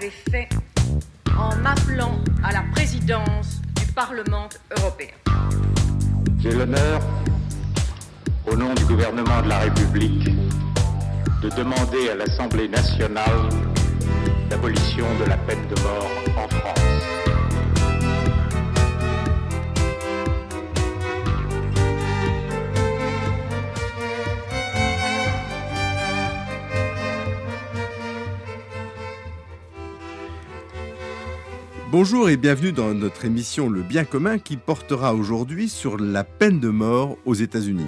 fait 0.00 0.48
en 1.38 1.54
m'appelant 1.56 2.18
à 2.42 2.52
la 2.52 2.62
présidence 2.72 3.60
du 3.78 3.92
Parlement 3.92 4.48
européen. 4.78 5.12
J'ai 6.40 6.52
l'honneur, 6.52 7.00
au 8.50 8.56
nom 8.56 8.72
du 8.74 8.84
gouvernement 8.84 9.42
de 9.42 9.48
la 9.48 9.58
République, 9.58 10.30
de 11.42 11.50
demander 11.50 12.08
à 12.10 12.14
l'Assemblée 12.14 12.68
nationale 12.68 13.48
l'abolition 14.50 15.04
de 15.20 15.28
la 15.28 15.36
peine 15.36 15.66
de 15.68 15.80
mort 15.82 16.10
en 16.36 16.48
France. 16.48 17.31
Bonjour 31.92 32.30
et 32.30 32.38
bienvenue 32.38 32.72
dans 32.72 32.94
notre 32.94 33.26
émission 33.26 33.68
Le 33.68 33.82
bien 33.82 34.06
commun 34.06 34.38
qui 34.38 34.56
portera 34.56 35.14
aujourd'hui 35.14 35.68
sur 35.68 35.98
la 35.98 36.24
peine 36.24 36.58
de 36.58 36.70
mort 36.70 37.18
aux 37.26 37.34
États-Unis. 37.34 37.84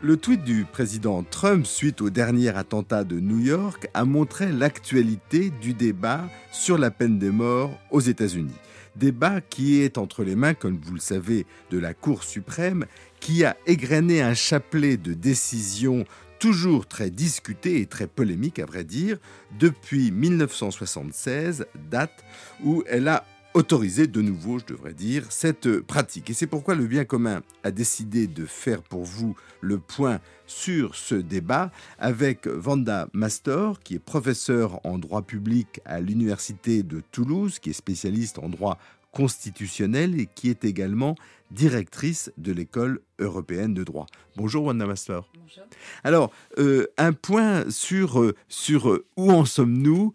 Le 0.00 0.16
tweet 0.16 0.44
du 0.44 0.64
président 0.64 1.24
Trump 1.24 1.66
suite 1.66 2.02
au 2.02 2.10
dernier 2.10 2.56
attentat 2.56 3.02
de 3.02 3.18
New 3.18 3.40
York 3.40 3.88
a 3.94 4.04
montré 4.04 4.52
l'actualité 4.52 5.50
du 5.60 5.74
débat 5.74 6.20
sur 6.52 6.78
la 6.78 6.92
peine 6.92 7.18
de 7.18 7.30
mort 7.30 7.76
aux 7.90 8.00
États-Unis. 8.00 8.54
Débat 8.96 9.40
qui 9.40 9.80
est 9.80 9.98
entre 9.98 10.24
les 10.24 10.36
mains, 10.36 10.54
comme 10.54 10.78
vous 10.82 10.94
le 10.94 11.00
savez, 11.00 11.46
de 11.70 11.78
la 11.78 11.94
Cour 11.94 12.24
suprême, 12.24 12.86
qui 13.20 13.44
a 13.44 13.56
égrené 13.66 14.22
un 14.22 14.34
chapelet 14.34 14.96
de 14.96 15.14
décisions 15.14 16.04
toujours 16.38 16.86
très 16.86 17.10
discutées 17.10 17.80
et 17.80 17.86
très 17.86 18.08
polémiques, 18.08 18.58
à 18.58 18.66
vrai 18.66 18.82
dire, 18.82 19.18
depuis 19.58 20.10
1976, 20.10 21.66
date 21.88 22.24
où 22.64 22.82
elle 22.88 23.06
a 23.06 23.24
autoriser 23.54 24.06
de 24.06 24.22
nouveau, 24.22 24.58
je 24.58 24.66
devrais 24.66 24.94
dire, 24.94 25.26
cette 25.30 25.80
pratique. 25.80 26.30
Et 26.30 26.34
c'est 26.34 26.46
pourquoi 26.46 26.74
le 26.74 26.86
bien 26.86 27.04
commun 27.04 27.42
a 27.64 27.70
décidé 27.70 28.26
de 28.26 28.46
faire 28.46 28.82
pour 28.82 29.04
vous 29.04 29.36
le 29.60 29.78
point 29.78 30.20
sur 30.46 30.94
ce 30.94 31.14
débat 31.14 31.70
avec 31.98 32.46
Vanda 32.46 33.08
Mastor, 33.12 33.80
qui 33.80 33.94
est 33.94 33.98
professeur 33.98 34.84
en 34.86 34.98
droit 34.98 35.22
public 35.22 35.80
à 35.84 36.00
l'Université 36.00 36.82
de 36.82 37.02
Toulouse, 37.12 37.58
qui 37.58 37.70
est 37.70 37.74
spécialiste 37.74 38.38
en 38.38 38.48
droit 38.48 38.78
constitutionnelle 39.12 40.18
et 40.18 40.26
qui 40.26 40.48
est 40.50 40.64
également 40.64 41.14
directrice 41.50 42.32
de 42.38 42.52
l'école 42.52 43.00
européenne 43.18 43.74
de 43.74 43.84
droit. 43.84 44.06
Bonjour 44.36 44.64
Wanda 44.64 44.86
Master. 44.86 45.22
Bonjour. 45.34 45.64
Alors, 46.02 46.32
euh, 46.58 46.86
un 46.98 47.12
point 47.12 47.70
sur, 47.70 48.20
euh, 48.20 48.34
sur 48.48 48.90
euh, 48.90 49.06
où 49.16 49.30
en 49.30 49.44
sommes-nous, 49.44 50.12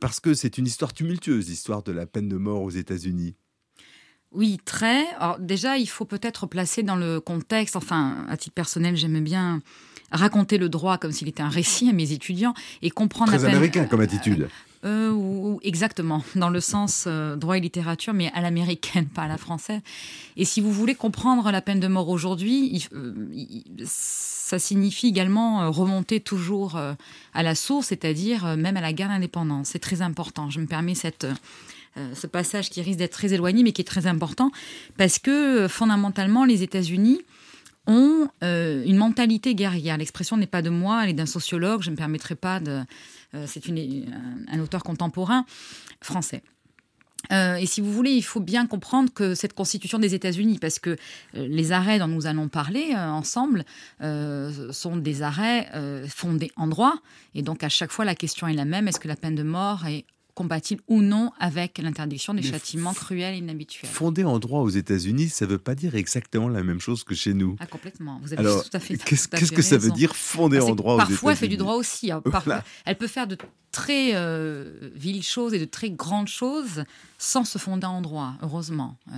parce 0.00 0.20
que 0.20 0.34
c'est 0.34 0.58
une 0.58 0.66
histoire 0.66 0.92
tumultueuse, 0.92 1.48
l'histoire 1.48 1.82
de 1.82 1.92
la 1.92 2.06
peine 2.06 2.28
de 2.28 2.36
mort 2.36 2.62
aux 2.62 2.70
États-Unis. 2.70 3.34
Oui, 4.30 4.58
très. 4.64 5.06
Alors 5.18 5.38
déjà, 5.38 5.78
il 5.78 5.88
faut 5.88 6.04
peut-être 6.04 6.46
placer 6.46 6.82
dans 6.82 6.96
le 6.96 7.20
contexte, 7.20 7.76
enfin, 7.76 8.26
à 8.28 8.36
titre 8.36 8.54
personnel, 8.54 8.96
j'aime 8.96 9.22
bien 9.22 9.62
raconter 10.10 10.58
le 10.58 10.68
droit 10.68 10.98
comme 10.98 11.12
s'il 11.12 11.28
était 11.28 11.42
un 11.42 11.48
récit 11.48 11.88
à 11.88 11.92
mes 11.92 12.12
étudiants 12.12 12.54
et 12.82 12.90
comprendre 12.90 13.32
Très 13.32 13.44
américain 13.44 13.86
comme 13.86 14.00
attitude. 14.00 14.48
Euh, 14.84 15.10
ou, 15.12 15.60
exactement, 15.62 16.22
dans 16.34 16.50
le 16.50 16.60
sens 16.60 17.04
euh, 17.06 17.36
droit 17.36 17.56
et 17.56 17.60
littérature, 17.60 18.12
mais 18.12 18.30
à 18.34 18.42
l'américaine, 18.42 19.06
pas 19.06 19.22
à 19.22 19.28
la 19.28 19.38
française. 19.38 19.80
Et 20.36 20.44
si 20.44 20.60
vous 20.60 20.72
voulez 20.72 20.94
comprendre 20.94 21.50
la 21.50 21.62
peine 21.62 21.80
de 21.80 21.88
mort 21.88 22.10
aujourd'hui, 22.10 22.86
euh, 22.92 23.14
ça 23.86 24.58
signifie 24.58 25.08
également 25.08 25.70
remonter 25.70 26.20
toujours 26.20 26.76
à 26.76 27.42
la 27.42 27.54
source, 27.54 27.86
c'est-à-dire 27.86 28.56
même 28.58 28.76
à 28.76 28.82
la 28.82 28.92
guerre 28.92 29.08
d'indépendance. 29.08 29.68
C'est 29.68 29.78
très 29.78 30.02
important. 30.02 30.50
Je 30.50 30.60
me 30.60 30.66
permets 30.66 30.94
cette 30.94 31.26
ce 31.96 32.26
passage 32.26 32.70
qui 32.70 32.82
risque 32.82 32.98
d'être 32.98 33.12
très 33.12 33.32
éloigné, 33.32 33.62
mais 33.62 33.70
qui 33.70 33.80
est 33.80 33.84
très 33.84 34.08
important, 34.08 34.50
parce 34.96 35.20
que 35.20 35.68
fondamentalement, 35.68 36.44
les 36.44 36.64
États-Unis 36.64 37.20
ont 37.86 38.28
une 38.40 38.96
mentalité 38.96 39.54
guerrière. 39.54 39.96
L'expression 39.96 40.36
n'est 40.36 40.46
pas 40.46 40.62
de 40.62 40.70
moi, 40.70 41.04
elle 41.04 41.10
est 41.10 41.14
d'un 41.14 41.26
sociologue, 41.26 41.82
je 41.82 41.90
ne 41.90 41.92
me 41.92 41.96
permettrai 41.96 42.34
pas 42.34 42.60
de, 42.60 42.82
euh, 43.34 43.44
c'est 43.46 43.62
un 43.68 44.60
auteur 44.60 44.82
contemporain 44.82 45.44
français. 46.00 46.42
Euh, 47.32 47.56
et 47.56 47.64
si 47.64 47.80
vous 47.80 47.90
voulez, 47.90 48.10
il 48.10 48.22
faut 48.22 48.40
bien 48.40 48.66
comprendre 48.66 49.10
que 49.12 49.34
cette 49.34 49.54
constitution 49.54 49.98
des 49.98 50.14
États-Unis, 50.14 50.58
parce 50.58 50.78
que 50.78 50.90
euh, 50.90 50.96
les 51.48 51.72
arrêts 51.72 51.98
dont 51.98 52.06
nous 52.06 52.26
allons 52.26 52.48
parler 52.48 52.94
ensemble 52.94 53.64
sont 54.00 54.96
des 54.96 55.22
arrêts 55.22 55.70
fondés 56.08 56.50
en 56.56 56.66
droit, 56.66 56.94
et 57.34 57.42
donc 57.42 57.64
à 57.64 57.68
chaque 57.68 57.90
fois 57.90 58.04
la 58.04 58.14
question 58.14 58.46
est 58.46 58.52
la 58.52 58.66
même 58.66 58.88
est-ce 58.88 59.00
que 59.00 59.08
la 59.08 59.16
peine 59.16 59.34
de 59.34 59.42
mort 59.42 59.86
est 59.86 60.04
compatible 60.34 60.82
ou 60.88 61.02
non 61.02 61.30
avec 61.38 61.78
l'interdiction 61.78 62.34
des 62.34 62.42
châtiments 62.42 62.92
cruels 62.92 63.34
et 63.34 63.38
inhabituels. 63.38 63.90
Fondé 63.90 64.24
en 64.24 64.38
droit 64.38 64.60
aux 64.60 64.68
États-Unis, 64.68 65.28
ça 65.28 65.46
ne 65.46 65.50
veut 65.50 65.58
pas 65.58 65.74
dire 65.74 65.94
exactement 65.94 66.48
la 66.48 66.62
même 66.62 66.80
chose 66.80 67.04
que 67.04 67.14
chez 67.14 67.34
nous. 67.34 67.56
Ah, 67.60 67.66
complètement. 67.66 68.20
Vous 68.22 68.32
avez 68.32 68.42
tout 68.42 68.70
à 68.72 68.80
fait. 68.80 68.96
Qu'est-ce 68.96 69.52
que 69.52 69.62
ça 69.62 69.78
veut 69.78 69.90
dire 69.90 70.14
fondé 70.16 70.60
en 70.60 70.74
droit 70.74 70.94
aux 70.94 70.98
États-Unis 70.98 71.14
Parfois, 71.14 71.32
elle 71.32 71.38
fait 71.38 71.48
du 71.48 71.56
droit 71.56 71.74
aussi. 71.74 72.10
Hein. 72.10 72.22
Elle 72.84 72.96
peut 72.96 73.06
faire 73.06 73.26
de 73.26 73.36
très 73.72 74.14
euh, 74.14 74.90
viles 74.94 75.22
choses 75.22 75.52
et 75.52 75.58
de 75.58 75.64
très 75.64 75.90
grandes 75.90 76.28
choses 76.28 76.84
sans 77.24 77.44
se 77.44 77.58
fonder 77.58 77.86
en 77.86 78.02
droit, 78.02 78.34
heureusement. 78.42 78.98
Euh, 79.10 79.14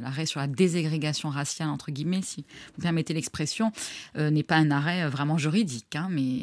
l'arrêt 0.00 0.26
sur 0.26 0.40
la 0.40 0.48
déségrégation 0.48 1.28
raciale, 1.30 1.68
entre 1.68 1.92
guillemets, 1.92 2.22
si 2.22 2.44
vous 2.74 2.82
permettez 2.82 3.14
l'expression, 3.14 3.70
euh, 4.16 4.30
n'est 4.30 4.42
pas 4.42 4.56
un 4.56 4.70
arrêt 4.70 5.08
vraiment 5.08 5.38
juridique, 5.38 5.94
hein, 5.94 6.08
mais, 6.10 6.42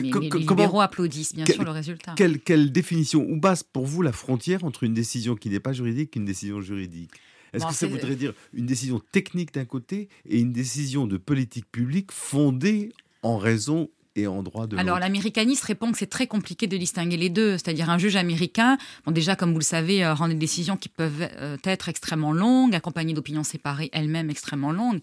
mais 0.00 0.10
les, 0.10 0.30
libéraux 0.30 0.80
applaudissent 0.80 1.34
bien 1.34 1.44
sûr 1.44 1.64
le 1.64 1.70
résultat. 1.70 2.14
Quelle, 2.16 2.40
quelle 2.40 2.70
définition 2.70 3.26
ou 3.28 3.36
base 3.36 3.64
pour 3.64 3.84
vous 3.84 4.02
la 4.02 4.12
frontière 4.12 4.64
entre 4.64 4.84
une 4.84 4.94
décision 4.94 5.34
qui 5.34 5.50
n'est 5.50 5.60
pas 5.60 5.72
juridique 5.72 6.16
et 6.16 6.20
une 6.20 6.26
décision 6.26 6.60
juridique? 6.60 7.10
Est-ce 7.52 7.66
que 7.66 7.74
ça 7.74 7.86
voudrait 7.86 8.16
dire 8.16 8.32
une 8.52 8.66
décision 8.66 9.00
technique 9.12 9.54
d'un 9.54 9.64
côté 9.64 10.08
et 10.28 10.38
une 10.38 10.52
décision 10.52 11.06
de 11.06 11.16
politique 11.16 11.70
publique 11.70 12.12
fondée 12.12 12.92
en 13.22 13.38
raison 13.38 13.90
et 14.16 14.26
en 14.26 14.42
droit 14.42 14.66
de 14.66 14.76
Alors 14.76 14.98
l'américaniste 14.98 15.64
répond 15.64 15.90
que 15.92 15.98
c'est 15.98 16.06
très 16.06 16.26
compliqué 16.26 16.66
de 16.66 16.76
distinguer 16.76 17.16
les 17.16 17.30
deux. 17.30 17.52
C'est-à-dire 17.52 17.90
un 17.90 17.98
juge 17.98 18.16
américain, 18.16 18.78
bon, 19.04 19.12
déjà 19.12 19.36
comme 19.36 19.52
vous 19.52 19.58
le 19.58 19.64
savez, 19.64 20.04
euh, 20.04 20.14
rend 20.14 20.28
des 20.28 20.34
décisions 20.34 20.76
qui 20.76 20.88
peuvent 20.88 21.28
euh, 21.40 21.56
être 21.64 21.88
extrêmement 21.88 22.32
longues, 22.32 22.74
accompagnées 22.74 23.14
d'opinions 23.14 23.44
séparées 23.44 23.90
elles-mêmes 23.92 24.30
extrêmement 24.30 24.72
longues. 24.72 25.00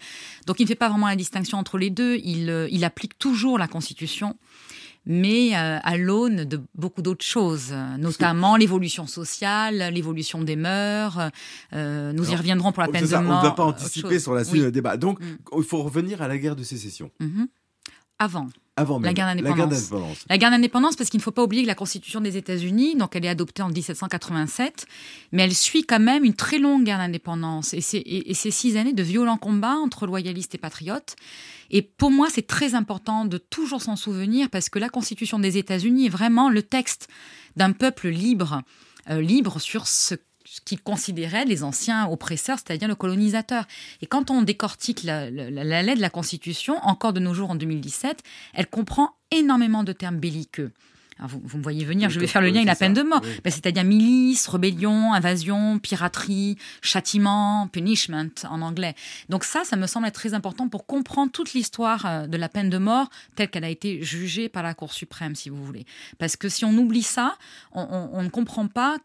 Donc 0.47 0.59
il 0.59 0.63
ne 0.63 0.67
fait 0.67 0.75
pas 0.75 0.89
vraiment 0.89 1.07
la 1.07 1.15
distinction 1.15 1.57
entre 1.57 1.77
les 1.77 1.89
deux. 1.89 2.17
Il, 2.23 2.49
euh, 2.49 2.67
il 2.71 2.83
applique 2.85 3.17
toujours 3.17 3.57
la 3.57 3.67
Constitution 3.67 4.37
mais 5.07 5.55
à 5.55 5.97
l'aune 5.97 6.45
de 6.45 6.61
beaucoup 6.75 7.01
d'autres 7.01 7.25
choses, 7.25 7.73
notamment 7.97 8.55
l'évolution 8.55 9.07
sociale, 9.07 9.91
l'évolution 9.91 10.43
des 10.43 10.55
mœurs. 10.55 11.31
nous 11.73 12.31
y 12.31 12.35
reviendrons 12.35 12.71
pour 12.71 12.83
la 12.83 12.87
peine 12.87 13.07
de 13.07 13.15
mort. 13.15 13.39
On 13.39 13.43
ne 13.43 13.47
va 13.47 13.51
pas 13.51 13.63
anticiper 13.63 14.19
sur 14.19 14.35
la 14.35 14.43
suite 14.43 14.63
du 14.63 14.71
débat. 14.71 14.97
Donc, 14.97 15.19
mm. 15.19 15.57
il 15.57 15.63
faut 15.63 15.81
revenir 15.81 16.21
à 16.21 16.27
la 16.27 16.37
guerre 16.37 16.55
de 16.55 16.61
sécession. 16.61 17.09
Mm-hmm. 17.19 17.47
Avant. 18.21 18.49
Avant 18.75 18.99
la 18.99 19.13
guerre 19.13 19.25
d'indépendance. 19.25 19.89
La 20.29 20.37
guerre 20.37 20.51
d'indépendance, 20.51 20.95
parce 20.95 21.09
qu'il 21.09 21.17
ne 21.17 21.23
faut 21.23 21.31
pas 21.31 21.41
oublier 21.43 21.63
que 21.63 21.67
la 21.67 21.73
Constitution 21.73 22.21
des 22.21 22.37
États-Unis, 22.37 22.95
donc 22.95 23.15
elle 23.15 23.25
est 23.25 23.29
adoptée 23.29 23.63
en 23.63 23.69
1787, 23.69 24.85
mais 25.31 25.41
elle 25.41 25.55
suit 25.55 25.85
quand 25.85 25.99
même 25.99 26.23
une 26.23 26.35
très 26.35 26.59
longue 26.59 26.83
guerre 26.83 26.99
d'indépendance 26.99 27.73
et 27.73 27.81
c'est 27.81 28.51
six 28.51 28.77
années 28.77 28.93
de 28.93 29.01
violents 29.01 29.37
combats 29.37 29.75
entre 29.75 30.05
loyalistes 30.05 30.53
et 30.53 30.59
patriotes. 30.59 31.15
Et 31.71 31.81
pour 31.81 32.11
moi, 32.11 32.27
c'est 32.29 32.45
très 32.45 32.75
important 32.75 33.25
de 33.25 33.39
toujours 33.39 33.81
s'en 33.81 33.95
souvenir 33.95 34.51
parce 34.51 34.69
que 34.69 34.77
la 34.77 34.89
Constitution 34.89 35.39
des 35.39 35.57
États-Unis 35.57 36.05
est 36.05 36.09
vraiment 36.09 36.51
le 36.51 36.61
texte 36.61 37.07
d'un 37.55 37.71
peuple 37.71 38.09
libre, 38.09 38.61
euh, 39.09 39.19
libre 39.19 39.59
sur 39.59 39.87
ce 39.87 40.13
ce 40.51 40.59
qu'ils 40.59 40.81
considéraient 40.81 41.45
les 41.45 41.63
anciens 41.63 42.07
oppresseurs, 42.07 42.57
c'est-à-dire 42.59 42.89
le 42.89 42.95
colonisateur. 42.95 43.63
Et 44.01 44.05
quand 44.05 44.29
on 44.31 44.41
décortique 44.41 45.03
la, 45.03 45.29
lettre 45.29 45.95
de 45.95 46.01
la 46.01 46.09
Constitution, 46.09 46.75
encore 46.83 47.13
de 47.13 47.21
nos 47.21 47.33
jours 47.33 47.51
en 47.51 47.55
2017, 47.55 48.21
elle 48.53 48.67
comprend 48.67 49.15
énormément 49.31 49.85
de 49.85 49.93
termes 49.93 50.17
belliqueux. 50.17 50.71
vous, 51.21 51.57
me 51.57 51.63
voyez 51.63 51.85
venir, 51.85 52.09
je 52.09 52.19
vais 52.19 52.27
faire 52.27 52.41
le 52.41 52.49
lien 52.49 52.57
avec 52.57 52.67
la 52.67 52.75
peine 52.75 52.93
de 52.93 53.01
mort. 53.01 53.21
Ben, 53.21 53.49
c'est-à-dire 53.49 53.85
milice, 53.85 54.45
rébellion, 54.49 55.13
invasion, 55.13 55.79
piraterie, 55.79 56.57
châtiment, 56.81 57.69
punishment 57.71 58.31
en 58.43 58.61
anglais. 58.61 58.93
Donc 59.29 59.45
ça, 59.45 59.63
ça 59.63 59.77
me 59.77 59.87
semble 59.87 60.07
être 60.07 60.15
très 60.15 60.33
important 60.33 60.67
pour 60.67 60.85
comprendre 60.85 61.31
toute 61.31 61.53
l'histoire 61.53 62.05
euh, 62.05 62.27
de 62.27 62.35
la 62.35 62.49
peine 62.49 62.69
de 62.69 62.77
mort 62.77 63.09
telle 63.37 63.49
qu'elle 63.49 63.63
a 63.63 63.69
été 63.69 64.03
jugée 64.03 64.49
par 64.49 64.63
la 64.63 64.73
Cour 64.73 64.91
suprême, 64.91 65.33
si 65.33 65.49
vous 65.49 65.63
voulez. 65.63 65.85
Parce 66.17 66.35
que 66.35 66.49
si 66.49 66.65
on 66.65 66.73
oublie 66.73 67.03
ça, 67.03 67.37
on 67.71 68.21
ne 68.21 68.27
comprend 68.27 68.67
pas 68.67 68.97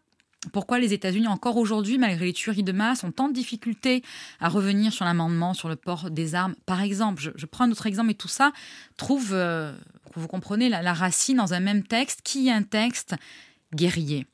pourquoi 0.51 0.79
les 0.79 0.93
États-Unis, 0.93 1.27
encore 1.27 1.57
aujourd'hui, 1.57 1.97
malgré 1.97 2.25
les 2.25 2.33
tueries 2.33 2.63
de 2.63 2.71
masse, 2.71 3.03
ont 3.03 3.11
tant 3.11 3.27
de 3.27 3.33
difficultés 3.33 4.03
à 4.39 4.49
revenir 4.49 4.93
sur 4.93 5.05
l'amendement 5.05 5.53
sur 5.53 5.69
le 5.69 5.75
port 5.75 6.09
des 6.09 6.35
armes? 6.35 6.55
Par 6.65 6.81
exemple, 6.81 7.21
je, 7.21 7.45
prends 7.45 7.65
un 7.65 7.71
autre 7.71 7.87
exemple, 7.87 8.11
et 8.11 8.15
tout 8.15 8.27
ça 8.27 8.51
trouve, 8.97 9.29
euh, 9.33 9.73
vous 10.15 10.27
comprenez, 10.27 10.69
la, 10.69 10.93
racine 10.93 11.37
dans 11.37 11.53
un 11.53 11.59
même 11.59 11.83
texte 11.83 12.21
qui 12.23 12.47
est 12.47 12.51
un 12.51 12.63
texte 12.63 13.15
guerrier. 13.73 14.25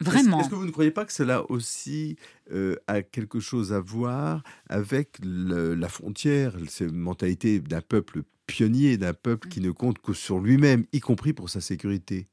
Vraiment. 0.00 0.40
Est-ce 0.40 0.48
que 0.48 0.54
vous 0.54 0.64
ne 0.64 0.70
croyez 0.70 0.90
pas 0.90 1.04
que 1.04 1.12
cela 1.12 1.48
aussi 1.50 2.16
euh, 2.52 2.76
a 2.86 3.02
quelque 3.02 3.38
chose 3.38 3.74
à 3.74 3.80
voir 3.80 4.42
avec 4.70 5.18
la 5.22 5.88
frontière, 5.88 6.54
cette 6.68 6.92
mentalité 6.92 7.60
d'un 7.60 7.82
peuple 7.82 8.22
pionnier, 8.46 8.96
d'un 8.96 9.12
peuple 9.12 9.48
qui 9.48 9.60
ne 9.60 9.70
compte 9.70 9.98
que 9.98 10.14
sur 10.14 10.38
lui-même, 10.38 10.86
y 10.92 11.00
compris 11.00 11.34
pour 11.34 11.50
sa 11.50 11.60
sécurité? 11.60 12.28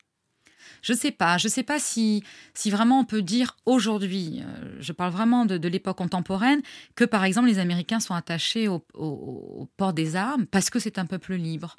Je 0.82 0.94
ne 0.94 0.98
sais 0.98 1.12
pas. 1.12 1.38
Je 1.38 1.48
sais 1.48 1.64
pas 1.64 1.80
si, 1.80 2.24
si 2.54 2.70
vraiment 2.70 3.00
on 3.00 3.06
peut 3.06 3.22
dire 3.22 3.56
aujourd'hui, 3.66 4.42
euh, 4.42 4.78
je 4.80 4.92
parle 4.92 5.12
vraiment 5.12 5.46
de, 5.46 5.68
l'époque 5.68 5.98
contemporaine, 5.98 6.62
que 6.96 7.04
par 7.04 7.24
exemple 7.24 7.48
les 7.48 7.60
Américains 7.60 8.00
sont 8.00 8.14
attachés 8.14 8.68
au 8.68 9.70
port 9.78 9.94
des 9.94 10.16
armes 10.16 10.46
parce 10.46 10.70
que 10.70 10.80
c'est 10.80 10.98
un 10.98 11.06
peuple 11.06 11.34
libre. 11.36 11.76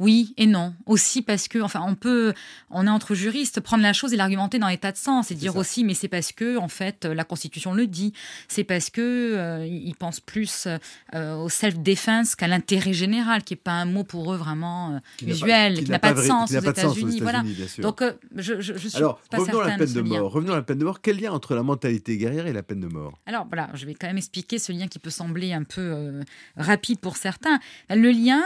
Oui 0.00 0.34
et 0.36 0.46
non. 0.46 0.74
Aussi 0.86 1.22
parce 1.22 1.46
que, 1.46 1.60
enfin, 1.60 1.80
on 1.86 1.94
peut, 1.94 2.34
on 2.70 2.86
est 2.86 2.90
entre 2.90 3.14
juristes, 3.14 3.60
prendre 3.60 3.84
la 3.84 3.92
chose 3.92 4.12
et 4.12 4.16
l'argumenter 4.16 4.58
dans 4.58 4.66
l'état 4.66 4.90
de 4.90 4.96
sens 4.96 5.30
et 5.30 5.36
dire 5.36 5.56
aussi, 5.56 5.84
mais 5.84 5.94
c'est 5.94 6.08
parce 6.08 6.32
que, 6.32 6.56
en 6.56 6.66
fait, 6.66 7.04
la 7.04 7.22
Constitution 7.22 7.72
le 7.72 7.86
dit. 7.86 8.12
C'est 8.48 8.64
parce 8.64 8.90
que 8.90 9.00
euh, 9.00 9.64
ils 9.64 9.94
pensent 9.94 10.18
plus 10.18 10.66
euh, 11.14 11.36
au 11.36 11.48
self-defense 11.48 12.34
qu'à 12.34 12.48
l'intérêt 12.48 12.92
général, 12.92 13.44
qui 13.44 13.54
est 13.54 13.56
pas 13.56 13.72
un 13.72 13.84
mot 13.84 14.02
pour 14.02 14.32
eux 14.32 14.36
vraiment 14.36 14.94
euh, 14.94 15.26
usuel, 15.26 15.84
qui 15.84 15.90
n'a 15.90 16.00
pas, 16.00 16.12
de 16.12 16.22
sens 16.22 16.50
aux 16.50 16.58
États-Unis. 16.58 17.20
Voilà. 17.20 17.44
Donc, 17.78 18.02
je, 18.34 18.60
je, 18.60 18.74
je, 18.76 18.88
suis 18.88 18.96
Alors, 18.96 19.20
pas 19.30 19.38
revenons 19.38 19.60
à 19.60 19.68
la 19.68 19.78
peine 19.78 19.92
de 19.92 20.00
mort. 20.00 20.32
Revenons 20.32 20.52
à 20.54 20.56
la 20.56 20.62
peine 20.62 20.78
de 20.78 20.84
mort. 20.84 21.00
Quel 21.02 21.20
lien 21.20 21.30
entre 21.30 21.54
la 21.54 21.62
mentalité 21.62 22.16
guerrière 22.16 22.48
et 22.48 22.52
la 22.52 22.64
peine 22.64 22.80
de 22.80 22.88
mort? 22.88 23.16
Alors, 23.26 23.46
voilà, 23.46 23.70
je 23.74 23.86
vais 23.86 23.94
quand 23.94 24.08
même 24.08 24.18
expliquer 24.18 24.58
ce 24.58 24.72
lien 24.72 24.88
qui 24.88 24.98
peut 24.98 25.10
sembler 25.10 25.52
un 25.52 25.62
peu 25.62 26.20
rapide 26.56 26.98
pour 26.98 27.16
certains. 27.16 27.60
Le 27.90 28.10
lien 28.10 28.42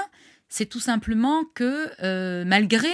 c'est 0.49 0.67
tout 0.67 0.81
simplement 0.81 1.45
que 1.55 1.91
euh, 2.03 2.45
malgré 2.45 2.89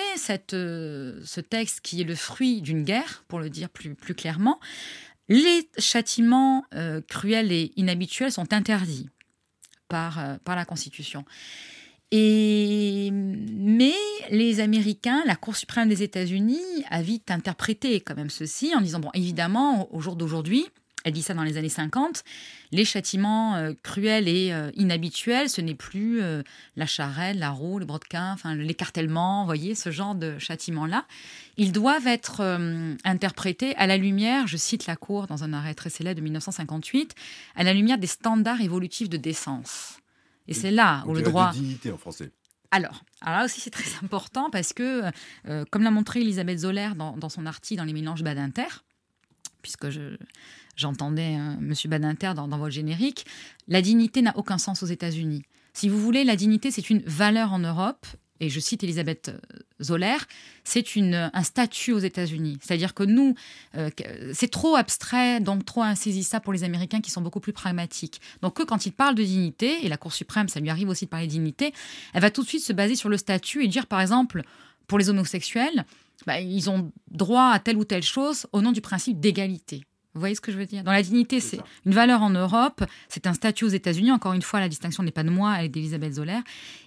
euh, 0.52 1.20
ce 1.24 1.40
texte 1.40 1.80
qui 1.80 2.00
est 2.00 2.04
le 2.04 2.16
fruit 2.16 2.60
d'une 2.60 2.82
guerre, 2.82 3.24
pour 3.28 3.38
le 3.38 3.48
dire 3.48 3.68
plus, 3.68 3.94
clairement, 4.14 4.58
les 5.28 5.68
châtiments 5.78 6.64
euh, 6.74 7.00
cruels 7.00 7.52
et 7.52 7.72
inhabituels 7.76 8.32
sont 8.32 8.52
interdits 8.52 9.08
par, 9.88 10.38
par 10.44 10.56
la 10.56 10.64
Constitution. 10.64 11.24
Et, 12.10 13.10
mais 13.12 13.94
les 14.30 14.60
Américains, 14.60 15.22
la 15.26 15.36
Cour 15.36 15.56
suprême 15.56 15.88
des 15.88 16.02
États-Unis 16.02 16.84
a 16.90 17.02
vite 17.02 17.30
interprété 17.30 18.00
quand 18.00 18.16
même 18.16 18.30
ceci 18.30 18.74
en 18.74 18.80
disant, 18.80 19.00
bon, 19.00 19.10
évidemment, 19.14 19.92
au 19.94 20.00
jour 20.00 20.16
d'aujourd'hui, 20.16 20.66
elle 21.04 21.12
dit 21.12 21.22
ça 21.22 21.34
dans 21.34 21.42
les 21.44 21.58
années 21.58 21.68
50. 21.68 22.24
Les 22.72 22.84
châtiments 22.84 23.56
euh, 23.56 23.74
cruels 23.82 24.26
et 24.26 24.52
euh, 24.52 24.70
inhabituels, 24.74 25.50
ce 25.50 25.60
n'est 25.60 25.74
plus 25.74 26.22
euh, 26.22 26.42
la 26.76 26.86
charrette, 26.86 27.36
la 27.36 27.50
roue, 27.50 27.78
le 27.78 27.84
brodequin, 27.84 28.32
enfin 28.32 28.54
l'écartèlement, 28.54 29.42
vous 29.42 29.46
voyez, 29.46 29.74
ce 29.74 29.90
genre 29.90 30.14
de 30.14 30.38
châtiments-là. 30.38 31.04
Ils 31.56 31.72
doivent 31.72 32.06
être 32.06 32.40
interprétés 33.04 33.76
à 33.76 33.86
la 33.86 33.96
lumière, 33.96 34.48
je 34.48 34.56
cite 34.56 34.86
la 34.86 34.96
Cour 34.96 35.28
dans 35.28 35.44
un 35.44 35.52
arrêt 35.52 35.74
très 35.74 35.90
célèbre 35.90 36.16
de 36.16 36.24
1958, 36.24 37.14
à 37.54 37.62
la 37.62 37.74
lumière 37.74 37.98
des 37.98 38.08
standards 38.08 38.60
évolutifs 38.60 39.08
de 39.08 39.16
décence. 39.16 39.98
Et 40.48 40.54
c'est 40.54 40.72
là 40.72 41.04
où 41.06 41.14
le 41.14 41.22
droit... 41.22 41.52
De 41.52 41.58
dignité 41.58 41.92
en 41.92 41.98
français. 41.98 42.32
Alors, 42.72 43.04
alors 43.20 43.38
là 43.38 43.44
aussi 43.44 43.60
c'est 43.60 43.70
très 43.70 43.88
important 44.02 44.50
parce 44.50 44.72
que, 44.72 45.02
comme 45.70 45.82
l'a 45.82 45.92
montré 45.92 46.22
Elisabeth 46.22 46.58
Zoller 46.58 46.90
dans, 46.96 47.16
dans, 47.16 47.28
son 47.28 47.46
article 47.46 47.78
dans 47.78 47.84
les 47.84 47.92
mélanges 47.92 48.24
Badinter, 48.24 48.82
puisque 49.62 49.90
je, 49.90 50.16
j'entendais 50.76 51.37
euh, 51.37 51.55
M. 51.55 51.75
Badinter 51.87 52.32
dans, 52.35 52.49
votre 52.49 52.71
générique, 52.71 53.26
la 53.69 53.82
dignité 53.82 54.23
n'a 54.23 54.37
aucun 54.37 54.59
sens 54.59 54.82
aux 54.82 54.87
États-Unis. 54.87 55.43
Si 55.73 55.88
vous 55.88 56.00
voulez, 56.00 56.25
la 56.25 56.37
dignité, 56.37 56.71
c'est 56.71 56.91
une 56.91 57.00
valeur 57.00 57.53
en 57.53 57.59
Europe, 57.59 58.06
et 58.41 58.49
je 58.49 58.61
cite 58.61 58.82
Elisabeth 58.85 59.29
euh, 59.29 59.59
Zoller, 59.82 60.17
c'est 60.65 60.85
un 60.97 61.43
statut 61.43 61.93
aux 61.93 61.99
États-Unis. 61.99 62.59
C'est-à-dire 62.61 62.94
que 62.94 63.03
nous, 63.03 63.35
euh, 63.76 63.91
c'est 64.32 64.50
trop 64.50 64.76
abstrait, 64.76 65.41
donc 65.41 65.65
trop 65.65 65.82
insaisissable 65.82 66.44
pour 66.44 66.53
les 66.53 66.65
Américains 66.65 67.00
qui 67.00 67.11
sont 67.11 67.23
beaucoup 67.23 67.41
plus 67.41 67.53
pragmatiques. 67.53 68.21
Donc 68.43 68.61
eux, 68.61 68.65
quand 68.65 68.87
ils 68.87 68.93
parlent 68.93 69.15
de 69.15 69.23
dignité, 69.23 69.85
et 69.85 69.88
la 69.88 69.97
Cour 69.97 70.12
suprême, 70.12 70.49
ça 70.49 70.61
lui 70.61 70.71
arrive 70.71 70.88
aussi 70.88 71.05
de 71.06 71.11
parler 71.11 71.26
de 71.26 71.32
dignité, 71.32 71.73
elle 72.12 72.23
va 72.23 72.31
tout 72.31 72.43
de 72.43 72.49
suite 72.49 72.65
se 72.65 72.73
baser 72.73 72.97
sur 72.97 73.09
le 73.09 73.17
statut 73.17 73.65
et 73.65 73.69
dire, 73.69 73.87
par 73.87 74.00
exemple, 74.00 74.43
pour 74.87 74.99
les 74.99 75.09
homosexuels, 75.11 75.85
bah, 76.26 76.41
ils 76.41 76.71
ont 76.71 76.93
droit 77.11 77.50
à 77.50 77.59
telle 77.59 77.76
ou 77.76 77.85
telle 77.85 78.03
chose 78.03 78.47
au 78.53 78.62
nom 78.62 78.73
du 78.73 78.81
principe 78.81 79.21
d'égalité. 79.21 79.85
Vous 80.14 80.20
voyez 80.20 80.34
ce 80.34 80.40
que 80.40 80.52
je 80.52 80.56
veux 80.56 80.66
dire? 80.66 80.84
Dans 80.84 80.93
la 80.93 81.02
dignité, 81.02 81.40
c'est 81.40 81.61
une 81.84 81.93
valeur 81.93 82.22
en 82.22 82.31
Europe, 82.31 82.84
c'est 83.08 83.26
un 83.26 83.34
statut 83.34 83.64
aux 83.64 83.69
États-Unis. 83.69 84.12
Encore 84.12 84.32
une 84.32 84.43
fois, 84.43 84.61
la 84.61 84.69
distinction 84.69 85.02
n'est 85.02 85.11
pas 85.11 85.25
de 85.25 85.31
moi, 85.31 85.56
elle 85.58 85.66
est 85.66 85.69
d'Elisabeth 85.69 86.14
Zoller. 86.14 86.38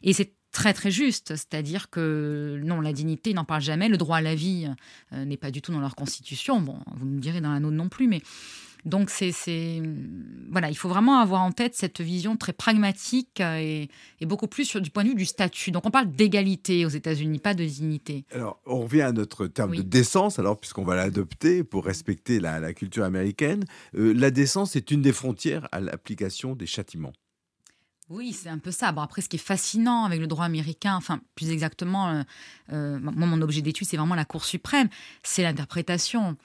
Et 0.03 0.13
c'est 0.13 0.33
très 0.53 0.73
très 0.73 0.91
juste, 0.91 1.35
c'est-à-dire 1.35 1.89
que 1.89 2.59
non, 2.63 2.79
la 2.79 2.93
dignité, 2.93 3.31
ils 3.31 3.35
n'en 3.35 3.43
parlent 3.43 3.61
jamais. 3.61 3.89
Le 3.89 3.97
droit 3.97 4.17
à 4.17 4.21
la 4.21 4.33
vie 4.33 4.69
euh, 5.13 5.25
n'est 5.25 5.37
pas 5.37 5.51
du 5.51 5.61
tout 5.61 5.73
dans 5.73 5.81
leur 5.81 5.95
constitution. 5.95 6.61
Bon, 6.61 6.79
vous 6.95 7.05
me 7.05 7.19
direz 7.19 7.41
dans 7.41 7.51
la 7.51 7.59
nôtre 7.59 7.75
non 7.75 7.89
plus, 7.89 8.07
mais 8.07 8.21
donc 8.85 9.09
c'est 9.09 9.31
voilà, 10.49 10.69
il 10.69 10.75
faut 10.75 10.89
vraiment 10.89 11.19
avoir 11.19 11.41
en 11.41 11.51
tête 11.51 11.75
cette 11.75 12.01
vision 12.01 12.37
très 12.37 12.53
pragmatique 12.53 13.39
et, 13.39 13.89
beaucoup 14.21 14.47
plus 14.47 14.65
sur, 14.65 14.81
du 14.81 14.89
point 14.89 15.03
de 15.03 15.09
vue 15.09 15.15
du 15.15 15.25
statut. 15.25 15.71
Donc 15.71 15.85
on 15.85 15.91
parle 15.91 16.11
d'égalité 16.11 16.85
aux 16.85 16.89
États-Unis, 16.89 17.39
pas 17.39 17.53
de 17.53 17.63
dignité. 17.63 18.25
Alors 18.31 18.59
on 18.65 18.81
revient 18.81 19.01
à 19.01 19.11
notre 19.11 19.47
terme 19.47 19.75
de 19.75 19.81
décence, 19.81 20.39
alors 20.39 20.59
puisqu'on 20.59 20.83
va 20.83 20.95
l'adopter 20.95 21.63
pour 21.63 21.85
respecter 21.85 22.39
la, 22.39 22.73
culture 22.73 23.03
américaine. 23.03 23.65
Euh, 23.95 24.13
la 24.13 24.31
décence 24.31 24.75
est 24.75 24.91
une 24.91 25.01
des 25.01 25.13
frontières 25.13 25.67
à 25.71 25.79
l'application 25.79 26.55
des 26.55 26.65
châtiments. 26.65 27.13
Oui, 28.09 28.31
c'est 28.31 28.47
un 28.47 28.57
peu 28.57 28.71
ça. 28.71 28.93
Bon, 28.93 29.01
après, 29.01 29.21
ce 29.21 29.27
qui 29.27 29.35
est 29.35 29.39
fascinant 29.39 30.05
avec 30.05 30.21
le 30.21 30.27
droit 30.27 30.45
américain, 30.45 30.95
enfin, 30.95 31.19
plus 31.35 31.51
exactement, 31.51 32.07
euh, 32.07 32.23
euh, 32.71 32.99
moi, 32.99 33.27
mon 33.27 33.41
objet 33.41 33.61
d'étude, 33.61 33.85
c'est 33.85 33.97
vraiment 33.97 34.15
la 34.15 34.23
Cour 34.23 34.45
suprême, 34.45 34.87
c'est 35.23 35.43
l'interprétation. 35.43 36.37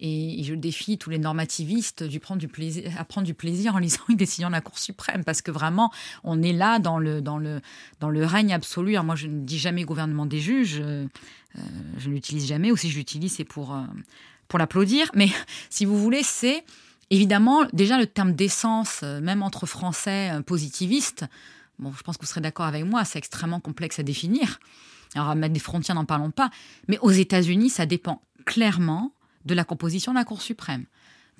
Et, 0.00 0.42
je 0.42 0.54
défie 0.54 0.98
tous 0.98 1.10
les 1.10 1.18
normativistes 1.18 2.02
du 2.02 2.20
du 2.36 2.48
plaisir, 2.48 2.92
à 2.98 3.04
prendre 3.04 3.26
du 3.26 3.34
plaisir 3.34 3.74
en 3.74 3.78
lisant 3.80 4.02
une 4.08 4.16
décision 4.16 4.48
de 4.48 4.54
la 4.54 4.60
Cour 4.60 4.78
suprême, 4.78 5.24
parce 5.24 5.42
que 5.42 5.50
vraiment, 5.50 5.92
on 6.24 6.42
est 6.42 6.52
là 6.52 6.78
dans 6.78 6.98
le, 6.98 7.20
dans 7.20 7.38
le, 7.38 7.60
dans 8.00 8.10
le 8.10 8.24
règne 8.24 8.52
absolu. 8.52 8.96
moi, 9.02 9.14
je 9.14 9.26
ne 9.26 9.40
dis 9.40 9.58
jamais 9.58 9.84
gouvernement 9.84 10.26
des 10.26 10.40
juges, 10.40 10.80
euh, 10.80 11.06
je 11.98 12.08
ne 12.08 12.14
l'utilise 12.14 12.46
jamais, 12.46 12.70
ou 12.70 12.76
si 12.76 12.90
je 12.90 12.96
l'utilise, 12.96 13.34
c'est 13.36 13.44
pour, 13.44 13.76
pour 14.48 14.58
l'applaudir. 14.58 15.10
Mais 15.14 15.28
si 15.70 15.84
vous 15.84 15.98
voulez, 15.98 16.22
c'est 16.22 16.64
Évidemment, 17.10 17.66
déjà 17.72 17.98
le 17.98 18.06
terme 18.06 18.32
d'essence, 18.32 19.00
euh, 19.02 19.20
même 19.20 19.42
entre 19.42 19.66
français 19.66 20.30
euh, 20.30 20.42
positivistes, 20.42 21.26
bon, 21.80 21.92
je 21.92 22.02
pense 22.02 22.16
que 22.16 22.22
vous 22.22 22.28
serez 22.28 22.40
d'accord 22.40 22.66
avec 22.66 22.84
moi, 22.84 23.04
c'est 23.04 23.18
extrêmement 23.18 23.58
complexe 23.58 23.98
à 23.98 24.04
définir. 24.04 24.60
Alors, 25.16 25.28
à 25.28 25.34
mettre 25.34 25.52
des 25.52 25.60
frontières, 25.60 25.96
n'en 25.96 26.04
parlons 26.04 26.30
pas. 26.30 26.50
Mais 26.86 26.98
aux 27.00 27.10
États-Unis, 27.10 27.68
ça 27.68 27.84
dépend 27.84 28.22
clairement 28.46 29.12
de 29.44 29.54
la 29.54 29.64
composition 29.64 30.12
de 30.12 30.18
la 30.18 30.24
Cour 30.24 30.42
suprême. 30.42 30.86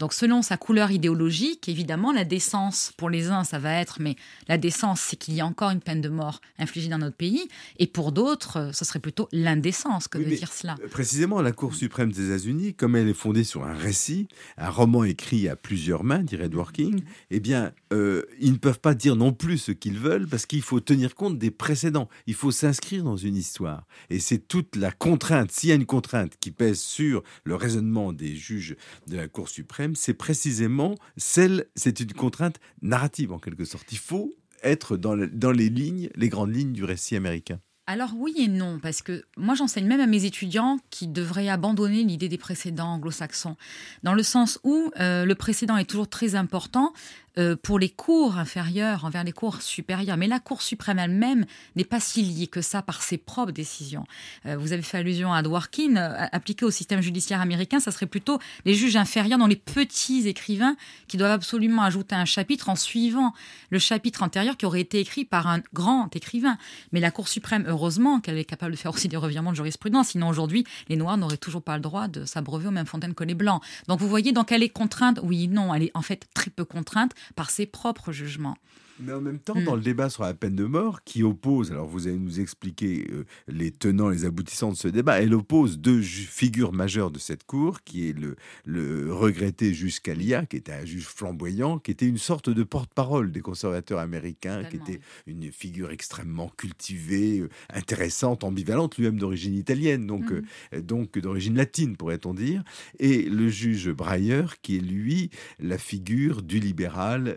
Donc 0.01 0.15
selon 0.15 0.41
sa 0.41 0.57
couleur 0.57 0.91
idéologique, 0.91 1.69
évidemment, 1.69 2.11
la 2.11 2.25
décence, 2.25 2.95
pour 2.97 3.11
les 3.11 3.29
uns, 3.29 3.45
ça 3.45 3.59
va 3.59 3.75
être, 3.75 3.99
mais 4.01 4.17
la 4.49 4.57
décence, 4.57 4.99
c'est 5.03 5.17
qu'il 5.17 5.35
y 5.35 5.43
a 5.43 5.47
encore 5.47 5.69
une 5.69 5.83
peine 5.83 6.01
de 6.01 6.09
mort 6.09 6.41
infligée 6.59 6.89
dans 6.89 6.97
notre 6.97 7.19
pays, 7.19 7.47
et 7.79 7.87
pour 7.87 8.11
d'autres, 8.11 8.57
euh, 8.57 8.73
ce 8.73 8.87
serait 8.87 8.99
plutôt 8.99 9.29
l'indécence 9.31 10.09
que 10.09 10.17
de 10.17 10.25
dire 10.25 10.55
cela. 10.55 10.77
Précisément, 10.91 11.43
la 11.43 11.53
Cour 11.53 11.75
suprême 11.75 12.13
des 12.13 12.29
États-Unis, 12.29 12.73
comme 12.73 12.97
elle 12.97 13.09
est 13.09 13.15
fondée 13.15 13.45
sur 13.45 13.65
un 13.65 13.75
récit, 13.75 14.27
un 14.57 14.71
roman 14.71 15.05
écrit 15.05 15.51
à 15.51 15.55
plusieurs 15.55 16.03
mains, 16.03 16.21
dirait 16.21 16.47
Edward 16.47 16.73
King, 16.73 17.03
eh 17.31 17.39
bien, 17.39 17.73
euh, 17.93 18.23
ils 18.41 18.53
ne 18.53 18.57
peuvent 18.59 18.81
pas 18.81 18.95
dire 18.95 19.17
non 19.17 19.35
plus 19.35 19.59
ce 19.59 19.73
qu'ils 19.73 19.99
veulent, 19.99 20.27
parce 20.27 20.47
qu'il 20.47 20.63
faut 20.63 20.81
tenir 20.81 21.15
compte 21.15 21.39
des 21.39 21.51
précédents. 21.51 22.09
Il 22.27 22.35
faut 22.35 22.53
s'inscrire 22.53 23.05
dans 23.05 23.19
une 23.19 23.37
histoire. 23.37 23.85
Et 24.09 24.19
c'est 24.19 24.49
toute 24.49 24.77
la 24.77 24.93
contrainte, 24.93 25.53
s'il 25.53 25.69
y 25.69 25.73
a 25.73 25.75
une 25.75 25.85
contrainte 25.85 26.33
qui 26.41 26.53
pèse 26.53 26.81
sur 26.81 27.23
le 27.45 27.55
raisonnement 27.55 28.15
des 28.15 28.35
juges 28.35 28.77
de 29.07 29.19
la 29.19 29.29
Cour 29.29 29.51
suprême, 29.51 29.90
c'est 29.97 30.15
précisément 30.15 30.95
celle, 31.17 31.67
c'est 31.75 32.01
une 32.01 32.13
contrainte 32.13 32.61
narrative 32.83 33.33
en 33.33 33.39
quelque 33.39 33.65
sorte. 33.65 33.91
Il 33.93 33.99
faut 33.99 34.33
être 34.63 34.97
dans, 34.97 35.17
dans 35.17 35.53
les 35.53 35.71
lignes, 35.71 36.11
les 36.17 36.29
grandes 36.29 36.55
lignes 36.55 36.73
du 36.73 36.85
récit 36.85 37.17
américain. 37.17 37.61
Alors 37.91 38.11
oui 38.17 38.33
et 38.37 38.47
non, 38.47 38.79
parce 38.81 39.03
que 39.03 39.25
moi 39.37 39.57
j'enseigne 39.57 39.87
même 39.87 40.01
à 40.01 40.07
mes 40.07 40.25
étudiants 40.25 40.79
qui 40.91 41.09
devraient 41.09 41.49
abandonner 41.49 42.05
l'idée 42.05 42.29
des 42.29 42.39
précédents 42.39 42.93
anglo-saxons, 42.93 43.57
dans 44.05 44.15
le 44.15 44.23
sens 44.23 44.61
où 44.63 44.93
euh, 45.01 45.25
le 45.25 45.35
précédent 45.35 45.77
est 45.77 45.87
toujours 45.87 46.09
très 46.09 46.37
important, 46.37 46.93
euh, 47.39 47.55
pour 47.55 47.79
les 47.79 47.89
cours 47.89 48.39
inférieurs 48.39 49.05
envers 49.05 49.23
les 49.23 49.33
cours 49.33 49.63
supérieurs. 49.63 50.17
Mais 50.17 50.27
la 50.27 50.41
Cour 50.41 50.63
suprême 50.63 50.99
elle-même 50.99 51.47
n'est 51.77 51.85
pas 51.85 52.01
si 52.01 52.23
liée 52.23 52.49
que 52.49 52.61
ça 52.61 52.83
par 52.83 53.03
ses 53.03 53.19
propres 53.19 53.53
décisions. 53.53 54.05
Euh, 54.47 54.57
vous 54.57 54.73
avez 54.73 54.83
fait 54.83 54.99
allusion 54.99 55.33
à 55.33 55.43
Dworkin. 55.43 55.97
Euh, 55.97 56.27
appliqué 56.33 56.65
au 56.65 56.73
système 56.73 57.01
judiciaire 57.01 57.41
américain, 57.41 57.79
ça 57.79 57.93
serait 57.93 58.07
plutôt 58.07 58.41
les 58.65 58.75
juges 58.75 58.97
inférieurs 58.97 59.39
dans 59.39 59.47
les 59.47 59.57
petits 59.57 60.27
écrivains 60.27 60.77
qui 61.07 61.17
doivent 61.19 61.31
absolument 61.31 61.83
ajouter 61.83 62.17
un 62.17 62.25
chapitre 62.25 62.69
en 62.69 62.75
suivant 62.75 63.33
le 63.71 63.79
chapitre 63.79 64.25
antérieur 64.25 64.57
qui 64.57 64.67
aurait 64.67 64.81
été 64.81 64.99
écrit 64.99 65.25
par 65.25 65.47
un 65.47 65.61
grand 65.73 66.15
écrivain. 66.17 66.59
Mais 66.91 66.99
la 66.99 67.13
Cour 67.13 67.29
suprême, 67.29 67.65
heureusement 67.69 68.21
qu'elle 68.21 68.39
est 68.39 68.45
capable 68.45 68.73
de 68.73 68.77
faire 68.77 68.93
aussi 68.93 69.07
des 69.07 69.17
revirements 69.17 69.53
de 69.53 69.57
jurisprudence. 69.57 70.09
Sinon, 70.09 70.29
aujourd'hui, 70.29 70.65
les 70.89 70.97
Noirs 70.97 71.17
n'auraient 71.17 71.37
toujours 71.37 71.63
pas 71.63 71.77
le 71.77 71.83
droit 71.83 72.09
de 72.09 72.25
s'abreuver 72.25 72.67
aux 72.67 72.73
mêmes 72.73 72.87
fontaines 72.87 73.15
que 73.15 73.25
les 73.25 73.35
Blancs. 73.35 73.63
Donc, 73.87 74.01
vous 74.01 74.09
voyez, 74.09 74.33
donc 74.33 74.51
elle 74.51 74.65
est 74.65 74.69
contrainte? 74.69 75.21
Oui, 75.23 75.47
non, 75.47 75.73
elle 75.73 75.85
est 75.85 75.91
en 75.95 76.03
fait 76.03 76.27
très 76.35 76.51
peu 76.51 76.65
contrainte 76.65 77.13
par 77.37 77.51
ses 77.51 77.67
propres 77.67 78.13
jugements. 78.13 78.57
Mais 79.03 79.13
en 79.13 79.21
même 79.21 79.39
temps, 79.39 79.61
dans 79.61 79.75
le 79.75 79.81
débat 79.81 80.11
sur 80.11 80.25
la 80.25 80.35
peine 80.35 80.55
de 80.55 80.65
mort, 80.65 81.03
qui 81.05 81.23
oppose, 81.23 81.71
alors 81.73 81.87
vous 81.87 82.07
allez 82.07 82.19
nous 82.19 82.41
expliquer 82.41 83.07
euh, 83.11 83.25
les 83.49 83.71
tenants, 83.71 84.11
les 84.11 84.25
aboutissants 84.25 84.71
de 84.71 84.77
ce 84.77 84.89
débat, 84.89 85.23
elle 85.23 85.35
oppose 85.35 85.79
deux 85.79 86.03
figures 86.03 86.73
majeures 86.73 87.11
de 87.11 87.19
cette 87.19 87.45
cour, 87.45 87.83
qui 87.83 88.09
est 88.09 88.13
le, 88.13 88.37
le 88.65 89.13
regretté 89.13 89.73
juge 89.73 89.95
Scalia, 89.95 90.45
qui 90.45 90.57
était 90.57 90.73
un 90.73 90.85
juge 90.85 91.07
flamboyant, 91.07 91.79
qui 91.79 91.91
était 91.91 92.07
une 92.07 92.19
sorte 92.19 92.51
de 92.51 92.63
porte-parole 92.63 93.33
des 93.33 93.41
conservateurs 93.41 93.99
américains, 93.99 94.65
qui 94.65 94.77
était 94.77 95.01
une 95.27 95.51
figure 95.51 95.91
extrêmement 95.91 96.51
cultivée, 96.57 97.41
euh, 97.41 97.49
intéressante, 97.73 98.45
ambivalente, 98.45 98.97
lui-même 98.99 99.19
d'origine 99.19 99.55
italienne, 99.55 100.07
donc, 100.07 100.31
mmh. 100.31 100.43
euh, 100.75 100.81
donc 100.83 101.19
d'origine 101.19 101.57
latine, 101.57 101.97
pourrait-on 101.97 102.35
dire, 102.35 102.63
et 102.99 103.23
le 103.23 103.49
juge 103.49 103.91
Breyer, 103.91 104.45
qui 104.63 104.77
est 104.77 104.81
lui 104.81 105.31
la 105.59 105.79
figure 105.79 106.43
du 106.43 106.61
libéral 106.61 107.37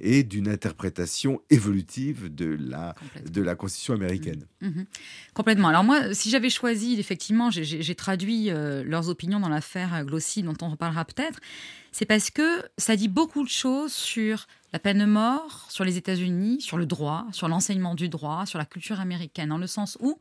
et 0.00 0.22
d'une 0.22 0.48
interprétation 0.48 0.93
évolutive 1.50 2.34
de 2.34 2.56
la, 2.60 2.94
de 3.30 3.42
la 3.42 3.54
Constitution 3.54 3.94
américaine. 3.94 4.46
Mmh. 4.60 4.68
Mmh. 4.68 4.86
Complètement. 5.34 5.68
Alors 5.68 5.84
moi, 5.84 6.14
si 6.14 6.30
j'avais 6.30 6.50
choisi, 6.50 6.98
effectivement, 6.98 7.50
j'ai 7.50 7.94
traduit 7.94 8.50
euh, 8.50 8.82
leurs 8.84 9.08
opinions 9.08 9.40
dans 9.40 9.48
l'affaire 9.48 10.04
Glossy, 10.04 10.42
dont 10.42 10.56
on 10.62 10.70
reparlera 10.70 11.04
peut-être, 11.04 11.40
c'est 11.92 12.06
parce 12.06 12.30
que 12.30 12.62
ça 12.76 12.96
dit 12.96 13.08
beaucoup 13.08 13.44
de 13.44 13.48
choses 13.48 13.92
sur 13.92 14.46
la 14.72 14.80
peine 14.80 14.98
de 14.98 15.04
mort, 15.04 15.66
sur 15.68 15.84
les 15.84 15.96
États-Unis, 15.96 16.60
sur 16.60 16.76
le 16.76 16.86
droit, 16.86 17.26
sur 17.30 17.46
l'enseignement 17.46 17.94
du 17.94 18.08
droit, 18.08 18.46
sur 18.46 18.58
la 18.58 18.64
culture 18.64 18.98
américaine, 18.98 19.50
dans 19.50 19.58
le 19.58 19.68
sens 19.68 19.96
où 20.00 20.18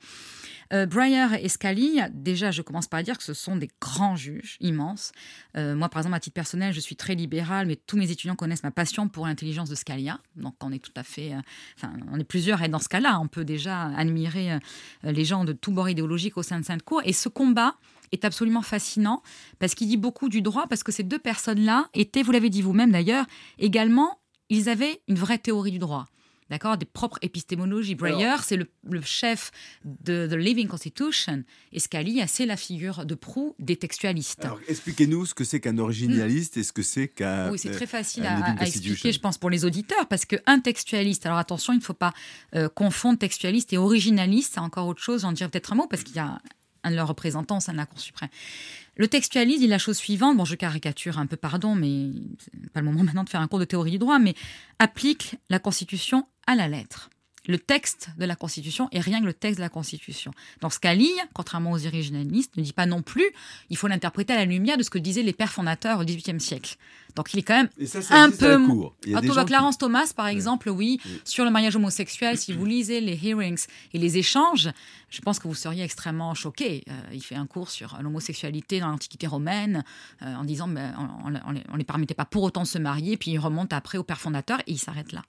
euh, 0.74 0.86
Breyer 0.86 1.28
et 1.40 1.50
Scalia, 1.50 2.10
déjà, 2.10 2.52
je 2.52 2.62
commence 2.62 2.88
par 2.88 3.04
dire 3.04 3.18
que 3.18 3.24
ce 3.24 3.34
sont 3.34 3.56
des 3.56 3.70
grands 3.80 4.16
juges, 4.16 4.58
immenses. 4.60 5.12
Euh, 5.56 5.76
moi, 5.76 5.90
par 5.90 6.00
exemple, 6.00 6.16
à 6.16 6.20
titre 6.20 6.34
personnel, 6.34 6.74
je 6.74 6.80
suis 6.80 6.96
très 6.96 7.16
libéral, 7.16 7.68
mais 7.68 7.76
tous 7.76 7.98
mes 7.98 8.10
étudiants 8.10 8.36
connaissent 8.36 8.64
ma 8.64 8.72
passion 8.72 9.08
pour 9.08 9.28
l'intelligence 9.28 9.70
de 9.70 9.76
Scalia. 9.76 10.20
Donc, 10.36 10.56
on 10.64 10.72
est 10.72 10.80
tout 10.80 10.94
à 10.96 11.04
fait. 11.04 11.34
Euh, 11.34 11.40
enfin, 11.78 11.94
on 12.12 12.20
est 12.20 12.24
plusieurs 12.24 12.62
être 12.62 12.72
dans 12.72 12.80
ce 12.80 12.90
cas-là. 12.90 13.20
On 13.20 13.28
peut 13.28 13.46
déjà 13.46 13.84
admirer 13.96 14.60
les 15.04 15.26
gens 15.26 15.44
de 15.44 15.54
tous 15.54 15.72
bords 15.72 15.90
idéologiques 15.90 16.38
au 16.38 16.44
sein 16.44 16.60
de 16.60 16.66
Sainte-Cour. 16.66 17.02
Et 17.06 17.14
ce 17.14 17.30
combat 17.30 17.76
est 18.12 18.26
absolument 18.26 18.62
fascinant 18.62 19.22
parce 19.60 19.76
qu'il 19.76 19.88
dit 19.88 19.98
beaucoup 19.98 20.30
du 20.30 20.42
droit, 20.42 20.68
parce 20.68 20.84
que 20.84 20.92
ces 20.92 21.04
deux 21.04 21.20
personnes-là 21.20 21.90
étaient, 21.94 22.24
vous 22.24 22.32
l'avez 22.32 22.50
dit 22.50 22.62
vous-même 22.62 22.92
d'ailleurs, 22.92 23.26
également, 23.60 24.20
ils 24.50 24.70
avaient 24.70 25.02
une 25.08 25.16
vraie 25.16 25.38
théorie 25.38 25.72
du 25.72 25.80
droit 25.80 26.08
d'accord, 26.54 26.78
des 26.78 26.86
propres 26.86 27.18
épistémologies. 27.22 27.96
Breyer, 27.96 28.36
c'est 28.44 28.58
le, 28.58 28.68
chef 29.02 29.52
de 29.84 30.28
The 30.28 30.36
Living 30.36 30.68
Constitution, 30.68 31.44
et 31.72 31.80
Scalia, 31.80 32.28
c'est 32.28 32.46
la 32.46 32.58
figure 32.58 33.06
de 33.06 33.16
proue 33.16 33.56
des 33.58 33.76
textualistes. 33.76 34.46
Alors, 34.46 34.60
expliquez-nous 34.68 35.26
ce 35.26 35.34
que 35.34 35.44
c'est 35.44 35.60
qu'un 35.60 35.80
originaliste 35.80 36.58
et 36.58 36.64
ce 36.64 36.72
que 36.72 36.84
c'est 36.84 37.08
qu'un. 37.08 37.50
Oui, 37.52 37.58
c'est 37.58 37.72
très 37.72 37.88
facile 37.88 38.26
à, 38.26 38.56
expliquer, 38.62 39.12
je 39.12 39.20
pense, 39.20 39.38
pour 39.38 39.50
les 39.50 39.66
auditeurs, 39.66 40.08
parce 40.08 40.26
qu'un 40.26 40.60
textualiste, 40.60 41.26
alors 41.26 41.40
attention, 41.40 41.74
il 41.74 41.78
ne 41.78 41.84
faut 41.84 41.94
pas 41.94 42.14
euh, 42.56 42.70
confondre 42.70 43.18
textualiste 43.18 43.74
et 43.74 43.78
originaliste, 43.78 44.54
c'est 44.54 44.60
encore 44.60 44.88
autre 44.88 45.02
chose, 45.02 45.22
j'en 45.22 45.32
dirais 45.32 45.50
peut-être 45.50 45.74
un 45.74 45.76
mot, 45.76 45.88
parce 45.88 46.04
qu'il 46.04 46.16
y 46.16 46.20
a 46.20 46.40
un 46.84 46.92
de 46.92 46.96
leurs 46.96 47.08
représentants 47.08 47.58
de 47.58 47.78
la 47.78 47.86
Cour 47.86 48.00
suprême. 48.00 48.30
Le 48.96 49.08
textualiste 49.08 49.60
dit 49.60 49.68
la 49.68 49.80
chose 49.80 49.98
suivante, 49.98 50.38
bon 50.38 50.46
je 50.46 50.56
caricature 50.56 51.18
un 51.18 51.26
peu, 51.26 51.36
pardon, 51.36 51.76
mais 51.76 52.12
pas 52.74 52.82
le 52.82 52.86
moment 52.86 53.04
maintenant 53.04 53.24
de 53.24 53.30
faire 53.30 53.42
un 53.42 53.48
cours 53.48 53.60
de 53.60 53.66
théorie 53.66 53.92
du 53.92 53.98
droit, 53.98 54.20
mais 54.20 54.36
applique 54.80 55.36
la 55.50 55.60
Constitution 55.60 56.28
à 56.46 56.56
la 56.56 56.68
lettre 56.68 57.10
le 57.48 57.60
texte 57.60 58.10
de 58.18 58.26
la 58.26 58.36
Constitution 58.36 58.88
et 58.92 59.00
rien 59.00 59.20
que 59.20 59.26
le 59.26 59.34
texte 59.34 59.58
de 59.58 59.64
la 59.64 59.70
Constitution. 59.70 60.32
Dans 60.62 60.70
ce 60.70 60.80
cas, 60.80 60.94
contrairement 61.34 61.72
aux 61.72 61.86
originalistes, 61.86 62.56
ne 62.58 62.64
dit 62.64 62.74
pas 62.74 62.86
non 62.86 63.02
plus 63.02 63.26
il 63.70 63.78
faut 63.78 63.88
l'interpréter 63.88 64.34
à 64.34 64.38
la 64.38 64.46
lumière 64.46 64.78
de 64.78 64.84
ce 64.84 64.90
que 64.90 64.98
disaient 64.98 65.24
les 65.24 65.34
pères 65.34 65.52
fondateurs 65.52 66.00
au 66.00 66.06
XVIIIe 66.06 66.40
siècle. 66.40 66.78
Donc 67.16 67.34
il 67.34 67.40
est 67.40 67.44
quand 67.44 67.56
même 67.56 67.70
un 68.10 68.32
peu. 68.32 68.60
À 69.16 69.46
Clarence 69.46 69.78
Thomas, 69.78 70.12
par 70.16 70.28
exemple, 70.28 70.70
oui, 70.70 71.00
sur 71.24 71.46
le 71.46 71.52
mariage 71.52 71.76
homosexuel, 71.76 72.38
si 72.38 72.54
vous 72.54 72.66
lisez 72.66 73.02
les 73.02 73.16
hearings 73.16 73.66
et 73.94 74.00
les 74.00 74.18
échanges, 74.18 74.70
je 75.10 75.22
pense 75.22 75.38
que 75.38 75.48
vous 75.48 75.54
seriez 75.54 75.84
extrêmement 75.84 76.34
choqué. 76.34 76.84
Euh, 76.90 76.94
il 77.14 77.22
fait 77.22 77.36
un 77.36 77.46
cours 77.46 77.70
sur 77.70 77.98
l'homosexualité 78.02 78.80
dans 78.80 78.88
l'Antiquité 78.88 79.28
romaine 79.28 79.84
euh, 80.22 80.36
en 80.36 80.44
disant 80.44 80.68
ben, 80.68 80.94
on 81.24 81.30
ne 81.30 81.78
les 81.78 81.84
permettait 81.84 82.14
pas 82.16 82.26
pour 82.26 82.44
autant 82.44 82.64
de 82.64 82.68
se 82.68 82.80
marier, 82.80 83.18
puis 83.18 83.32
il 83.32 83.38
remonte 83.38 83.74
après 83.74 83.98
au 83.98 84.04
père 84.04 84.20
fondateur 84.20 84.60
et 84.62 84.72
il 84.72 84.80
s'arrête 84.80 85.12
là. 85.12 85.22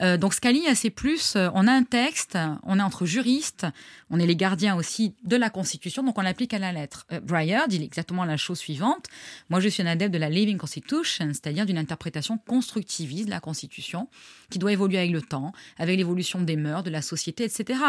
Euh, 0.00 0.16
donc 0.16 0.34
Scali, 0.34 0.64
c'est 0.74 0.90
plus 0.90 1.36
euh, 1.36 1.48
on 1.54 1.68
a 1.68 1.72
un 1.72 1.84
texte, 1.84 2.36
on 2.64 2.78
est 2.78 2.82
entre 2.82 3.06
juristes, 3.06 3.66
on 4.10 4.18
est 4.18 4.26
les 4.26 4.36
gardiens 4.36 4.76
aussi 4.76 5.14
de 5.24 5.36
la 5.36 5.50
Constitution, 5.50 6.02
donc 6.02 6.18
on 6.18 6.22
l'applique 6.22 6.54
à 6.54 6.58
la 6.58 6.72
lettre. 6.72 7.06
Breyer 7.22 7.60
dit 7.68 7.82
exactement 7.82 8.24
la 8.24 8.36
chose 8.36 8.58
suivante. 8.58 9.06
Moi, 9.50 9.60
je 9.60 9.68
suis 9.68 9.82
un 9.82 9.86
adepte 9.86 10.12
de 10.12 10.18
la 10.18 10.28
Living 10.28 10.58
Constitution, 10.58 11.03
c'est-à-dire 11.04 11.66
d'une 11.66 11.78
interprétation 11.78 12.38
constructiviste 12.38 13.26
de 13.26 13.30
la 13.30 13.40
Constitution, 13.40 14.08
qui 14.50 14.58
doit 14.58 14.72
évoluer 14.72 14.98
avec 14.98 15.10
le 15.10 15.22
temps, 15.22 15.52
avec 15.78 15.96
l'évolution 15.96 16.40
des 16.40 16.56
mœurs, 16.56 16.82
de 16.82 16.90
la 16.90 17.02
société, 17.02 17.44
etc. 17.44 17.80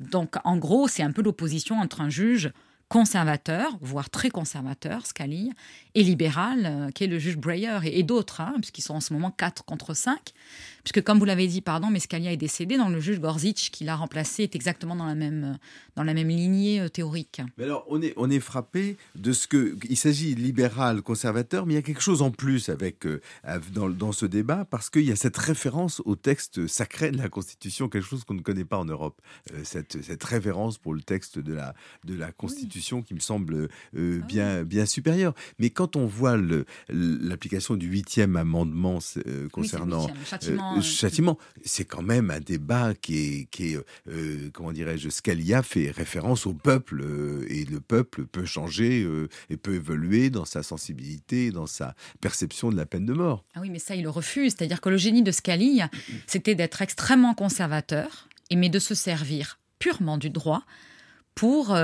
Donc, 0.00 0.36
en 0.44 0.56
gros, 0.56 0.88
c'est 0.88 1.02
un 1.02 1.12
peu 1.12 1.22
l'opposition 1.22 1.80
entre 1.80 2.00
un 2.00 2.10
juge 2.10 2.52
conservateur, 2.88 3.76
voire 3.80 4.10
très 4.10 4.30
conservateur, 4.30 5.06
Scalia, 5.06 5.52
et 5.94 6.02
libéral, 6.02 6.62
euh, 6.64 6.90
qui 6.90 7.04
est 7.04 7.06
le 7.06 7.18
juge 7.18 7.36
Breyer, 7.36 7.78
et, 7.84 8.02
d'autres, 8.02 8.40
hein, 8.40 8.54
puisqu'ils 8.56 8.82
sont 8.82 8.94
en 8.94 9.00
ce 9.00 9.12
moment 9.12 9.30
4 9.30 9.64
contre 9.64 9.94
5, 9.94 10.32
puisque 10.82 11.02
comme 11.02 11.18
vous 11.18 11.24
l'avez 11.24 11.46
dit, 11.46 11.60
pardon, 11.60 11.88
mais 11.88 12.00
Scalia 12.00 12.32
est 12.32 12.36
décédé, 12.36 12.76
donc 12.76 12.90
le 12.90 13.00
juge 13.00 13.20
Gorzic, 13.20 13.70
qui 13.72 13.84
l'a 13.84 13.94
remplacé, 13.94 14.42
est 14.42 14.56
exactement 14.56 14.96
dans 14.96 15.06
la 15.06 15.14
même, 15.14 15.56
dans 15.94 16.02
la 16.02 16.12
même 16.12 16.28
lignée 16.28 16.80
euh, 16.80 16.88
théorique. 16.88 17.42
Mais 17.58 17.64
alors, 17.64 17.84
on 17.88 18.02
est, 18.02 18.12
on 18.16 18.28
est 18.28 18.40
frappé 18.40 18.96
de 19.14 19.32
ce 19.32 19.46
que... 19.46 19.76
Il 19.88 19.96
s'agit 19.96 20.34
libéral, 20.34 21.00
conservateur, 21.02 21.64
mais 21.64 21.74
il 21.74 21.76
y 21.76 21.78
a 21.78 21.82
quelque 21.82 22.02
chose 22.02 22.22
en 22.22 22.32
plus 22.32 22.68
avec, 22.70 23.06
euh, 23.06 23.20
dans, 23.72 23.88
dans, 23.88 24.12
ce 24.12 24.26
débat, 24.26 24.64
parce 24.64 24.90
qu'il 24.90 25.04
y 25.04 25.12
a 25.12 25.16
cette 25.16 25.36
référence 25.36 26.02
au 26.04 26.16
texte 26.16 26.66
sacré 26.66 27.12
de 27.12 27.18
la 27.18 27.28
Constitution, 27.28 27.88
quelque 27.88 28.06
chose 28.06 28.24
qu'on 28.24 28.34
ne 28.34 28.40
connaît 28.40 28.64
pas 28.64 28.78
en 28.78 28.84
Europe, 28.84 29.20
cette, 29.62 30.02
cette 30.02 30.24
référence 30.24 30.78
pour 30.78 30.94
le 30.94 31.02
texte 31.02 31.38
de 31.38 31.52
la, 31.52 31.74
de 32.04 32.14
la 32.14 32.32
Constitution 32.32 33.02
qui 33.02 33.14
me 33.14 33.20
semble 33.20 33.68
ah 33.96 33.98
bien, 34.26 34.64
bien 34.64 34.86
supérieure. 34.86 35.34
Mais 35.58 35.70
quand 35.70 35.83
quand 35.84 35.96
on 35.96 36.06
voit 36.06 36.38
l'application 36.88 37.74
du 37.76 37.88
huitième 37.88 38.36
amendement 38.36 39.00
euh, 39.26 39.50
concernant 39.50 40.06
le 40.08 40.80
châtiment, 40.80 41.38
euh, 41.38 41.60
c'est 41.62 41.84
quand 41.84 42.00
même 42.00 42.30
un 42.30 42.40
débat 42.40 42.94
qui 42.94 43.18
est, 43.18 43.44
qui 43.50 43.74
est 43.74 43.78
euh, 44.08 44.48
comment 44.54 44.72
dirais-je, 44.72 45.10
Scalia 45.10 45.62
fait 45.62 45.90
référence 45.90 46.46
au 46.46 46.54
peuple 46.54 47.04
et 47.50 47.66
le 47.66 47.80
peuple 47.80 48.24
peut 48.24 48.46
changer 48.46 49.06
et 49.50 49.58
peut 49.58 49.74
évoluer 49.74 50.30
dans 50.30 50.46
sa 50.46 50.62
sensibilité, 50.62 51.50
dans 51.50 51.66
sa 51.66 51.94
perception 52.22 52.70
de 52.70 52.76
la 52.78 52.86
peine 52.86 53.04
de 53.04 53.12
mort. 53.12 53.44
Ah 53.54 53.60
oui, 53.60 53.68
mais 53.68 53.78
ça, 53.78 53.94
il 53.94 54.04
le 54.04 54.10
refuse. 54.10 54.54
C'est-à-dire 54.56 54.80
que 54.80 54.88
le 54.88 54.96
génie 54.96 55.22
de 55.22 55.32
Scalia, 55.32 55.90
c'était 56.26 56.54
d'être 56.54 56.80
extrêmement 56.80 57.34
conservateur, 57.34 58.30
mais 58.50 58.70
de 58.70 58.78
se 58.78 58.94
servir 58.94 59.58
purement 59.78 60.16
du 60.16 60.30
droit 60.30 60.62
pour, 61.34 61.76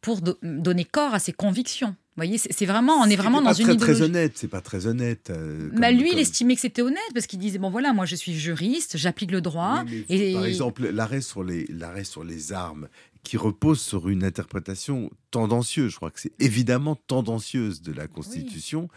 pour 0.00 0.20
donner 0.42 0.84
corps 0.84 1.14
à 1.14 1.18
ses 1.18 1.32
convictions 1.32 1.94
voyez, 2.18 2.38
c'est 2.38 2.66
vraiment, 2.66 2.94
on 2.96 3.06
est 3.06 3.16
vraiment 3.16 3.40
dans 3.40 3.52
une 3.52 3.64
très, 3.64 3.74
idéologie. 3.74 4.00
très 4.00 4.02
honnête, 4.02 4.32
c'est 4.34 4.48
pas 4.48 4.60
très 4.60 4.86
honnête. 4.86 5.30
Euh, 5.30 5.70
bah, 5.72 5.90
lui, 5.90 6.10
il 6.12 6.18
estimait 6.18 6.54
que 6.54 6.60
c'était 6.60 6.82
honnête 6.82 6.98
parce 7.14 7.26
qu'il 7.26 7.38
disait 7.38 7.58
bon 7.58 7.70
voilà, 7.70 7.92
moi 7.92 8.04
je 8.04 8.16
suis 8.16 8.34
juriste, 8.34 8.96
j'applique 8.96 9.30
le 9.30 9.40
droit. 9.40 9.84
et... 10.08 10.34
Par 10.34 10.44
exemple, 10.44 10.88
l'arrêt 10.88 11.20
sur 11.20 11.42
les 11.42 11.66
l'arrêt 11.68 12.04
sur 12.04 12.24
les 12.24 12.52
armes 12.52 12.88
qui 13.22 13.36
repose 13.36 13.80
sur 13.80 14.08
une 14.08 14.24
interprétation 14.24 15.10
tendancieuse. 15.30 15.92
Je 15.92 15.96
crois 15.96 16.10
que 16.10 16.20
c'est 16.20 16.32
évidemment 16.38 16.96
tendancieuse 16.96 17.82
de 17.82 17.92
la 17.92 18.06
Constitution. 18.06 18.88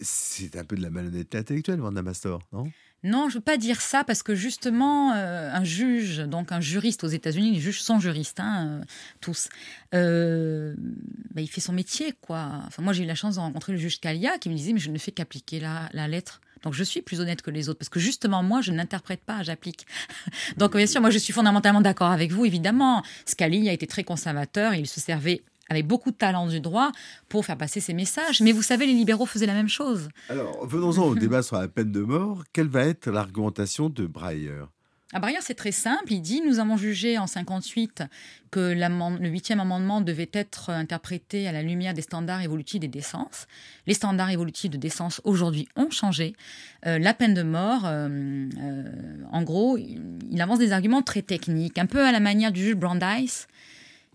C'est 0.00 0.56
un 0.56 0.64
peu 0.64 0.76
de 0.76 0.82
la 0.82 0.90
malhonnêteté 0.90 1.38
intellectuelle, 1.38 1.80
Van 1.80 1.92
Mastor, 1.92 2.40
non? 2.52 2.70
Non, 3.02 3.28
je 3.28 3.34
ne 3.34 3.38
veux 3.38 3.44
pas 3.44 3.56
dire 3.56 3.80
ça 3.80 4.04
parce 4.04 4.22
que 4.22 4.34
justement, 4.34 5.12
euh, 5.12 5.50
un 5.52 5.64
juge, 5.64 6.18
donc 6.18 6.50
un 6.50 6.60
juriste 6.60 7.04
aux 7.04 7.08
États-Unis, 7.08 7.52
les 7.52 7.60
juges 7.60 7.82
sont 7.82 8.00
juristes, 8.00 8.40
hein, 8.40 8.80
euh, 8.80 8.84
tous, 9.20 9.48
euh, 9.94 10.74
bah, 11.32 11.42
il 11.42 11.48
fait 11.48 11.60
son 11.60 11.72
métier, 11.72 12.14
quoi. 12.20 12.62
Enfin, 12.66 12.82
moi, 12.82 12.92
j'ai 12.92 13.04
eu 13.04 13.06
la 13.06 13.14
chance 13.14 13.36
de 13.36 13.40
rencontrer 13.40 13.72
le 13.72 13.78
juge 13.78 13.96
Scalia 13.96 14.38
qui 14.38 14.48
me 14.48 14.54
disait, 14.54 14.72
mais 14.72 14.80
je 14.80 14.90
ne 14.90 14.98
fais 14.98 15.12
qu'appliquer 15.12 15.60
la, 15.60 16.08
lettre. 16.08 16.40
Donc, 16.62 16.74
je 16.74 16.82
suis 16.82 17.02
plus 17.02 17.20
honnête 17.20 17.42
que 17.42 17.50
les 17.50 17.68
autres 17.68 17.78
parce 17.78 17.90
que 17.90 18.00
justement, 18.00 18.42
moi, 18.42 18.60
je 18.60 18.72
n'interprète 18.72 19.20
pas, 19.20 19.42
j'applique. 19.42 19.86
donc, 20.56 20.74
bien 20.76 20.86
sûr, 20.86 21.00
moi, 21.00 21.10
je 21.10 21.18
suis 21.18 21.32
fondamentalement 21.32 21.82
d'accord 21.82 22.10
avec 22.10 22.32
vous, 22.32 22.44
évidemment. 22.44 23.02
Scalia 23.24 23.70
a 23.70 23.74
été 23.74 23.86
très 23.86 24.04
conservateur 24.04 24.74
il 24.74 24.86
se 24.86 25.00
servait 25.00 25.42
avec 25.68 25.86
beaucoup 25.86 26.10
de 26.10 26.16
talent 26.16 26.46
du 26.46 26.60
droit 26.60 26.92
pour 27.28 27.44
faire 27.44 27.56
passer 27.56 27.80
ses 27.80 27.94
messages. 27.94 28.40
Mais 28.40 28.52
vous 28.52 28.62
savez, 28.62 28.86
les 28.86 28.94
libéraux 28.94 29.26
faisaient 29.26 29.46
la 29.46 29.54
même 29.54 29.68
chose. 29.68 30.08
Alors, 30.28 30.66
venons-en 30.66 31.04
au 31.04 31.14
débat 31.16 31.42
sur 31.42 31.56
la 31.56 31.68
peine 31.68 31.92
de 31.92 32.00
mort. 32.00 32.44
Quelle 32.52 32.68
va 32.68 32.84
être 32.84 33.10
l'argumentation 33.10 33.88
de 33.88 34.06
Breyer? 34.06 34.64
À 35.12 35.20
Breyer, 35.20 35.38
c'est 35.40 35.54
très 35.54 35.72
simple. 35.72 36.12
Il 36.12 36.20
dit 36.20 36.42
Nous 36.44 36.58
avons 36.58 36.76
jugé 36.76 37.16
en 37.16 37.28
58 37.28 38.02
que 38.50 38.74
le 38.74 39.28
huitième 39.28 39.60
amendement 39.60 40.00
devait 40.00 40.30
être 40.32 40.70
interprété 40.70 41.46
à 41.46 41.52
la 41.52 41.62
lumière 41.62 41.94
des 41.94 42.02
standards 42.02 42.42
évolutifs 42.42 42.80
des 42.80 42.88
décences. 42.88 43.46
Les 43.86 43.94
standards 43.94 44.30
évolutifs 44.30 44.70
de 44.70 44.76
décence 44.76 45.20
aujourd'hui 45.22 45.68
ont 45.76 45.90
changé. 45.90 46.34
Euh, 46.86 46.98
la 46.98 47.14
peine 47.14 47.34
de 47.34 47.44
mort, 47.44 47.82
euh, 47.84 48.08
euh, 48.58 48.84
en 49.30 49.42
gros, 49.42 49.78
il 49.78 50.40
avance 50.40 50.58
des 50.58 50.72
arguments 50.72 51.02
très 51.02 51.22
techniques, 51.22 51.78
un 51.78 51.86
peu 51.86 52.04
à 52.04 52.10
la 52.10 52.20
manière 52.20 52.50
du 52.50 52.60
juge 52.60 52.74
Brandeis 52.74 53.46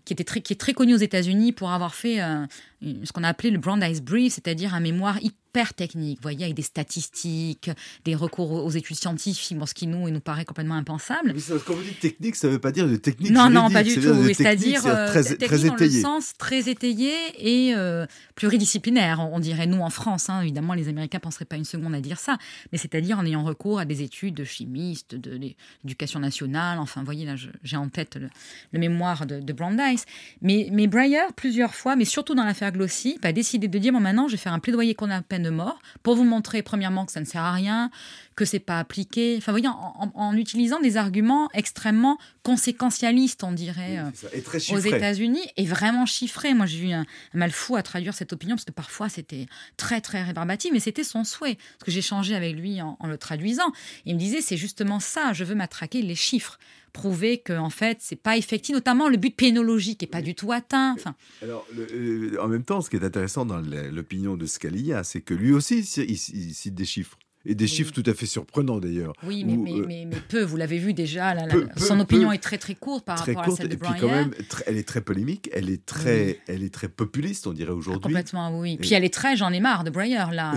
qui, 0.04 0.14
est 0.14 0.60
très 0.60 0.72
connu 0.72 0.94
aux 0.94 0.98
États-Unis 0.98 1.52
pour 1.52 1.70
avoir 1.70 1.94
fait 1.94 2.22
euh, 2.22 2.46
ce 2.82 3.12
qu'on 3.12 3.22
a 3.22 3.28
appelé 3.28 3.50
le 3.50 3.58
Brandeis 3.58 4.00
Brief, 4.00 4.34
c'est-à-dire 4.34 4.74
un 4.74 4.80
mémoire 4.80 5.18
super 5.52 5.74
technique, 5.74 6.16
vous 6.16 6.22
voyez, 6.22 6.44
avec 6.44 6.56
des 6.56 6.62
statistiques, 6.62 7.70
des 8.06 8.14
recours 8.14 8.52
aux 8.52 8.70
études 8.70 8.96
scientifiques, 8.96 9.58
ce 9.66 9.74
qui 9.74 9.86
nous, 9.86 10.08
il 10.08 10.14
nous 10.14 10.20
paraît 10.20 10.46
complètement 10.46 10.76
impensable. 10.76 11.34
Mais 11.34 11.42
quand 11.66 11.74
vous 11.74 11.82
dites 11.82 12.00
technique, 12.00 12.36
ça 12.36 12.46
ne 12.46 12.54
veut 12.54 12.58
pas 12.58 12.72
dire 12.72 12.88
de 12.88 12.96
technique 12.96 13.30
Non, 13.32 13.50
non, 13.50 13.70
pas 13.70 13.82
du 13.82 13.94
tout. 13.94 14.32
C'est-à-dire 14.32 14.80
très, 14.80 15.22
très 15.22 15.58
dans 15.58 15.76
le 15.76 15.90
sens 15.90 16.32
très 16.38 16.70
étayé 16.70 17.12
et 17.38 17.74
euh, 17.74 18.06
pluridisciplinaire, 18.34 19.20
on, 19.20 19.40
dirait 19.40 19.66
nous 19.66 19.82
en 19.82 19.90
France. 19.90 20.30
Hein. 20.30 20.40
évidemment, 20.40 20.72
les 20.72 20.88
Américains 20.88 21.18
ne 21.18 21.22
penseraient 21.22 21.44
pas 21.44 21.56
une 21.56 21.66
seconde 21.66 21.94
à 21.94 22.00
dire 22.00 22.18
ça, 22.18 22.38
mais 22.72 22.78
c'est-à-dire 22.78 23.18
en 23.18 23.26
ayant 23.26 23.44
recours 23.44 23.78
à 23.78 23.84
des 23.84 24.00
études 24.00 24.34
de 24.34 24.44
chimistes, 24.44 25.14
de 25.14 25.38
l'éducation 25.84 26.18
nationale. 26.18 26.78
Enfin, 26.78 27.00
vous 27.00 27.06
voyez, 27.06 27.26
là, 27.26 27.34
j'ai 27.62 27.76
en 27.76 27.90
tête 27.90 28.16
le, 28.16 28.78
mémoire 28.78 29.26
de, 29.26 29.38
de, 29.38 29.52
Brandeis. 29.52 30.00
Mais, 30.40 30.70
mais 30.72 30.86
Breyer, 30.86 31.26
plusieurs 31.36 31.74
fois, 31.74 31.94
mais 31.94 32.06
surtout 32.06 32.34
dans 32.34 32.44
l'affaire 32.44 32.72
Glossy, 32.72 33.18
a 33.22 33.32
décidé 33.32 33.68
de 33.68 33.78
dire 33.78 33.92
bon, 33.92 34.00
maintenant, 34.00 34.28
je 34.28 34.32
vais 34.32 34.38
faire 34.38 34.54
un 34.54 34.58
plaidoyer 34.58 34.94
qu'on 34.94 35.10
a 35.10 35.16
à 35.16 35.22
de 35.42 35.50
mort. 35.50 35.78
Pour 36.02 36.14
vous 36.14 36.24
montrer, 36.24 36.62
premièrement, 36.62 37.04
que 37.04 37.12
ça 37.12 37.20
ne 37.20 37.24
sert 37.24 37.42
à 37.42 37.52
rien, 37.52 37.90
que 38.34 38.44
c'est 38.44 38.58
pas 38.58 38.78
appliqué. 38.78 39.36
Enfin, 39.38 39.52
voyez, 39.52 39.68
en, 39.68 40.36
utilisant 40.36 40.80
des 40.80 40.96
arguments 40.96 41.48
extrêmement 41.54 42.18
conséquentialistes, 42.42 43.44
on 43.44 43.52
dirait, 43.52 43.98
euh, 43.98 44.74
aux 44.74 44.78
États-Unis, 44.78 45.46
et 45.56 45.64
vraiment 45.64 46.06
chiffrés. 46.06 46.54
Moi, 46.54 46.66
j'ai 46.66 46.88
eu 46.88 46.92
un, 46.92 47.04
mal 47.34 47.50
fou 47.50 47.76
à 47.76 47.82
traduire 47.82 48.14
cette 48.14 48.32
opinion 48.32 48.56
parce 48.56 48.64
que 48.64 48.72
parfois 48.72 49.08
c'était 49.08 49.46
très 49.76 50.00
très 50.00 50.22
rébarbatif, 50.22 50.72
mais 50.72 50.80
c'était 50.80 51.04
son 51.04 51.24
souhait. 51.24 51.56
Parce 51.78 51.86
que 51.86 51.90
j'ai 51.90 52.02
changé 52.02 52.34
avec 52.34 52.56
lui 52.56 52.80
en, 52.80 52.96
le 53.04 53.18
traduisant. 53.18 53.72
il 54.04 54.14
me 54.14 54.18
disait 54.18 54.40
c'est 54.40 54.56
justement 54.56 55.00
ça, 55.00 55.32
je 55.32 55.44
veux 55.44 55.54
m'attraquer 55.54 56.02
les 56.02 56.14
chiffres 56.14 56.58
prouver 56.92 57.38
que 57.38 57.54
en 57.54 57.70
fait 57.70 57.98
c'est 58.00 58.16
pas 58.16 58.36
effectif 58.36 58.74
notamment 58.74 59.08
le 59.08 59.16
but 59.16 59.34
pénologique 59.34 60.02
est 60.02 60.06
pas 60.06 60.20
du 60.20 60.34
tout 60.34 60.52
atteint 60.52 60.92
enfin 60.92 61.14
alors 61.40 61.66
euh, 61.78 62.36
en 62.38 62.48
même 62.48 62.64
temps 62.64 62.82
ce 62.82 62.90
qui 62.90 62.96
est 62.96 63.04
intéressant 63.04 63.46
dans 63.46 63.60
l'opinion 63.60 64.36
de 64.36 64.44
Scalia 64.44 65.02
c'est 65.02 65.22
que 65.22 65.32
lui 65.32 65.52
aussi 65.52 65.80
il 65.80 66.18
cite 66.54 66.74
des 66.74 66.84
chiffres 66.84 67.16
et 67.44 67.54
des 67.54 67.66
chiffres 67.66 67.92
tout 67.92 68.02
à 68.06 68.14
fait 68.14 68.26
surprenants 68.26 68.78
d'ailleurs. 68.78 69.12
Oui, 69.24 69.44
mais, 69.44 69.56
mais, 69.56 69.72
euh, 69.72 69.84
mais, 69.86 70.06
peu, 70.28 70.42
vous 70.42 70.56
l'avez 70.56 70.78
vu 70.78 70.94
déjà, 70.94 71.34
son 71.76 72.00
opinion 72.00 72.32
est 72.32 72.38
très 72.38 72.58
très 72.58 72.74
courte 72.74 73.04
par 73.04 73.18
rapport 73.18 73.44
à 73.44 73.50
celle 73.50 73.68
de 73.68 73.74
et 73.74 73.76
puis 73.76 73.90
quand 74.00 74.08
même, 74.08 74.32
elle 74.66 74.76
est 74.76 74.86
très 74.86 75.00
polémique, 75.00 75.50
elle 75.52 75.70
est 75.70 75.84
très, 75.84 76.40
elle 76.46 76.62
est 76.62 76.72
très 76.72 76.88
populiste, 76.88 77.46
on 77.46 77.52
dirait 77.52 77.72
aujourd'hui. 77.72 78.02
complètement, 78.02 78.58
oui. 78.58 78.74
Et... 78.74 78.76
Puis 78.76 78.94
elle 78.94 79.04
est 79.04 79.12
très, 79.12 79.36
j'en 79.36 79.52
ai 79.52 79.60
marre 79.60 79.84
de 79.84 79.90
Breyer, 79.90 80.24
là. 80.32 80.54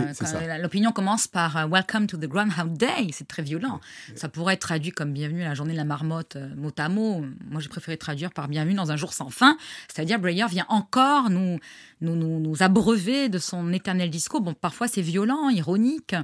L'opinion 0.61 0.91
commence 0.91 1.27
par 1.27 1.57
euh, 1.57 1.67
Welcome 1.67 2.07
to 2.07 2.17
the 2.17 2.25
Groundhog 2.25 2.77
Day, 2.77 3.07
c'est 3.11 3.27
très 3.27 3.43
violent. 3.43 3.79
Ça 4.15 4.29
pourrait 4.29 4.55
être 4.55 4.61
traduit 4.61 4.91
comme 4.91 5.13
Bienvenue 5.13 5.43
à 5.43 5.49
la 5.49 5.53
journée 5.53 5.73
de 5.73 5.77
la 5.77 5.85
marmotte, 5.85 6.35
euh, 6.35 6.49
mot 6.55 6.71
à 6.77 6.89
mot. 6.89 7.23
Moi, 7.49 7.61
j'ai 7.61 7.69
préféré 7.69 7.97
traduire 7.97 8.31
par 8.31 8.47
Bienvenue 8.47 8.75
dans 8.75 8.91
un 8.91 8.95
jour 8.95 9.13
sans 9.13 9.29
fin, 9.29 9.57
c'est-à-dire 9.93 10.19
Breyer 10.19 10.45
vient 10.49 10.65
encore 10.69 11.29
nous, 11.29 11.59
nous, 12.01 12.15
nous, 12.15 12.39
nous 12.39 12.63
abreuver 12.63 13.29
de 13.29 13.39
son 13.39 13.73
éternel 13.73 14.09
discours. 14.09 14.41
Bon, 14.41 14.53
parfois 14.53 14.87
c'est 14.87 15.01
violent, 15.01 15.49
ironique 15.49 16.15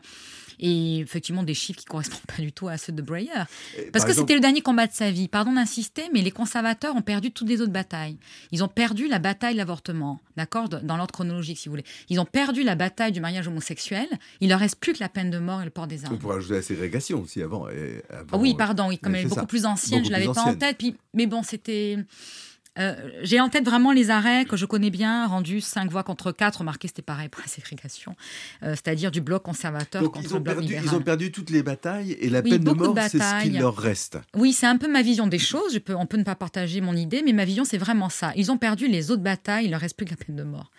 et 0.62 1.00
effectivement 1.00 1.44
des 1.44 1.54
chiffres 1.54 1.80
qui 1.80 1.86
correspondent 1.86 2.22
pas 2.28 2.42
du 2.42 2.52
tout 2.52 2.68
à 2.68 2.78
ceux 2.78 2.94
de 2.94 3.02
Breyer. 3.02 3.32
Parce 3.92 4.06
que 4.06 4.14
c'était 4.14 4.36
le 4.36 4.40
dernier 4.40 4.62
combat 4.62 4.88
de 4.88 4.94
sa 4.94 5.12
vie. 5.12 5.28
Pardon 5.28 5.54
d'insister, 5.54 6.04
mais 6.14 6.22
les 6.22 6.32
conservateurs 6.32 6.96
ont 6.96 7.02
perdu 7.02 7.32
toutes 7.32 7.50
les 7.50 7.62
autres 7.62 7.72
batailles. 7.72 8.18
Ils 8.52 8.64
ont 8.64 8.68
perdu 8.68 9.08
la 9.08 9.20
bataille 9.20 9.54
de 9.54 9.58
l'avortement, 9.58 10.22
d'accord, 10.38 10.70
dans 10.70 10.98
l'ordre 10.98 11.12
chronologique, 11.12 11.58
si 11.58 11.68
vous 11.68 11.74
voulez. 11.74 11.86
Ils 12.10 12.20
ont 12.20 12.26
perdu 12.26 12.64
la 12.64 12.76
bataille 12.76 13.12
du 13.12 13.20
mariage 13.20 13.48
homosexuel. 13.48 14.08
Il 14.40 14.50
leur 14.50 14.60
reste 14.60 14.80
plus 14.80 14.94
que 14.94 15.00
la 15.00 15.10
peine 15.10 15.32
de 15.32 15.40
mort 15.40 15.62
et 15.62 15.66
le 15.66 15.72
port 15.72 15.88
des 15.88 16.06
armes. 16.06 16.16
On 16.16 16.18
pourrait 16.18 16.38
ajouter 16.38 16.56
la 16.56 16.62
ségrégation 16.62 17.22
aussi 17.22 17.42
avant. 17.42 17.68
oui, 18.34 18.54
pardon, 18.56 18.90
oui, 18.90 19.00
comme 19.00 19.16
elle 19.16 19.26
est 19.26 19.30
beaucoup 19.30 19.48
plus 19.48 19.66
ancienne, 19.66 20.06
je 20.06 20.12
l'avais 20.12 20.26
pas 20.26 20.44
en 20.44 20.56
tête. 20.56 20.78
Puis, 20.78 20.96
mais 21.14 21.26
bon, 21.26 21.44
c'était. 21.44 21.98
Euh, 22.80 22.96
j'ai 23.22 23.42
en 23.42 23.50
tête 23.50 23.66
vraiment 23.66 23.92
les 23.92 24.12
arrêts 24.12 24.46
que 24.46 24.56
je 24.56 24.66
connais 24.66 24.90
bien, 24.90 25.28
rendus 25.28 25.60
5 25.60 25.92
voix 25.92 26.04
contre 26.04 26.32
4. 26.32 26.60
Remarquez, 26.60 26.88
c'était 26.88 27.02
pareil 27.02 27.28
pour 27.28 27.42
la 27.42 27.48
ségrégation, 27.48 28.16
euh, 28.64 28.72
c'est-à-dire 28.72 29.12
du 29.12 29.20
bloc 29.20 29.44
conservateur 29.44 30.02
contre 30.04 30.22
ils 30.22 30.34
ont 30.34 30.38
le 30.38 30.44
bloc 30.44 30.56
perdu, 30.56 30.68
libéral. 30.68 30.86
Ils 30.90 30.96
ont 30.96 31.02
perdu 31.02 31.32
toutes 31.32 31.50
les 31.50 31.64
batailles 31.64 32.14
et 32.14 32.30
la 32.30 32.42
peine 32.42 32.64
de 32.64 32.72
mort, 32.72 32.96
c'est 33.10 33.20
ce 33.20 33.44
qui 33.44 33.50
leur 33.52 33.76
reste. 33.76 34.20
Oui, 34.36 34.54
c'est 34.54 34.68
un 34.68 34.78
peu 34.78 34.90
ma 34.90 35.02
vision 35.02 35.28
des 35.28 35.40
choses. 35.40 35.74
Je 35.74 35.80
peux, 35.80 35.96
on 35.96 36.06
peut 36.06 36.18
ne 36.18 36.24
pas 36.24 36.36
partager 36.36 36.80
mon 36.80 36.96
idée, 36.96 37.22
mais 37.26 37.34
ma 37.34 37.46
vision, 37.46 37.66
c'est 37.66 37.78
vraiment 37.78 38.10
ça. 38.10 38.32
Ils 38.36 38.52
ont 38.52 38.58
perdu 38.58 38.88
les 38.88 39.12
autres 39.12 39.24
batailles, 39.24 39.66
il 39.66 39.72
leur 39.72 39.82
reste 39.82 39.98
plus 39.98 40.06
que 40.06 40.12
la 40.12 40.18
peine 40.18 40.36
de 40.36 40.44
mort. 40.44 40.72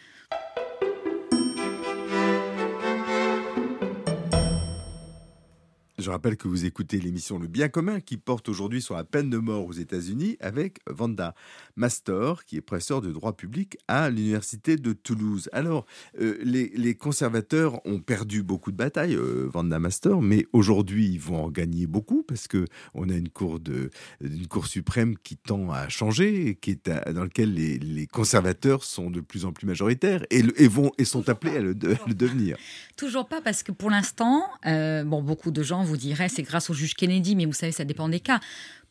Je 6.03 6.11
rappelle 6.11 6.37
que 6.37 6.49
vous 6.49 6.65
écoutez 6.65 6.99
l'émission 6.99 7.38
Le 7.38 7.47
Bien 7.47 7.69
commun 7.69 8.01
qui 8.01 8.17
porte 8.17 8.49
aujourd'hui 8.49 8.83
sur 8.83 8.97
la 8.97 9.05
peine 9.05 9.31
de 9.31 9.38
mort 9.38 9.65
aux 9.65 9.73
États-Unis 9.73 10.37
avec 10.41 10.81
Vanda 10.88 11.33
Mastor, 11.77 12.45
qui 12.45 12.57
est 12.57 12.61
professeur 12.61 13.01
de 13.01 13.12
droit 13.12 13.37
public 13.37 13.79
à 13.87 14.11
l'Université 14.11 14.77
de 14.77 14.95
Toulouse. 14.95 15.49
Alors, 15.53 15.87
euh, 16.21 16.38
les, 16.43 16.97
conservateurs 16.97 17.81
ont 17.87 18.01
perdu 18.01 18.43
beaucoup 18.43 18.73
de 18.73 18.77
batailles, 18.77 19.15
euh, 19.15 19.49
Vanda 19.49 19.79
Mastor, 19.79 20.23
mais 20.23 20.45
aujourd'hui, 20.53 21.09
ils 21.09 21.21
vont 21.21 21.45
en 21.45 21.51
gagner 21.51 21.87
beaucoup 21.87 22.25
parce 22.25 22.49
que 22.49 22.65
on 22.95 23.09
a 23.09 23.15
une 23.15 23.29
cour, 23.29 23.61
de, 23.61 23.91
une 24.21 24.49
cour 24.49 24.67
suprême 24.67 25.17
qui 25.17 25.37
tend 25.37 25.71
à 25.71 25.88
changer, 25.88 26.59
qui 26.61 26.73
est 26.73 26.91
dans 27.12 27.23
laquelle 27.23 27.55
les, 27.55 28.09
conservateurs 28.09 28.83
sont 28.83 29.09
de 29.09 29.21
plus 29.21 29.45
en 29.45 29.53
plus 29.53 29.69
majoritaires 29.69 30.27
et, 30.31 30.43
vont, 30.67 30.91
et 30.99 31.05
sont 31.05 31.29
appelés 31.29 31.59
à 31.59 31.61
le, 31.61 31.75
devenir. 31.77 32.57
Toujours 32.97 33.29
pas 33.29 33.41
parce 33.41 33.62
que 33.62 33.71
pour 33.71 33.88
l'instant, 33.88 34.43
euh, 34.67 35.05
bon, 35.05 35.23
beaucoup 35.23 35.53
de 35.53 35.62
gens 35.62 35.85
vous 35.92 35.98
diraient 35.98 36.31
c'est 36.31 36.42
grâce 36.42 36.70
au 36.70 36.74
juge 36.74 36.94
Kennedy, 36.94 37.37
mais 37.37 37.44
vous 37.44 37.52
savez, 37.52 37.72
ça 37.72 37.85
dépend 37.85 38.09
des 38.09 38.20
cas. 38.20 38.40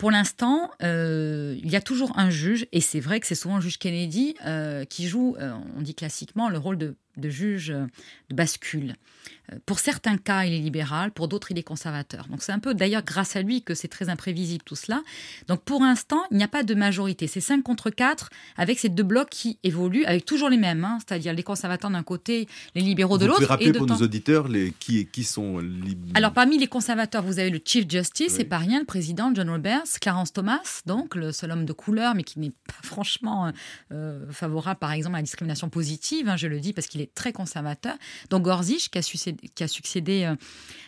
Pour 0.02 0.10
l'instant, 0.10 0.72
euh, 0.82 1.56
il 1.62 1.70
y 1.70 1.76
a 1.76 1.80
toujours 1.80 2.18
un 2.18 2.32
juge, 2.32 2.66
et 2.72 2.82
c'est 2.82 3.00
vrai 3.00 3.20
que 3.20 3.28
c'est 3.28 3.36
souvent 3.36 3.58
le 3.58 3.62
juge 3.62 3.78
Kennedy 3.78 4.34
euh, 4.48 4.84
qui 4.84 5.08
joue, 5.08 5.36
euh, 5.40 5.54
on 5.78 5.82
dit 5.84 5.94
classiquement, 5.94 6.50
le 6.50 6.58
rôle 6.58 6.80
de, 6.80 6.96
juge 7.30 7.68
de 7.68 8.36
bascule. 8.36 8.96
Pour 9.66 9.80
certains 9.80 10.18
cas, 10.18 10.46
il 10.46 10.54
est 10.54 10.60
libéral, 10.60 11.12
pour 11.12 11.28
d'autres, 11.28 11.52
il 11.52 11.58
est 11.58 11.64
conservateur. 11.64 12.28
Donc 12.30 12.42
c'est 12.42 12.54
un 12.54 12.60
peu 12.60 12.74
d'ailleurs 12.74 13.04
grâce 13.04 13.36
à 13.36 13.42
lui 13.42 13.64
que 13.64 13.74
c'est 13.74 13.90
très 13.90 14.08
imprévisible 14.08 14.64
tout 14.64 14.78
cela. 14.78 15.02
Donc 15.48 15.62
pour 15.64 15.82
l'instant, 15.82 16.22
il 16.32 16.38
n'y 16.38 16.44
a 16.44 16.48
pas 16.48 16.64
de 16.64 16.74
majorité. 16.74 17.28
C'est 17.28 17.42
5 17.42 17.62
contre 17.62 17.90
4 17.90 18.30
avec 18.56 18.80
ces 18.80 18.88
deux 18.88 19.04
blocs 19.04 19.30
qui 19.30 19.60
évoluent, 19.64 20.06
avec 20.06 20.24
toujours 20.24 20.48
les 20.48 20.58
mêmes, 20.58 20.86
hein. 20.86 21.00
c'est-à-dire 21.00 21.34
les 21.34 21.44
conservateurs 21.44 21.92
d'un 21.92 22.04
côté, 22.04 22.48
les 22.76 22.82
libéraux 22.82 23.18
de 23.18 23.26
l'autre. 23.26 23.42
Vous 23.42 23.48
rappeler 23.48 23.74
pour 23.74 23.88
nos 23.88 23.98
auditeurs 23.98 24.48
les, 24.48 24.72
qui, 24.80 25.06
qui 25.08 25.26
sont 25.26 25.60
libéraux 25.60 26.14
Alors 26.14 26.32
parmi 26.32 26.58
les 26.58 26.68
conservateurs, 26.68 27.24
vous 27.24 27.40
avez 27.40 27.50
le 27.50 27.60
Chief 27.64 27.90
Justice, 27.90 28.36
c'est 28.38 28.46
pas 28.46 28.58
rien, 28.58 28.80
le 28.80 28.86
président 28.86 29.34
John 29.36 29.50
Roberts, 29.50 29.91
Clarence 30.00 30.34
Thomas, 30.34 30.82
donc 30.86 31.16
le 31.16 31.32
seul 31.32 31.52
homme 31.52 31.66
de 31.66 31.74
couleur, 31.74 32.16
mais 32.16 32.24
qui 32.24 32.40
n'est 32.40 32.52
pas 32.52 32.74
franchement 32.84 33.48
euh, 33.48 33.52
euh, 33.92 34.32
favorable, 34.32 34.80
par 34.80 34.92
exemple, 34.92 35.16
à 35.16 35.20
la 35.20 35.24
discrimination 35.24 35.70
positive. 35.70 36.30
Hein, 36.30 36.38
je 36.38 36.48
le 36.48 36.60
dis 36.60 36.74
parce 36.74 36.88
qu'il 36.88 37.02
est 37.02 37.14
très 37.14 37.34
conservateur. 37.34 37.96
Donc 38.30 38.44
Gorzic, 38.44 38.90
qui 38.92 38.98
a, 38.98 39.02
succédé, 39.02 39.50
qui 39.54 39.64
a 39.64 39.68
succédé 39.68 40.24
euh, 40.24 40.36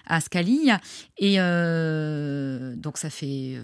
à 0.05 0.21
Scalia, 0.21 0.79
et 1.17 1.37
donc 2.77 2.97
ça 2.97 3.09
fait. 3.09 3.57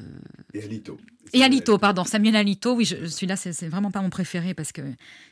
et 0.54 0.64
Alito. 0.64 0.98
Et 1.34 1.44
Alito, 1.44 1.78
pardon, 1.78 2.04
Samuel 2.04 2.36
Alito, 2.36 2.74
oui, 2.74 2.86
celui-là, 2.86 3.36
c'est 3.36 3.68
vraiment 3.68 3.92
pas 3.92 4.02
mon 4.02 4.10
préféré 4.10 4.54
parce 4.54 4.72
que 4.72 4.82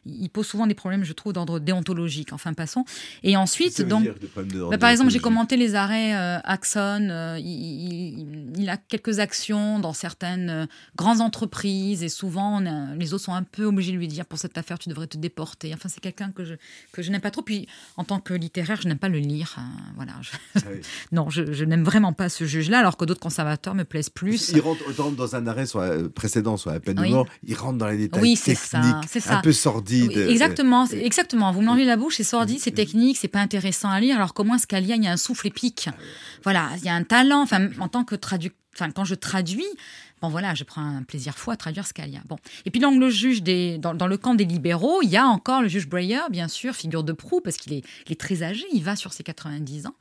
il 0.06 0.30
pose 0.30 0.46
souvent 0.46 0.67
des 0.67 0.76
problèmes, 0.76 1.04
je 1.04 1.13
trouve, 1.13 1.34
d'ordre 1.34 1.60
déontologique. 1.60 2.34
Enfin, 2.34 2.54
passons. 2.54 2.86
Et 3.24 3.36
ensuite, 3.36 3.82
donc, 3.82 4.08
bah, 4.70 4.78
par 4.78 4.89
exemple, 4.89 5.10
j'ai 5.10 5.20
commenté 5.20 5.58
les 5.58 5.76
arrêts 5.76 6.15
euh, 6.15 6.39
Axon. 6.43 7.08
Euh, 7.10 7.39
il, 7.39 8.70
a 8.70 8.78
quelques 8.78 9.20
actions 9.20 9.80
dans 9.80 9.93
certaines 9.97 10.49
euh, 10.49 10.65
grandes 10.95 11.21
entreprises 11.21 12.03
et 12.03 12.10
souvent, 12.10 12.62
les 12.97 13.13
autres 13.13 13.25
sont 13.25 13.33
un 13.33 13.43
peu 13.43 13.65
obligés 13.65 13.91
de 13.91 13.97
lui 13.97 14.07
dire 14.07 14.25
pour 14.25 14.39
cette 14.39 14.57
affaire, 14.57 14.79
tu 14.79 14.89
devrais 14.89 15.07
te 15.07 15.17
déporter. 15.17 15.73
Enfin, 15.73 15.89
c'est 15.89 15.99
quelqu'un 15.99 16.31
que 16.31 16.45
je 16.45 16.55
que 16.91 17.01
je 17.01 17.12
n'aime 17.12 17.21
pas 17.21 17.31
trop. 17.31 17.41
Puis, 17.41 17.67
en 17.97 18.03
tant 18.03 18.19
que 18.19 18.33
littéraire, 18.33 18.79
je 18.81 18.88
n'aime 18.88 18.97
pas 18.97 19.10
le 19.10 19.19
lire. 19.19 19.55
Hein, 19.57 19.67
voilà. 19.95 20.13
Ah 20.55 20.60
non, 21.12 21.29
je, 21.29 21.63
n'aime 21.63 21.83
vraiment 21.83 22.13
pas 22.13 22.29
ce 22.29 22.45
juge-là, 22.45 22.79
alors 22.79 22.97
que 22.97 23.05
d'autres 23.05 23.19
conservateurs 23.19 23.75
me 23.75 23.83
plaisent 23.83 24.10
plus. 24.10 24.49
Il 24.49 24.62
rentre, 24.62 25.15
dans 25.15 25.36
un 25.36 25.47
arrêt 25.47 25.65
sur 25.65 25.79
euh, 25.79 26.07
précédent 26.07 26.57
sur 26.57 26.71
la 26.71 26.79
peine 26.79 26.95
de 26.95 27.07
mort, 27.07 27.27
il 27.43 27.55
rentre 27.55 27.77
dans 27.77 27.88
les 27.88 27.97
détails 27.97 28.21
oui, 28.21 28.36
techniques, 28.36 29.10
ça, 29.10 29.19
ça. 29.19 29.38
un 29.38 29.41
peu 29.41 29.51
sordides. 29.51 30.17
exactement, 30.17 30.86
exactement. 30.88 31.51
Vous 31.51 31.62
me 31.62 31.65
l'enlevez 31.65 31.86
la 31.86 31.97
bouche, 31.97 32.17
c'est 32.17 32.23
sordide, 32.23 32.60
c'est 32.60 32.71
technique, 32.71 33.17
c'est 33.17 33.27
pas 33.27 33.41
intéressant 33.41 33.89
à 33.89 33.99
lire. 33.99 34.15
Alors 34.15 34.33
comment 34.33 34.57
Scalia, 34.57 34.95
il 34.95 35.03
y 35.03 35.07
a 35.07 35.12
un 35.12 35.17
souffle 35.17 35.47
épique. 35.47 35.89
Ah 35.91 35.95
voilà, 36.43 36.69
il 36.77 36.86
y 36.86 36.89
a 36.89 36.93
un 36.93 37.03
talent. 37.03 37.41
Enfin, 37.41 37.69
en 37.79 37.88
tant 37.88 38.03
que 38.03 38.15
traducteur, 38.15 38.57
enfin, 38.78 38.92
quand 38.92 39.06
je 39.06 39.16
traduis, 39.16 39.66
Bon, 40.22 40.30
voilà, 40.30 40.56
je 40.56 40.63
prends 40.63 40.82
un 40.82 41.04
plaisir 41.04 41.38
fou 41.38 41.52
à 41.52 41.58
traduire 41.58 41.86
Scalia. 41.86 42.22
Bon. 42.28 42.38
Et 42.66 42.72
puis, 42.72 42.80
donc, 42.80 43.00
le 43.00 43.10
juge 43.10 43.44
dans, 43.44 44.08
le 44.08 44.18
camp 44.18 44.34
des 44.34 44.46
libéraux, 44.46 45.02
il 45.04 45.10
y 45.10 45.18
a 45.18 45.28
encore 45.28 45.62
le 45.62 45.68
juge 45.68 45.88
Breyer, 45.88 46.22
bien 46.32 46.48
sûr, 46.48 46.76
figure 46.76 47.04
de 47.04 47.13
proue, 47.13 47.40
parce 47.40 47.58
qu'il 47.58 47.74
est, 47.74 47.84
est, 48.10 48.20
très 48.20 48.42
âgé, 48.42 48.66
il 48.74 48.84
va 48.84 48.96
sur 48.96 49.13
ses 49.13 49.24
90 49.24 49.86
ans. 49.86 49.94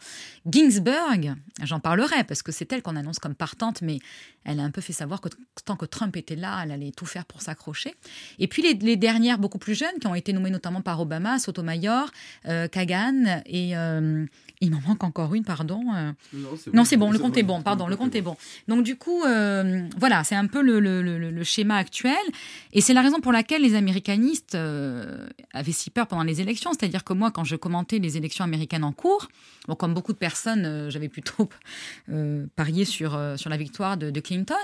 Ginsburg, 0.47 1.35
j'en 1.63 1.81
parlerai, 1.81 2.25
parce 2.25 2.43
que 2.43 2.51
c'est 2.51 2.73
elle 2.73 2.83
qu'on 2.83 2.97
annonce 2.97 3.19
comme 3.19 3.35
partante, 3.35 3.83
mais 3.83 3.99
elle 4.45 4.59
a 4.59 4.63
un 4.63 4.71
peu 4.71 4.81
fait 4.81 4.95
savoir 4.95 5.21
que 5.21 5.29
tant 5.67 5.77
que 5.77 5.85
Trump 5.85 6.17
était 6.17 6.37
là, 6.37 6.61
elle 6.63 6.71
allait 6.71 6.93
tout 6.93 7.07
faire 7.07 7.27
pour 7.27 7.43
s'accrocher. 7.43 7.95
Et 8.39 8.49
puis, 8.49 8.63
les, 8.63 8.97
dernières, 8.97 9.39
beaucoup 9.39 9.59
plus 9.59 9.75
jeunes, 9.75 9.99
qui 10.01 10.07
ont 10.07 10.15
été 10.15 10.33
nommées 10.33 10.51
notamment 10.51 10.81
par 10.81 10.99
Obama, 10.99 11.39
Sotomayor, 11.39 12.11
euh, 12.47 12.69
Kagan, 12.69 13.43
et 13.45 13.77
euh, 13.77 14.25
il 14.61 14.71
m'en 14.71 14.81
manque 14.81 15.05
encore 15.05 15.35
une, 15.35 15.45
pardon. 15.45 15.83
Euh. 15.95 16.13
Non, 16.73 16.85
c'est 16.85 16.97
bon, 16.97 17.11
le 17.11 17.19
compte 17.19 17.37
est 17.37 17.43
bon, 17.43 17.63
pardon, 17.63 17.87
le 17.87 17.97
compte 17.97 18.15
est 18.15 18.23
bon. 18.23 18.37
Donc, 18.69 18.83
du 18.83 18.97
coup, 18.97 19.21
voilà 19.21 20.07
voilà, 20.07 20.23
c'est 20.23 20.37
un 20.37 20.47
peu 20.47 20.63
le, 20.63 21.43
schéma 21.43 21.77
actuel. 21.77 22.17
Et 22.73 22.81
c'est 22.81 22.95
la 22.95 23.03
raison 23.03 23.21
pour 23.21 23.33
laquelle 23.33 23.63
les 23.63 23.75
américanistes 23.75 24.55
euh, 24.55 25.27
avaient 25.53 25.73
si 25.73 25.91
peur 25.91 26.07
pendant 26.07 26.23
les 26.23 26.41
élections. 26.41 26.71
C'est-à-dire 26.73 27.03
que 27.03 27.13
moi, 27.13 27.33
quand 27.33 27.43
je 27.43 27.57
commentais 27.57 27.99
les 27.99 28.17
élections 28.17 28.45
américaines 28.45 28.85
en 28.85 28.93
cours, 28.93 29.27
bon, 29.67 29.75
comme 29.75 29.95
beaucoup 29.95 30.13
de 30.13 30.19
personnes, 30.19 30.65
euh, 30.65 30.91
j'avais 30.91 31.09
plutôt 31.09 31.49
euh, 32.11 32.47
parié 32.55 32.85
sur, 32.85 33.21
sur 33.37 33.51
la 33.51 33.57
victoire 33.57 33.97
de, 33.97 34.21
Clinton. 34.21 34.55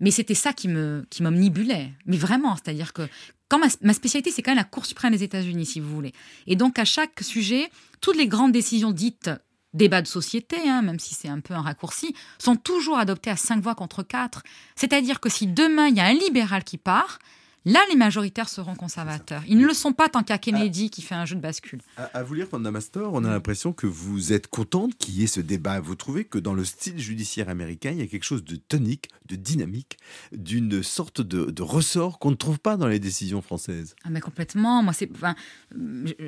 Mais 0.00 0.10
c'était 0.10 0.34
ça 0.34 0.52
qui 0.52 0.66
me 0.66 1.06
qui 1.08 1.22
m'omnibulait. 1.22 1.92
Mais 2.06 2.16
vraiment, 2.16 2.56
c'est-à-dire 2.56 2.92
que 2.92 3.02
quand 3.50 3.58
ma, 3.58 3.66
ma 3.82 3.92
spécialité, 3.92 4.30
c'est 4.30 4.40
quand 4.40 4.52
même 4.52 4.58
la 4.58 4.64
Cour 4.64 4.86
suprême 4.86 5.12
des 5.12 5.22
États-Unis, 5.22 5.66
si 5.66 5.80
vous 5.80 5.94
voulez. 5.94 6.14
Et 6.46 6.56
donc, 6.56 6.78
à 6.78 6.86
chaque 6.86 7.20
sujet, 7.20 7.68
toutes 8.00 8.16
les 8.16 8.28
grandes 8.28 8.52
décisions 8.52 8.92
dites 8.92 9.30
débats 9.74 10.02
de 10.02 10.06
société, 10.06 10.56
hein, 10.68 10.82
même 10.82 10.98
si 10.98 11.14
c'est 11.14 11.28
un 11.28 11.40
peu 11.40 11.54
un 11.54 11.60
raccourci, 11.60 12.14
sont 12.38 12.56
toujours 12.56 12.98
adoptés 12.98 13.30
à 13.30 13.36
cinq 13.36 13.62
voix 13.62 13.74
contre 13.74 14.02
quatre. 14.02 14.42
C'est-à-dire 14.76 15.20
que 15.20 15.28
si 15.28 15.46
demain 15.46 15.88
il 15.88 15.96
y 15.96 16.00
a 16.00 16.06
un 16.06 16.14
libéral 16.14 16.64
qui 16.64 16.78
part, 16.78 17.18
Là, 17.66 17.80
les 17.90 17.96
majoritaires 17.96 18.48
seront 18.48 18.74
conservateurs. 18.74 19.42
Ils 19.46 19.58
ne 19.58 19.66
le 19.66 19.74
sont 19.74 19.92
pas 19.92 20.08
tant 20.08 20.22
qu'à 20.22 20.38
Kennedy 20.38 20.88
qui 20.88 21.02
fait 21.02 21.14
un 21.14 21.26
jeu 21.26 21.36
de 21.36 21.42
bascule. 21.42 21.80
À, 21.96 22.22
vous 22.22 22.32
lire 22.32 22.48
Panda 22.48 22.70
Mastor, 22.70 23.12
on 23.12 23.22
a 23.24 23.28
l'impression 23.28 23.74
que 23.74 23.86
vous 23.86 24.32
êtes 24.32 24.46
contente 24.46 24.96
qu'il 24.96 25.18
y 25.18 25.24
ait 25.24 25.26
ce 25.26 25.40
débat. 25.40 25.78
Vous 25.78 25.94
trouvez 25.94 26.24
que 26.24 26.38
dans 26.38 26.54
le 26.54 26.64
style 26.64 26.98
judiciaire 26.98 27.50
américain, 27.50 27.90
il 27.90 27.98
y 27.98 28.02
a 28.02 28.06
quelque 28.06 28.24
chose 28.24 28.44
de 28.44 28.56
tonique, 28.56 29.10
de 29.26 29.36
dynamique, 29.36 29.98
d'une 30.32 30.82
sorte 30.82 31.20
de, 31.20 31.62
ressort 31.62 32.18
qu'on 32.18 32.30
ne 32.30 32.36
trouve 32.36 32.58
pas 32.58 32.78
dans 32.78 32.88
les 32.88 32.98
décisions 32.98 33.42
françaises? 33.42 33.94
Ah 34.04 34.08
mais 34.10 34.20
Complètement. 34.20 34.82
Moi, 34.82 34.94
c'est, 34.94 35.10
enfin, 35.12 35.34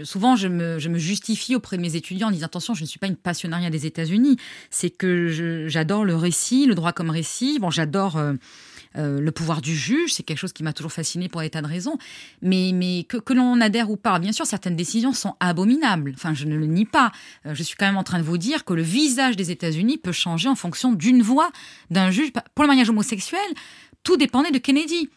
souvent, 0.04 0.36
je 0.36 0.48
me, 0.48 0.78
je 0.78 0.90
me, 0.90 0.98
justifie 0.98 1.54
auprès 1.54 1.78
de 1.78 1.82
mes 1.82 1.96
étudiants 1.96 2.28
en 2.28 2.30
disant 2.30 2.46
attention, 2.46 2.74
je 2.74 2.82
ne 2.82 2.86
suis 2.86 2.98
pas 2.98 3.06
une 3.06 3.16
passionnariat 3.16 3.70
des 3.70 3.86
États-Unis. 3.86 4.36
C'est 4.70 4.90
que 4.90 5.66
j'adore 5.68 6.04
le 6.04 6.14
récit, 6.14 6.66
le 6.66 6.74
droit 6.74 6.92
comme 6.92 7.10
récit. 7.10 7.58
Bon, 7.58 7.70
j'adore. 7.70 8.18
Euh, 8.18 8.34
euh, 8.96 9.20
le 9.20 9.32
pouvoir 9.32 9.60
du 9.62 9.74
juge, 9.74 10.14
c'est 10.14 10.22
quelque 10.22 10.38
chose 10.38 10.52
qui 10.52 10.62
m'a 10.62 10.72
toujours 10.72 10.92
fasciné 10.92 11.28
pour 11.28 11.40
des 11.40 11.50
de 11.50 11.66
raisons. 11.66 11.98
Mais, 12.40 12.72
mais 12.74 13.04
que, 13.04 13.16
que 13.16 13.32
l'on 13.32 13.60
adhère 13.60 13.90
ou 13.90 13.96
pas, 13.96 14.18
bien 14.18 14.32
sûr, 14.32 14.46
certaines 14.46 14.76
décisions 14.76 15.12
sont 15.12 15.34
abominables. 15.40 16.12
Enfin, 16.14 16.34
je 16.34 16.46
ne 16.46 16.56
le 16.56 16.66
nie 16.66 16.84
pas. 16.84 17.12
Euh, 17.46 17.54
je 17.54 17.62
suis 17.62 17.76
quand 17.76 17.86
même 17.86 17.96
en 17.96 18.04
train 18.04 18.18
de 18.18 18.24
vous 18.24 18.38
dire 18.38 18.64
que 18.64 18.74
le 18.74 18.82
visage 18.82 19.36
des 19.36 19.50
États-Unis 19.50 19.98
peut 19.98 20.12
changer 20.12 20.48
en 20.48 20.54
fonction 20.54 20.92
d'une 20.92 21.22
voix 21.22 21.50
d'un 21.90 22.10
juge. 22.10 22.32
Pour 22.54 22.64
le 22.64 22.68
mariage 22.68 22.90
homosexuel, 22.90 23.40
tout 24.02 24.16
dépendait 24.16 24.50
de 24.50 24.58
Kennedy. 24.58 25.08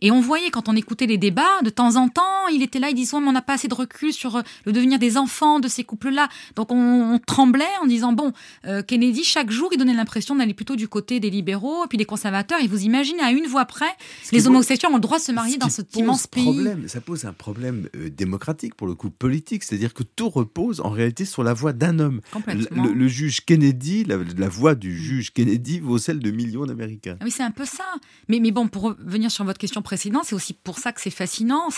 Et 0.00 0.10
on 0.10 0.20
voyait 0.20 0.50
quand 0.50 0.68
on 0.68 0.76
écoutait 0.76 1.06
les 1.06 1.16
débats, 1.16 1.62
de 1.62 1.70
temps 1.70 1.96
en 1.96 2.08
temps, 2.08 2.48
il 2.52 2.62
était 2.62 2.78
là, 2.78 2.90
il 2.90 2.94
disait 2.94 3.18
mais 3.20 3.28
on 3.28 3.32
n'a 3.32 3.42
pas 3.42 3.54
assez 3.54 3.68
de 3.68 3.74
recul 3.74 4.12
sur 4.12 4.36
euh, 4.36 4.42
le 4.66 4.72
devenir 4.72 4.98
des 4.98 5.16
enfants 5.16 5.58
de 5.58 5.68
ces 5.68 5.84
couples-là. 5.84 6.28
Donc 6.54 6.70
on, 6.70 7.18
tremblait 7.26 7.64
en 7.82 7.86
disant 7.86 8.12
bon, 8.12 8.32
euh, 8.66 8.82
Kennedy 8.82 9.24
chaque 9.24 9.50
jour 9.50 9.70
il 9.72 9.78
donnait 9.78 9.94
l'impression 9.94 10.36
d'aller 10.36 10.54
plutôt 10.54 10.76
du 10.76 10.86
côté 10.86 11.18
des 11.18 11.30
libéraux 11.30 11.84
et 11.84 11.88
puis 11.88 11.98
des 11.98 12.04
conservateurs. 12.04 12.60
Et 12.60 12.66
vous 12.66 12.84
imaginez 12.84 13.22
à 13.22 13.30
une 13.30 13.46
voix 13.46 13.64
près, 13.64 13.86
les 14.32 14.46
homosexuels 14.46 14.92
ont 14.92 14.96
le 14.96 15.00
droit 15.00 15.18
de 15.18 15.22
se 15.22 15.32
marier 15.32 15.56
dans 15.56 15.70
cet 15.70 15.96
immense 15.96 16.26
pays. 16.26 16.44
Problème, 16.44 16.88
ça 16.88 17.00
pose 17.00 17.24
un 17.24 17.32
problème 17.32 17.88
euh, 17.96 18.10
démocratique 18.10 18.74
pour 18.74 18.86
le 18.86 18.94
coup 18.94 19.10
politique, 19.10 19.64
c'est-à-dire 19.64 19.94
que 19.94 20.02
tout 20.02 20.28
repose 20.28 20.80
en 20.80 20.90
réalité 20.90 21.24
sur 21.24 21.42
la 21.42 21.54
voix 21.54 21.72
d'un 21.72 21.98
homme. 21.98 22.20
Le, 22.46 22.92
le, 22.92 23.08
juge 23.08 23.44
Kennedy, 23.44 24.04
la, 24.04 24.48
voix 24.48 24.74
du 24.74 24.96
juge 24.96 25.32
Kennedy 25.32 25.80
vaut 25.80 25.98
celle 25.98 26.18
de 26.18 26.30
millions 26.30 26.66
d'Américains. 26.66 27.16
Ah 27.20 27.24
oui, 27.24 27.30
c'est 27.30 27.42
un 27.42 27.50
peu 27.50 27.64
ça. 27.64 27.84
Mais, 28.28 28.40
mais 28.40 28.50
bon, 28.50 28.68
pour 28.68 28.82
revenir 28.82 29.30
sur 29.30 29.44
votre 29.44 29.58
question 29.58 29.82
précédent. 29.86 30.22
C'est 30.24 30.34
aussi 30.34 30.52
pour 30.52 30.78
ça 30.78 30.92
que 30.92 31.00
c'est 31.00 31.10
fascinant, 31.10 31.68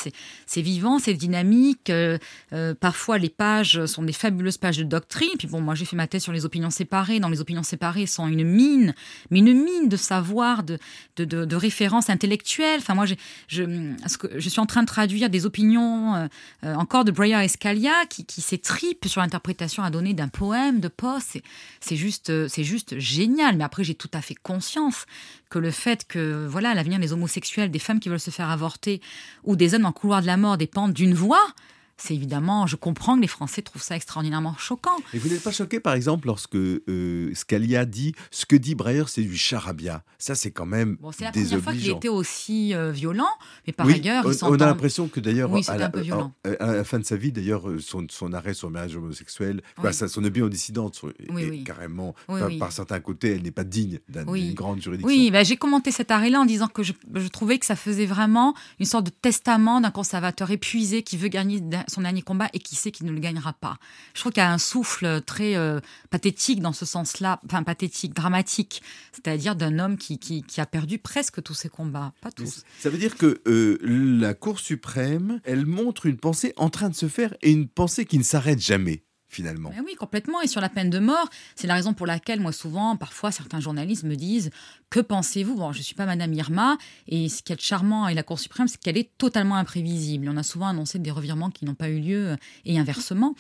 c'est 0.47 0.63
vivant, 0.63 0.99
c'est 0.99 1.13
dynamique. 1.13 1.91
Euh, 1.91 2.19
euh, 2.55 2.75
parfois, 2.75 3.19
les 3.19 3.29
pages 3.29 3.85
sont 3.85 4.03
des 4.03 4.15
fabuleuses 4.15 4.57
pages 4.57 4.79
de 4.79 4.85
doctrine. 4.85 5.29
Puis 5.39 5.47
bon, 5.47 5.61
moi, 5.61 5.75
j'ai 5.75 5.85
fait 5.85 5.95
ma 5.95 6.07
thèse 6.07 6.23
sur 6.23 6.33
les 6.33 6.47
opinions 6.47 6.71
séparées. 6.71 7.21
Dans 7.21 7.29
les 7.29 7.41
opinions 7.41 7.63
séparées, 7.63 8.07
sont 8.07 8.27
une 8.27 8.45
mine, 8.45 8.95
mais 9.31 9.41
une 9.41 9.53
mine 9.53 9.89
de 9.89 9.97
savoir, 9.97 10.63
de, 10.63 10.79
de, 11.17 11.25
de, 11.25 11.57
références 11.57 12.09
intellectuelles. 12.09 12.81
Enfin, 12.81 12.95
moi, 12.95 13.05
je, 13.05 13.15
je 13.49 14.49
suis 14.49 14.61
en 14.61 14.67
train 14.67 14.83
de 14.83 14.87
traduire 14.89 15.29
des 15.29 15.45
opinions 15.45 16.15
euh, 16.65 16.75
encore 16.75 17.05
de 17.05 17.13
Breyer 17.13 17.45
Escalia 17.45 18.07
qui, 18.09 18.25
qui 18.25 18.41
s'étripe 18.41 19.07
sur 19.07 19.21
l'interprétation 19.21 19.83
à 19.83 19.91
donner 19.91 20.15
d'un 20.15 20.29
poème 20.29 20.81
de 20.81 20.89
Poe. 20.89 21.21
C'est 21.81 21.97
juste, 21.97 22.33
juste 22.63 22.99
génial. 22.99 23.57
Mais 23.57 23.65
après, 23.65 23.85
j'ai 23.85 23.95
tout 23.95 24.11
à 24.15 24.23
fait 24.23 24.35
conscience 24.35 25.05
que 25.51 25.59
le 25.59 25.71
fait 25.71 26.07
que 26.07 26.47
voilà 26.47 26.75
l'avenir 26.75 26.99
des 26.99 27.13
homosexuels, 27.13 27.71
des 27.71 27.79
femmes 27.79 27.98
qui 27.99 28.09
veulent 28.09 28.21
se 28.21 28.31
faire 28.31 28.51
avorter 28.51 29.01
ou 29.45 29.57
des 29.57 29.75
hommes 29.75 29.87
en 29.87 29.93
couloir 29.93 30.23
de 30.23 30.27
la 30.27 30.37
mort 30.37 30.57
dépendent 30.57 30.93
d'une 30.93 31.15
voix, 31.15 31.47
c'est 32.01 32.15
évidemment, 32.15 32.67
je 32.67 32.77
comprends 32.77 33.17
que 33.17 33.23
les 33.23 33.29
Français 33.29 33.61
trouvent 33.63 33.83
ça 33.83 33.97
extraordinairement 33.97 34.57
choquant. 34.57 34.97
Et 35.13 35.19
vous 35.19 35.29
n'êtes 35.29 35.43
pas 35.43 35.51
choqué, 35.51 35.81
par 35.81 35.95
exemple, 35.95 36.29
lorsque 36.29 36.55
euh, 36.55 37.33
Scalia 37.35 37.85
dit 37.85 38.15
ce 38.31 38.47
que 38.47 38.57
dit 38.57 38.75
Breyer, 38.75 39.05
c'est 39.09 39.23
du 39.23 39.37
charabia. 39.37 40.05
Ça, 40.19 40.35
c'est 40.35 40.53
quand 40.53 40.67
même 40.67 40.97
bon, 41.01 41.11
C'est 41.13 41.25
la 41.25 41.33
première 41.33 41.61
fois 41.61 41.73
qu'il 41.73 41.91
était 41.91 42.09
aussi 42.09 42.75
euh, 42.75 42.93
violent, 42.93 43.29
mais 43.67 43.73
par 43.73 43.87
ailleurs, 43.87 44.25
on, 44.43 44.49
on 44.49 44.55
a 44.55 44.67
l'impression 44.67 45.09
que 45.09 45.19
d'ailleurs, 45.19 45.51
oui, 45.51 45.63
à, 45.67 45.89
peu 45.89 46.01
violent. 46.01 46.33
à, 46.45 46.73
la 46.73 46.85
fin 46.85 47.01
de 47.01 47.05
sa 47.05 47.17
vie, 47.17 47.33
d'ailleurs, 47.33 47.69
euh, 47.69 47.81
son, 47.81 48.07
son, 48.11 48.33
arrêt 48.33 48.55
sur 48.55 48.69
le 48.69 48.75
mariage 48.75 48.97
homosexuel, 48.97 49.63
oui. 49.83 49.93
son 49.93 50.25
opinion 50.25 50.49
dissidente 50.49 51.01
est 51.19 51.65
carrément, 51.65 52.15
par, 52.59 52.71
certains 52.71 53.01
côtés, 53.01 53.33
elle 53.33 53.43
n'est 53.43 53.51
pas 53.51 53.65
digne 53.65 53.99
d'une 54.09 54.55
grande 54.55 54.81
juridiction. 54.81 55.09
Oui, 55.09 55.31
bah, 55.33 55.43
j'ai 55.43 55.57
commenté 55.57 55.91
cet 55.91 56.13
arrêt-là 56.13 56.41
en 56.41 56.47
disant 56.47 56.69
que 56.69 56.85
je, 56.85 56.93
je 57.15 57.29
trouvais 57.29 57.59
que 57.59 57.67
ça 57.67 57.77
faisait 57.77 58.07
vraiment 58.07 58.55
une 58.79 58.87
sorte 58.87 59.07
de 59.07 59.11
testament 59.11 59.81
d'un 59.81 59.91
conservateur 59.91 60.51
épuisé 60.51 61.03
qui 61.03 61.17
veut 61.17 61.29
gagner 61.29 61.61
son 61.89 62.03
dernier 62.03 62.23
combat 62.23 62.49
et 62.53 62.59
qui 62.59 62.77
sait 62.77 62.91
qu'il 62.91 63.07
ne 63.07 63.13
le 63.13 63.21
gagnera 63.21 63.53
pas. 63.53 63.79
Je 64.15 64.21
trouve 64.21 64.33
qu'il 64.33 64.43
y 64.43 64.47
a 64.47 64.53
un 64.53 64.59
souffle 64.59 65.21
très 65.23 65.57
euh, 65.57 65.81
pathétique 66.11 66.61
dans 66.61 66.73
ce 66.73 66.87
sens-là, 66.87 67.41
enfin 67.45 67.63
pathétique, 67.63 68.15
dramatique, 68.15 68.83
c'est-à-dire 69.13 69.57
d'un 69.57 69.79
homme 69.79 69.97
qui, 69.97 70.19
qui, 70.19 70.61
a 70.61 70.67
perdu 70.67 70.99
presque 70.99 71.43
tous 71.43 71.55
ses 71.55 71.69
combats, 71.69 72.13
pas 72.21 72.33
tous. 72.33 72.65
Ça 72.79 72.91
veut 72.91 72.99
dire 72.99 73.17
que 73.17 73.41
euh, 73.47 73.79
la 73.83 74.35
Cour 74.35 74.61
suprême, 74.61 75.41
elle 75.45 75.67
montre 75.67 76.07
une 76.07 76.17
pensée 76.17 76.53
en 76.57 76.71
train 76.71 76.89
de 76.89 76.95
se 76.95 77.09
faire 77.09 77.35
et 77.43 77.51
une 77.51 77.69
pensée 77.69 78.07
qui 78.07 78.19
ne 78.19 78.25
s'arrête 78.25 78.61
jamais 78.61 79.05
finalement. 79.29 79.71
oui, 79.85 79.95
complètement. 79.95 80.41
Et 80.41 80.47
sur 80.47 80.61
la 80.61 80.69
peine 80.69 80.91
de 80.91 80.99
mort, 80.99 81.29
c'est 81.55 81.67
la 81.67 81.75
raison 81.75 81.93
pour 81.93 82.07
laquelle, 82.07 82.41
moi, 82.41 82.53
souvent, 82.53 82.97
parfois, 82.97 83.31
certains 83.31 83.61
journalistes 83.61 84.05
me 84.05 84.17
disent 84.17 84.51
Que 84.91 85.01
pensez-vous? 85.01 85.55
Bon, 85.55 85.73
je 85.73 85.79
ne 85.79 85.83
suis 85.83 85.95
pas 85.95 86.07
Madame 86.07 86.33
Irma, 86.33 86.79
et 87.09 87.29
ce 87.29 87.43
qui 87.43 87.53
est 87.53 87.61
charmant 87.61 88.05
avec 88.05 88.17
la 88.17 88.23
Cour 88.23 88.39
suprême, 88.39 88.69
c'est 88.69 88.81
qu'elle 88.81 88.97
est 88.97 89.11
totalement 89.19 89.57
imprévisible. 89.57 90.31
On 90.31 90.37
a 90.39 90.43
souvent 90.43 90.69
annoncé 90.69 90.99
des 90.99 91.11
revirements 91.11 91.51
qui 91.51 91.67
n'ont 91.67 91.75
pas 91.75 91.91
eu 91.91 92.01
lieu, 92.01 92.37
et 92.65 92.79
inversement. 92.79 93.35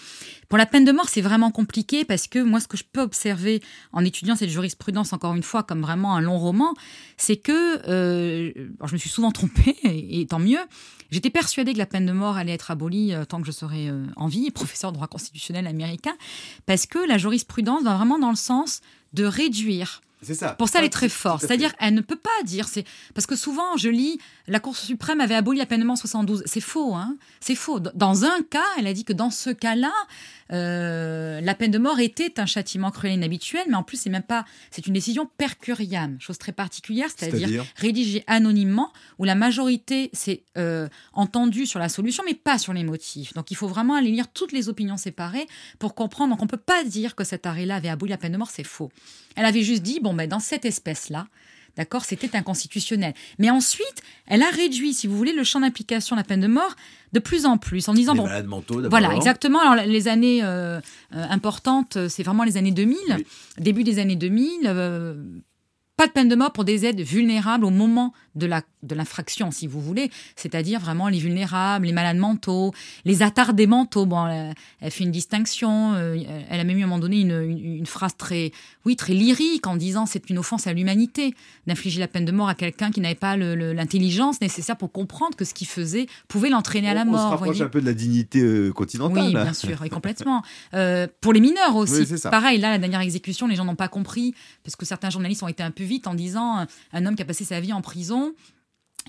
Pour 0.50 0.58
la 0.58 0.66
peine 0.66 0.84
de 0.84 0.92
mort, 0.92 1.08
c'est 1.08 1.22
vraiment 1.22 1.50
compliqué 1.50 2.04
parce 2.04 2.26
que 2.26 2.38
moi, 2.38 2.60
ce 2.60 2.68
que 2.68 2.76
je 2.76 2.84
peux 2.84 3.00
observer 3.00 3.62
en 3.92 4.04
étudiant 4.04 4.36
cette 4.36 4.50
jurisprudence, 4.50 5.14
encore 5.14 5.34
une 5.34 5.42
fois, 5.42 5.62
comme 5.62 5.80
vraiment 5.80 6.14
un 6.14 6.20
long 6.20 6.38
roman, 6.38 6.74
c'est 7.16 7.36
que 7.36 7.80
euh, 7.88 8.52
je 8.84 8.92
me 8.92 8.98
suis 8.98 9.08
souvent 9.08 9.32
trompée, 9.32 9.76
et, 9.84 10.26
tant 10.26 10.40
mieux. 10.40 10.60
J'étais 11.10 11.30
persuadée 11.30 11.72
que 11.72 11.78
la 11.78 11.86
peine 11.86 12.04
de 12.04 12.12
mort 12.12 12.36
allait 12.36 12.52
être 12.52 12.70
abolie 12.70 13.14
euh, 13.14 13.24
tant 13.24 13.40
que 13.40 13.46
je 13.46 13.52
serais 13.52 13.88
euh, 13.88 14.04
en 14.16 14.28
vie, 14.28 14.50
professeur 14.54 14.92
de 14.92 14.96
droit 14.96 15.08
constitutionnel 15.08 15.66
américain, 15.66 16.14
parce 16.66 16.84
que 16.84 16.98
la 16.98 17.16
jurisprudence 17.16 17.84
va 17.84 17.96
vraiment 17.96 18.18
dans 18.18 18.28
le 18.28 18.36
sens 18.36 18.82
de 19.14 19.24
réduire 19.24 20.02
c'est 20.22 20.34
ça. 20.34 20.50
Pour 20.50 20.68
ça, 20.68 20.80
elle 20.80 20.86
est 20.86 20.90
très 20.90 21.08
forte. 21.08 21.42
C'est-à-dire, 21.42 21.72
elle 21.78 21.94
ne 21.94 22.00
peut 22.00 22.16
pas 22.16 22.42
dire. 22.44 22.68
C'est 22.68 22.84
parce 23.14 23.26
que 23.26 23.36
souvent, 23.36 23.76
je 23.76 23.88
lis, 23.88 24.18
la 24.48 24.60
Cour 24.60 24.76
suprême 24.76 25.20
avait 25.20 25.34
aboli 25.34 25.58
la 25.58 25.66
peine 25.66 25.80
de 25.80 25.84
mort 25.84 25.94
en 25.94 25.96
72. 25.96 26.42
C'est 26.46 26.60
faux, 26.60 26.94
hein. 26.94 27.16
C'est 27.40 27.54
faux. 27.54 27.80
Dans 27.80 28.24
un 28.24 28.42
cas, 28.42 28.64
elle 28.78 28.86
a 28.86 28.92
dit 28.92 29.04
que 29.04 29.12
dans 29.12 29.30
ce 29.30 29.50
cas-là, 29.50 29.92
euh, 30.52 31.40
la 31.42 31.54
peine 31.54 31.70
de 31.70 31.78
mort 31.78 32.00
était 32.00 32.40
un 32.40 32.46
châtiment 32.46 32.90
cruel 32.90 33.12
et 33.12 33.14
inhabituel, 33.16 33.64
mais 33.68 33.74
en 33.74 33.82
plus, 33.82 33.98
c'est 33.98 34.10
même 34.10 34.22
pas, 34.22 34.44
c'est 34.70 34.86
une 34.86 34.94
décision 34.94 35.28
per 35.36 35.58
curiam, 35.60 36.16
chose 36.20 36.38
très 36.38 36.52
particulière, 36.52 37.08
c'est-à-dire 37.14 37.64
rédigée 37.76 38.24
anonymement, 38.26 38.92
où 39.18 39.24
la 39.24 39.34
majorité 39.34 40.10
s'est 40.12 40.42
euh, 40.56 40.88
entendue 41.12 41.66
sur 41.66 41.78
la 41.78 41.88
solution, 41.88 42.22
mais 42.26 42.34
pas 42.34 42.58
sur 42.58 42.72
les 42.72 42.84
motifs. 42.84 43.34
Donc, 43.34 43.50
il 43.50 43.56
faut 43.56 43.68
vraiment 43.68 43.94
aller 43.94 44.10
lire 44.10 44.28
toutes 44.28 44.52
les 44.52 44.68
opinions 44.68 44.96
séparées 44.96 45.46
pour 45.78 45.94
comprendre. 45.94 46.30
Donc, 46.30 46.42
on 46.42 46.46
peut 46.46 46.56
pas 46.56 46.84
dire 46.84 47.14
que 47.14 47.24
cet 47.24 47.44
arrêt-là 47.46 47.76
avait 47.76 47.90
aboli 47.90 48.10
la 48.10 48.18
peine 48.18 48.32
de 48.32 48.38
mort, 48.38 48.50
c'est 48.50 48.64
faux. 48.64 48.90
Elle 49.36 49.44
avait 49.44 49.62
juste 49.62 49.82
dit, 49.82 50.00
bon, 50.00 50.14
ben, 50.14 50.28
dans 50.28 50.40
cette 50.40 50.64
espèce-là, 50.64 51.26
D'accord 51.78 52.04
C'était 52.04 52.36
inconstitutionnel. 52.36 53.14
Mais 53.38 53.50
ensuite, 53.50 54.02
elle 54.26 54.42
a 54.42 54.50
réduit, 54.50 54.92
si 54.92 55.06
vous 55.06 55.16
voulez, 55.16 55.32
le 55.32 55.44
champ 55.44 55.60
d'application 55.60 56.16
de 56.16 56.20
la 56.20 56.24
peine 56.24 56.40
de 56.40 56.48
mort 56.48 56.74
de 57.12 57.20
plus 57.20 57.46
en 57.46 57.56
plus, 57.56 57.88
en 57.88 57.94
disant 57.94 58.12
les 58.12 58.20
malades 58.20 58.46
mentaux, 58.46 58.82
voilà, 58.90 59.14
exactement. 59.14 59.60
Alors 59.60 59.86
les 59.86 60.08
années 60.08 60.40
euh, 60.42 60.78
euh, 61.14 61.24
importantes, 61.30 61.96
c'est 62.08 62.22
vraiment 62.22 62.44
les 62.44 62.58
années 62.58 62.72
2000, 62.72 62.98
début 63.58 63.84
des 63.84 63.98
années 63.98 64.16
2000. 64.16 64.66
Euh, 64.66 65.14
pas 65.96 66.06
de 66.06 66.12
peine 66.12 66.28
de 66.28 66.36
mort 66.36 66.52
pour 66.52 66.64
des 66.64 66.84
aides 66.84 67.00
vulnérables 67.00 67.64
au 67.64 67.70
moment 67.70 68.12
de 68.38 68.46
la 68.46 68.62
de 68.82 68.94
l'infraction, 68.94 69.50
si 69.50 69.66
vous 69.66 69.80
voulez, 69.80 70.10
c'est-à-dire 70.36 70.80
vraiment 70.80 71.08
les 71.08 71.18
vulnérables, 71.18 71.86
les 71.86 71.92
malades 71.92 72.16
mentaux, 72.16 72.72
les 73.04 73.22
attardés 73.22 73.66
mentaux. 73.66 74.06
Bon, 74.06 74.26
elle, 74.80 74.90
fait 74.90 75.04
une 75.04 75.10
distinction. 75.10 75.94
Euh, 75.94 76.16
elle 76.48 76.60
a 76.60 76.64
même 76.64 76.78
eu 76.78 76.82
à 76.82 76.84
un 76.84 76.88
moment 76.88 77.00
donné 77.00 77.20
une, 77.20 77.86
phrase 77.86 78.16
très, 78.16 78.52
oui, 78.84 78.96
très 78.96 79.14
lyrique 79.14 79.66
en 79.66 79.76
disant 79.76 80.06
c'est 80.06 80.30
une 80.30 80.38
offense 80.38 80.66
à 80.66 80.72
l'humanité 80.72 81.34
d'infliger 81.66 82.00
la 82.00 82.08
peine 82.08 82.24
de 82.24 82.32
mort 82.32 82.48
à 82.48 82.54
quelqu'un 82.54 82.90
qui 82.90 83.00
n'avait 83.00 83.14
pas 83.14 83.36
l'intelligence 83.36 84.40
nécessaire 84.40 84.76
pour 84.76 84.92
comprendre 84.92 85.36
que 85.36 85.44
ce 85.44 85.54
qu'il 85.54 85.66
faisait 85.66 86.06
pouvait 86.28 86.50
l'entraîner 86.50 86.88
à 86.88 86.94
la 86.94 87.04
mort. 87.04 87.20
On 87.20 87.26
se 87.26 87.30
rapproche 87.30 87.60
un 87.60 87.68
peu 87.68 87.80
de 87.80 87.86
la 87.86 87.94
dignité 87.94 88.40
euh, 88.40 88.72
continentale. 88.72 89.24
Oui, 89.24 89.32
bien 89.32 89.52
sûr, 89.52 89.82
et 89.82 89.90
complètement. 89.90 90.42
Euh, 90.74 91.06
pour 91.20 91.32
les 91.32 91.40
mineurs 91.40 91.74
aussi. 91.74 92.06
Pareil, 92.30 92.58
là, 92.58 92.70
la 92.70 92.78
dernière 92.78 93.00
exécution, 93.00 93.46
les 93.46 93.56
gens 93.56 93.64
n'ont 93.64 93.74
pas 93.74 93.88
compris 93.88 94.34
parce 94.62 94.76
que 94.76 94.86
certains 94.86 95.10
journalistes 95.10 95.42
ont 95.42 95.48
été 95.48 95.62
un 95.62 95.70
peu 95.70 95.84
vite 95.84 96.06
en 96.06 96.14
disant 96.14 96.66
un 96.92 97.06
homme 97.06 97.16
qui 97.16 97.22
a 97.22 97.24
passé 97.24 97.44
sa 97.44 97.60
vie 97.60 97.72
en 97.72 97.80
prison 97.80 98.27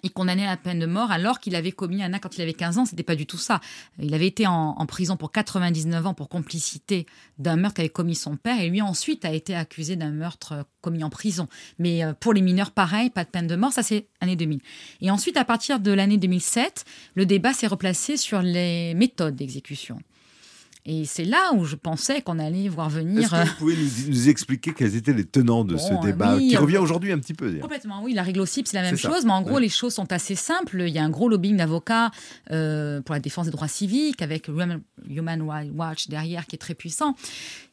il 0.03 0.11
condamnait 0.11 0.45
à 0.45 0.51
la 0.51 0.57
peine 0.57 0.79
de 0.79 0.85
mort 0.85 1.11
alors 1.11 1.39
qu'il 1.39 1.55
avait 1.55 1.71
commis 1.71 2.03
un 2.03 2.13
acte 2.13 2.23
quand 2.23 2.37
il 2.37 2.41
avait 2.41 2.53
15 2.53 2.77
ans. 2.77 2.85
C'était 2.85 3.03
pas 3.03 3.15
du 3.15 3.25
tout 3.25 3.37
ça. 3.37 3.59
Il 4.01 4.13
avait 4.13 4.27
été 4.27 4.47
en, 4.47 4.73
prison 4.85 5.17
pour 5.17 5.31
99 5.31 6.07
ans 6.07 6.13
pour 6.13 6.29
complicité 6.29 7.05
d'un 7.37 7.55
meurtre 7.55 7.75
qu'avait 7.75 7.89
commis 7.89 8.15
son 8.15 8.37
père 8.37 8.59
et 8.59 8.69
lui 8.69 8.81
ensuite 8.81 9.25
a 9.25 9.33
été 9.33 9.55
accusé 9.55 9.95
d'un 9.95 10.11
meurtre 10.11 10.53
euh, 10.53 10.63
commis 10.81 11.03
en 11.03 11.09
prison. 11.09 11.47
Mais 11.77 12.03
euh, 12.03 12.13
pour 12.13 12.33
les 12.33 12.41
mineurs, 12.41 12.71
pareil, 12.71 13.09
pas 13.09 13.23
de 13.23 13.29
peine 13.29 13.47
de 13.47 13.55
mort. 13.55 13.71
Ça, 13.71 13.83
c'est 13.83 14.07
l'année 14.21 14.35
2000. 14.35 14.59
Et 15.01 15.11
ensuite, 15.11 15.37
à 15.37 15.45
partir 15.45 15.79
de 15.79 15.91
l'année 15.91 16.17
2007, 16.17 16.85
le 17.15 17.25
débat 17.25 17.53
s'est 17.53 17.67
replacé 17.67 18.17
sur 18.17 18.41
les 18.41 18.93
méthodes 18.95 19.35
d'exécution. 19.35 19.99
Et 20.85 21.05
c'est 21.05 21.25
là 21.25 21.53
où 21.53 21.65
je 21.65 21.75
pensais 21.75 22.21
qu'on 22.21 22.39
allait 22.39 22.69
voir 22.69 22.89
venir. 22.89 23.33
Est-ce 23.33 23.43
que 23.43 23.49
vous 23.49 23.55
pouvez 23.55 23.75
nous, 24.07 24.29
expliquer 24.29 24.73
quels 24.73 24.95
étaient 24.95 25.13
les 25.13 25.25
tenants 25.25 25.63
de 25.63 25.77
ce 25.77 25.93
débat, 26.01 26.37
qui 26.39 26.55
revient 26.55 26.77
aujourd'hui 26.77 27.11
un 27.11 27.19
petit 27.19 27.33
peu 27.33 27.51
Complètement, 27.59 28.01
oui. 28.03 28.13
La 28.13 28.23
règle 28.23 28.47
c'est 28.47 28.73
la 28.73 28.81
même 28.81 28.97
chose, 28.97 29.25
mais 29.25 29.31
en 29.31 29.41
gros, 29.41 29.59
les 29.59 29.69
choses 29.69 29.93
sont 29.93 30.11
assez 30.11 30.35
simples. 30.35 30.83
Il 30.87 30.93
y 30.93 30.99
a 30.99 31.03
un 31.03 31.09
gros 31.09 31.29
lobbying 31.29 31.57
d'avocats 31.57 32.11
euh, 32.51 33.01
pour 33.01 33.13
la 33.13 33.19
défense 33.19 33.45
des 33.45 33.51
droits 33.51 33.67
civiques, 33.67 34.21
avec 34.21 34.47
Human 34.47 35.49
Rights 35.49 35.71
Watch 35.75 36.07
derrière, 36.07 36.47
qui 36.47 36.55
est 36.55 36.59
très 36.59 36.75
puissant 36.75 37.15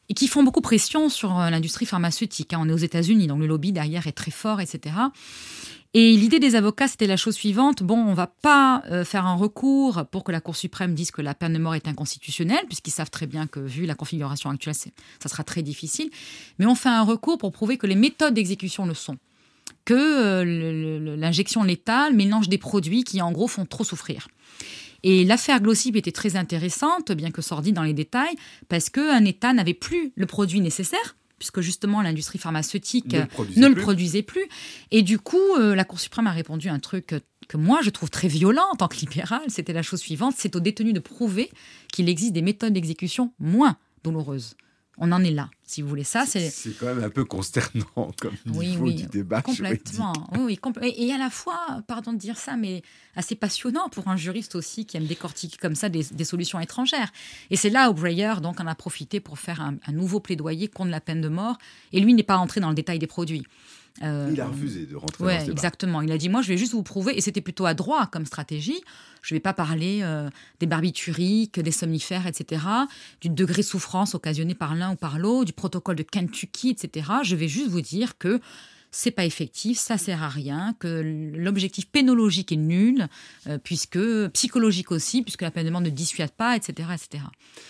et 0.09 0.13
qui 0.13 0.27
font 0.27 0.43
beaucoup 0.43 0.61
pression 0.61 1.09
sur 1.09 1.37
euh, 1.37 1.49
l'industrie 1.49 1.85
pharmaceutique. 1.85 2.53
Hein. 2.53 2.59
On 2.61 2.69
est 2.69 2.73
aux 2.73 2.77
États-Unis, 2.77 3.27
donc 3.27 3.39
le 3.39 3.47
lobby 3.47 3.71
derrière 3.71 4.07
est 4.07 4.13
très 4.13 4.31
fort, 4.31 4.61
etc. 4.61 4.95
Et 5.99 6.15
l'idée 6.15 6.37
des 6.37 6.53
avocats, 6.53 6.87
c'était 6.87 7.07
la 7.07 7.17
chose 7.17 7.33
suivante. 7.33 7.81
Bon, 7.81 7.97
on 7.97 8.13
va 8.13 8.27
pas 8.27 8.83
euh, 8.91 9.03
faire 9.03 9.25
un 9.25 9.33
recours 9.33 10.05
pour 10.11 10.23
que 10.23 10.31
la 10.31 10.41
Cour 10.41 10.55
suprême 10.55 10.93
dise 10.93 11.09
que 11.09 11.23
la 11.23 11.33
peine 11.33 11.53
de 11.53 11.57
mort 11.57 11.73
est 11.73 11.87
inconstitutionnelle, 11.87 12.63
puisqu'ils 12.67 12.91
savent 12.91 13.09
très 13.09 13.25
bien 13.25 13.47
que, 13.47 13.59
vu 13.59 13.87
la 13.87 13.95
configuration 13.95 14.51
actuelle, 14.51 14.75
ça 14.75 15.27
sera 15.27 15.43
très 15.43 15.63
difficile. 15.63 16.11
Mais 16.59 16.67
on 16.67 16.75
fait 16.75 16.89
un 16.89 17.01
recours 17.01 17.39
pour 17.39 17.51
prouver 17.51 17.79
que 17.79 17.87
les 17.87 17.95
méthodes 17.95 18.35
d'exécution 18.35 18.85
le 18.85 18.93
sont. 18.93 19.17
Que 19.85 19.95
euh, 19.95 21.15
l'injection 21.17 21.63
létale 21.63 22.13
mélange 22.13 22.47
des 22.47 22.59
produits 22.59 23.03
qui, 23.03 23.19
en 23.19 23.31
gros, 23.31 23.47
font 23.47 23.65
trop 23.65 23.83
souffrir. 23.83 24.27
Et 25.01 25.25
l'affaire 25.25 25.61
Glossip 25.61 25.95
était 25.95 26.11
très 26.11 26.35
intéressante, 26.35 27.11
bien 27.11 27.31
que 27.31 27.41
sordide 27.41 27.73
dans 27.73 27.81
les 27.81 27.93
détails, 27.93 28.35
parce 28.69 28.91
qu'un 28.91 29.25
État 29.25 29.51
n'avait 29.51 29.73
plus 29.73 30.11
le 30.15 30.27
produit 30.27 30.61
nécessaire 30.61 31.15
puisque 31.37 31.61
justement 31.61 32.01
l'industrie 32.01 32.39
pharmaceutique 32.39 33.13
ne, 33.55 33.67
le 33.67 33.75
produisait, 33.75 34.23
plus. 34.23 34.47
Et 34.91 35.01
du 35.01 35.19
coup, 35.19 35.37
euh, 35.57 35.75
la 35.75 35.83
Cour 35.83 35.99
suprême 35.99 36.27
a 36.27 36.31
répondu 36.31 36.69
à 36.69 36.73
un 36.73 36.79
truc 36.79 37.15
que 37.47 37.57
moi 37.57 37.79
je 37.83 37.89
trouve 37.89 38.09
très 38.09 38.27
violent 38.27 38.65
en 38.71 38.75
tant 38.75 38.87
que 38.87 38.97
libéral. 38.97 39.41
C'était 39.47 39.73
la 39.73 39.83
chose 39.83 39.99
suivante 39.99 40.35
c'est 40.37 40.55
aux 40.55 40.59
détenus 40.59 40.93
de 40.93 40.99
prouver 40.99 41.49
qu'il 41.91 42.09
existe 42.09 42.33
des 42.33 42.41
méthodes 42.41 42.73
d'exécution 42.73 43.33
moins 43.39 43.77
douloureuses 44.03 44.55
on 44.99 45.11
en 45.11 45.23
est 45.23 45.31
là, 45.31 45.49
si 45.63 45.81
vous 45.81 45.89
voulez. 45.89 46.03
Ça, 46.03 46.25
c'est. 46.25 46.49
C'est 46.49 46.77
quand 46.77 46.87
même 46.87 47.03
un 47.03 47.09
peu 47.09 47.23
consternant 47.23 47.85
comme 48.19 48.33
niveau 48.45 48.91
du 48.91 49.05
débat. 49.05 49.41
Complètement. 49.41 50.13
Oui, 50.37 50.59
et, 50.81 51.13
à 51.13 51.17
la 51.17 51.29
fois, 51.29 51.83
pardon 51.87 52.13
de 52.13 52.17
dire 52.17 52.37
ça, 52.37 52.57
mais 52.57 52.81
assez 53.15 53.35
passionnant 53.35 53.89
pour 53.89 54.07
un 54.07 54.17
juriste 54.17 54.55
aussi 54.55 54.85
qui 54.85 54.97
aime 54.97 55.05
décortiquer 55.05 55.57
comme 55.57 55.75
ça 55.75 55.89
des, 55.89 56.03
solutions 56.23 56.59
étrangères. 56.59 57.11
Et 57.51 57.55
c'est 57.55 57.69
là 57.69 57.89
où 57.89 57.93
Breyer 57.93 58.35
donc 58.41 58.59
en 58.59 58.67
a 58.67 58.75
profité 58.75 59.19
pour 59.19 59.37
faire 59.39 59.61
un, 59.61 59.75
un 59.85 59.91
nouveau 59.91 60.19
plaidoyer 60.19 60.67
contre 60.67 60.89
la 60.89 61.01
peine 61.01 61.21
de 61.21 61.29
mort. 61.29 61.57
Et 61.93 61.99
lui 61.99 62.13
n'est 62.13 62.23
pas 62.23 62.37
entré 62.37 62.59
dans 62.59 62.69
le 62.69 62.75
détail 62.75 62.99
des 62.99 63.07
produits. 63.07 63.45
Euh, 64.03 64.29
il 64.31 64.39
a 64.41 64.47
refusé 64.47 64.85
de 64.85 64.95
rentrer 64.95 65.23
dans 65.23 65.29
ce 65.29 65.45
débat. 65.45 65.51
exactement. 65.51 66.01
Il 66.01 66.11
a 66.11 66.17
dit 66.17 66.29
moi, 66.29 66.41
je 66.41 66.49
vais 66.49 66.57
juste 66.57 66.73
vous 66.73 66.83
prouver, 66.83 67.17
et 67.17 67.21
c'était 67.21 67.41
plutôt 67.41 67.65
à 67.65 67.73
droit 67.73 68.07
comme 68.07 68.25
stratégie. 68.25 68.81
Je 69.21 69.33
ne 69.33 69.37
vais 69.37 69.41
pas 69.41 69.53
parler 69.53 69.99
euh, 70.03 70.29
des 70.59 70.67
barbituriques, 70.67 71.59
des 71.59 71.71
somnifères, 71.71 72.27
etc., 72.27 72.61
du 73.21 73.29
degré 73.29 73.61
de 73.61 73.67
souffrance 73.67 74.15
occasionné 74.15 74.55
par 74.55 74.75
l'un 74.75 74.93
ou 74.93 74.95
par 74.95 75.19
l'autre, 75.19 75.45
du 75.45 75.53
protocole 75.53 75.95
de 75.95 76.03
Kentucky, 76.03 76.69
etc. 76.69 77.07
Je 77.23 77.35
vais 77.35 77.47
juste 77.47 77.69
vous 77.69 77.81
dire 77.81 78.17
que 78.17 78.39
c'est 78.97 79.11
pas 79.11 79.25
effectif, 79.25 79.77
ça 79.77 79.99
sert 79.99 80.23
à 80.23 80.27
rien, 80.27 80.73
que 80.79 81.31
l'objectif 81.35 81.85
pénologique 81.87 82.51
est 82.51 82.55
nul, 82.55 83.07
euh, 83.45 83.59
puisque 83.63 83.99
psychologique 84.29 84.91
aussi, 84.91 85.21
puisque 85.21 85.43
la 85.43 85.51
peine 85.51 85.67
de 85.67 85.69
mort 85.69 85.81
ne 85.81 85.91
dissuade 85.91 86.31
pas, 86.31 86.55
etc., 86.55 86.89
etc. 86.95 87.23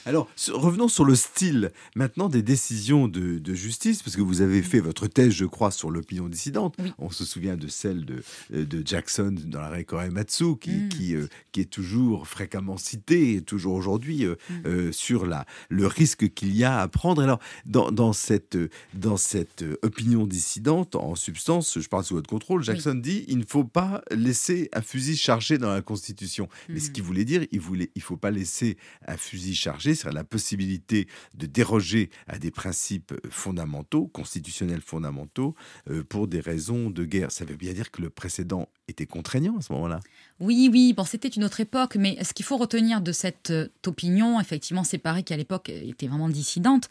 Alors 0.06 0.30
revenons 0.50 0.88
sur 0.88 1.04
le 1.04 1.16
style 1.16 1.74
maintenant 1.98 2.30
des 2.30 2.42
décisions 2.42 3.10
de, 3.10 3.42
justice, 3.54 4.04
parce 4.04 4.16
que 4.16 4.22
vous 4.22 4.42
avez 4.42 4.62
fait 4.62 4.80
votre 4.80 5.08
thèse, 5.08 5.34
je 5.34 5.44
crois, 5.44 5.72
sur 5.72 5.92
l'opinion 5.92 6.30
dissidente. 6.30 6.78
On 6.98 7.10
se 7.10 7.26
souvient 7.26 7.58
de 7.58 7.68
celle 7.68 8.06
de, 8.06 8.24
euh, 8.54 8.66
de 8.66 8.82
Jackson 8.86 9.36
dans 9.48 9.60
l'arrêt 9.60 9.84
Korematsu, 9.84 10.56
qui, 10.56 10.72
mm. 10.72 10.90
qui, 10.90 11.16
euh, 11.16 11.28
qui, 11.52 11.60
est 11.60 11.70
toujours 11.70 12.28
fréquemment 12.28 12.78
citée, 12.78 13.36
et 13.36 13.42
toujours 13.42 13.74
aujourd'hui, 13.74 14.26
mm. 14.26 14.94
sur 14.94 15.26
la, 15.26 15.46
le 15.68 15.88
risque 15.88 16.30
qu'il 16.34 16.56
y 16.56 16.64
a 16.64 16.80
à 16.80 16.88
prendre. 16.88 17.22
Alors 17.22 17.40
dans, 17.66 17.92
dans 17.92 18.14
cette, 18.14 18.58
dans 18.94 19.18
cette 19.18 19.66
opinion 19.82 20.26
dissidente, 20.26 20.96
en 20.96 21.17
substance, 21.18 21.80
je 21.80 21.88
parle 21.88 22.04
sous 22.04 22.16
votre 22.16 22.30
contrôle, 22.30 22.64
Jackson 22.64 22.96
dit 22.96 23.26
il 23.28 23.38
ne 23.38 23.46
faut 23.46 23.64
pas 23.64 24.02
laisser 24.12 24.70
un 24.74 24.82
fusil 24.82 25.18
chargé 25.18 25.58
dans 25.58 25.74
la 25.74 25.82
Constitution. 25.82 26.48
Mais 26.70 26.80
ce 26.80 26.88
mhm. 26.88 26.94
qu'il 26.94 27.04
voulait 27.04 27.26
dire, 27.26 27.46
il 27.52 27.60
voulait, 27.60 27.92
il 27.96 28.02
faut 28.02 28.18
pas 28.18 28.32
laisser 28.32 28.78
un 29.06 29.18
fusil 29.18 29.56
chargé, 29.56 29.96
c'est 29.96 30.12
la 30.12 30.24
possibilité 30.24 31.08
de 31.34 31.46
déroger 31.46 32.10
à 32.28 32.40
des 32.40 32.52
principes 32.52 33.14
fondamentaux, 33.30 34.08
constitutionnels 34.08 34.82
fondamentaux, 34.82 35.56
euh, 35.90 36.04
pour 36.04 36.28
des 36.28 36.40
raisons 36.40 36.90
de 36.90 37.04
guerre. 37.04 37.32
Ça 37.32 37.46
veut 37.46 37.56
bien 37.56 37.74
dire 37.74 37.92
que 37.92 38.02
le 38.02 38.10
précédent 38.10 38.70
était 38.88 39.06
contraignant 39.06 39.58
à 39.58 39.62
ce 39.62 39.74
moment-là. 39.74 40.00
Oui, 40.40 40.70
oui, 40.72 40.94
bon, 40.94 41.04
c'était 41.04 41.30
une 41.30 41.44
autre 41.44 41.60
époque, 41.62 41.96
mais 41.96 42.24
ce 42.24 42.32
qu'il 42.32 42.46
faut 42.46 42.58
retenir 42.58 43.02
de 43.02 43.12
cette 43.12 43.50
euh, 43.50 43.70
opinion, 43.88 44.40
effectivement 44.40 44.84
séparée, 44.84 45.24
qui 45.24 45.34
à 45.34 45.38
l'époque 45.38 45.70
était 45.70 46.06
vraiment 46.06 46.30
dissidente, 46.30 46.90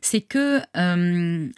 c'est 0.00 0.22
que, 0.22 0.60
euh, 0.78 1.48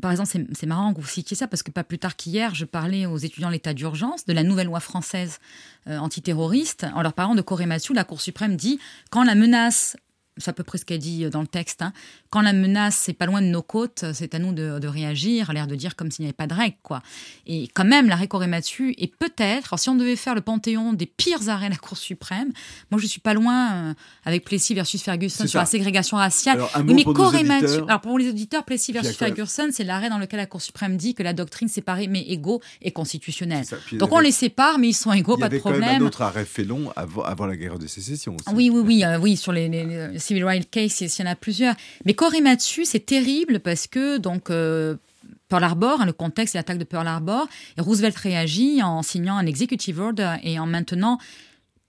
par 0.00 0.10
exemple, 0.10 0.30
c'est 0.52 0.66
marrant 0.66 0.94
que 0.94 1.00
vous 1.02 1.06
citiez 1.06 1.36
ça, 1.36 1.46
parce 1.46 1.62
que 1.62 1.70
pas 1.70 1.84
plus 1.84 1.98
tard 1.98 2.16
qu'hier, 2.16 2.54
je 2.54 2.64
parlais 2.64 3.04
aux 3.04 3.18
étudiants 3.18 3.48
de 3.48 3.54
l'état 3.54 3.74
d'urgence 3.74 4.24
de 4.24 4.32
la 4.32 4.42
nouvelle 4.42 4.68
loi 4.68 4.80
française 4.80 5.38
euh, 5.86 5.98
antiterroriste. 5.98 6.86
En 6.94 7.02
leur 7.02 7.12
parlant 7.12 7.34
de 7.34 7.42
Corée 7.42 7.66
la 7.66 8.04
Cour 8.04 8.20
suprême 8.20 8.56
dit 8.56 8.78
quand 9.10 9.22
la 9.22 9.34
menace 9.34 9.96
c'est 10.40 10.50
à 10.50 10.52
peu 10.52 10.64
près 10.64 10.78
ce 10.78 10.84
qu'elle 10.84 10.98
dit 10.98 11.28
dans 11.30 11.40
le 11.40 11.46
texte. 11.46 11.82
Hein. 11.82 11.92
Quand 12.30 12.40
la 12.40 12.52
menace 12.52 13.08
est 13.08 13.14
pas 13.14 13.26
loin 13.26 13.42
de 13.42 13.46
nos 13.46 13.62
côtes, 13.62 14.04
c'est 14.12 14.34
à 14.34 14.38
nous 14.38 14.52
de, 14.52 14.86
réagir, 14.86 15.50
à 15.50 15.52
l'air 15.52 15.66
de 15.66 15.74
dire 15.74 15.96
comme 15.96 16.10
s'il 16.10 16.24
n'y 16.24 16.28
avait 16.28 16.32
pas 16.32 16.46
de 16.46 16.54
règle, 16.54 16.76
quoi. 16.82 17.02
Et 17.46 17.68
quand 17.74 17.84
même, 17.84 18.08
l'arrêt 18.08 18.28
Korematsu 18.28 18.94
est 18.98 19.14
peut-être, 19.14 19.78
si 19.78 19.88
on 19.88 19.94
devait 19.94 20.16
faire 20.16 20.34
le 20.34 20.40
panthéon 20.40 20.92
des 20.92 21.06
pires 21.06 21.48
arrêts 21.48 21.66
de 21.66 21.74
la 21.74 21.78
Cour 21.78 21.96
suprême, 21.96 22.52
moi 22.90 23.00
je 23.00 23.06
suis 23.06 23.20
pas 23.20 23.34
loin 23.34 23.72
euh, 23.72 23.94
avec 24.24 24.44
Plessis 24.44 24.74
versus 24.74 25.02
Ferguson 25.02 25.46
sur 25.46 25.58
la 25.58 25.66
ségrégation 25.66 26.16
raciale. 26.16 26.58
Alors, 26.58 26.84
mais 26.84 27.04
pour 27.04 27.18
alors 27.20 28.00
pour 28.00 28.18
les 28.18 28.28
auditeurs, 28.28 28.64
Plessis 28.64 28.92
versus 28.92 29.16
Ferguson, 29.16 29.68
c'est 29.72 29.84
l'arrêt 29.84 30.08
dans 30.08 30.18
lequel 30.18 30.38
la 30.38 30.46
Cour 30.46 30.60
suprême 30.60 30.96
dit 30.96 31.14
que 31.14 31.22
la 31.22 31.32
doctrine 31.32 31.68
séparée 31.68 32.08
mais 32.08 32.22
égaux 32.22 32.60
est 32.82 32.92
constitutionnelle. 32.92 33.64
Donc 33.92 34.12
on 34.12 34.20
les 34.20 34.32
sépare, 34.32 34.78
mais 34.78 34.88
ils 34.88 34.94
sont 34.94 35.12
égaux, 35.12 35.36
pas 35.36 35.48
de 35.48 35.58
problème. 35.58 35.82
Il 35.82 35.84
y 35.84 35.88
avait 35.88 35.94
quand 35.94 35.98
même 35.98 36.02
un 36.02 36.06
autre 36.06 36.22
arrêt 36.22 36.44
Félon 36.44 36.92
avant, 36.96 37.22
avant 37.22 37.46
la 37.46 37.56
guerre 37.56 37.78
de 37.78 37.86
sécession. 37.86 38.34
Aussi. 38.34 38.54
Oui, 38.54 38.70
oui, 38.70 38.82
oui, 38.84 39.04
euh, 39.04 39.18
oui, 39.18 39.36
sur 39.36 39.52
les 39.52 39.68
Civil 40.30 40.44
Rights 40.44 40.70
Case, 40.70 41.00
il 41.00 41.08
y 41.08 41.22
en 41.26 41.30
a 41.30 41.34
plusieurs. 41.34 41.74
Mais 42.04 42.14
Korematsu, 42.14 42.84
c'est 42.84 43.04
terrible 43.04 43.58
parce 43.58 43.88
que 43.88 44.16
donc 44.16 44.48
euh, 44.50 44.94
Pearl 45.48 45.64
Harbor, 45.64 46.00
hein, 46.00 46.06
le 46.06 46.12
contexte, 46.12 46.54
l'attaque 46.54 46.78
de 46.78 46.84
Pearl 46.84 47.08
Harbor, 47.08 47.48
Roosevelt 47.78 48.16
réagit 48.16 48.80
en 48.80 49.02
signant 49.02 49.36
un 49.36 49.46
executive 49.46 49.98
order 49.98 50.36
et 50.44 50.60
en 50.60 50.66
maintenant 50.66 51.18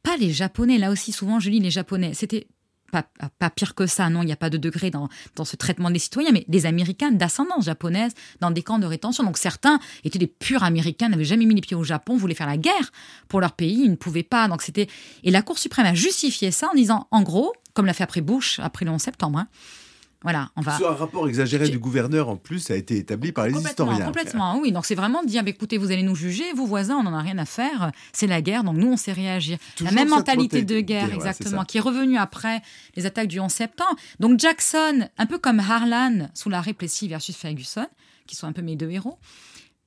pas 0.01 0.17
les 0.17 0.31
Japonais. 0.31 0.79
Là 0.79 0.89
aussi, 0.89 1.11
souvent, 1.11 1.39
je 1.39 1.51
lis 1.51 1.59
les 1.59 1.69
Japonais. 1.69 2.15
C'était 2.15 2.47
pas, 2.91 3.49
pire 3.49 3.75
que 3.75 3.87
ça, 3.87 4.09
non, 4.09 4.21
il 4.21 4.25
n'y 4.25 4.31
a 4.31 4.37
pas 4.37 4.49
de 4.49 4.57
degré 4.57 4.91
dans, 4.91 5.09
dans 5.35 5.45
ce 5.45 5.55
traitement 5.55 5.89
des 5.89 5.99
citoyens, 5.99 6.31
mais 6.31 6.45
des 6.47 6.65
Américains 6.65 7.11
d'ascendance 7.11 7.65
japonaise 7.65 8.11
dans 8.39 8.51
des 8.51 8.61
camps 8.61 8.79
de 8.79 8.85
rétention. 8.85 9.23
Donc 9.23 9.37
certains 9.37 9.79
étaient 10.03 10.19
des 10.19 10.27
purs 10.27 10.63
Américains, 10.63 11.09
n'avaient 11.09 11.23
jamais 11.23 11.45
mis 11.45 11.55
les 11.55 11.61
pieds 11.61 11.75
au 11.75 11.83
Japon, 11.83 12.17
voulaient 12.17 12.35
faire 12.35 12.47
la 12.47 12.57
guerre 12.57 12.91
pour 13.27 13.41
leur 13.41 13.53
pays, 13.53 13.83
ils 13.83 13.91
ne 13.91 13.95
pouvaient 13.95 14.23
pas. 14.23 14.47
Donc 14.47 14.61
c'était 14.61 14.87
et 15.23 15.31
la 15.31 15.41
Cour 15.41 15.57
suprême 15.57 15.85
a 15.85 15.93
justifié 15.93 16.51
ça 16.51 16.69
en 16.71 16.75
disant, 16.75 17.07
en 17.11 17.21
gros, 17.21 17.53
comme 17.73 17.85
l'a 17.85 17.93
fait 17.93 18.03
après 18.03 18.21
Bush, 18.21 18.59
après 18.59 18.85
le 18.85 18.91
11 18.91 19.01
septembre, 19.01 19.39
hein, 19.39 19.47
voilà, 20.23 20.49
on 20.55 20.61
va. 20.61 20.77
Sur 20.77 20.89
un 20.89 20.95
rapport 20.95 21.27
exagéré 21.27 21.67
du 21.69 21.79
gouverneur, 21.79 22.29
en 22.29 22.37
plus, 22.37 22.69
a 22.69 22.75
été 22.75 22.97
établi 22.97 23.31
par 23.31 23.47
les 23.47 23.53
historiens. 23.53 24.05
Complètement, 24.05 24.59
oui. 24.59 24.71
Donc 24.71 24.85
c'est 24.85 24.95
vraiment 24.95 25.23
de 25.23 25.27
dire, 25.27 25.43
bah, 25.43 25.49
écoutez, 25.49 25.77
vous 25.77 25.91
allez 25.91 26.03
nous 26.03 26.15
juger, 26.15 26.43
vous 26.53 26.67
voisins, 26.67 26.97
on 26.97 27.03
n'en 27.03 27.13
a 27.13 27.21
rien 27.21 27.37
à 27.39 27.45
faire. 27.45 27.91
C'est 28.13 28.27
la 28.27 28.41
guerre, 28.41 28.63
donc 28.63 28.77
nous, 28.77 28.91
on 28.91 28.97
sait 28.97 29.13
réagir. 29.13 29.57
la 29.81 29.91
même 29.91 30.09
mentalité 30.09 30.63
de 30.63 30.79
guerre, 30.79 31.11
exactement, 31.13 31.65
qui 31.65 31.77
est 31.77 31.81
revenue 31.81 32.17
après 32.17 32.61
les 32.95 33.05
attaques 33.05 33.27
du 33.27 33.39
11 33.39 33.51
septembre. 33.51 33.95
Donc 34.19 34.39
Jackson, 34.39 35.07
un 35.17 35.25
peu 35.25 35.39
comme 35.39 35.59
Harlan 35.59 36.29
sous 36.33 36.49
la 36.49 36.61
Plessis 36.61 37.07
versus 37.07 37.35
Ferguson, 37.35 37.87
qui 38.27 38.35
sont 38.35 38.47
un 38.47 38.53
peu 38.53 38.61
mes 38.61 38.75
deux 38.75 38.89
héros 38.89 39.17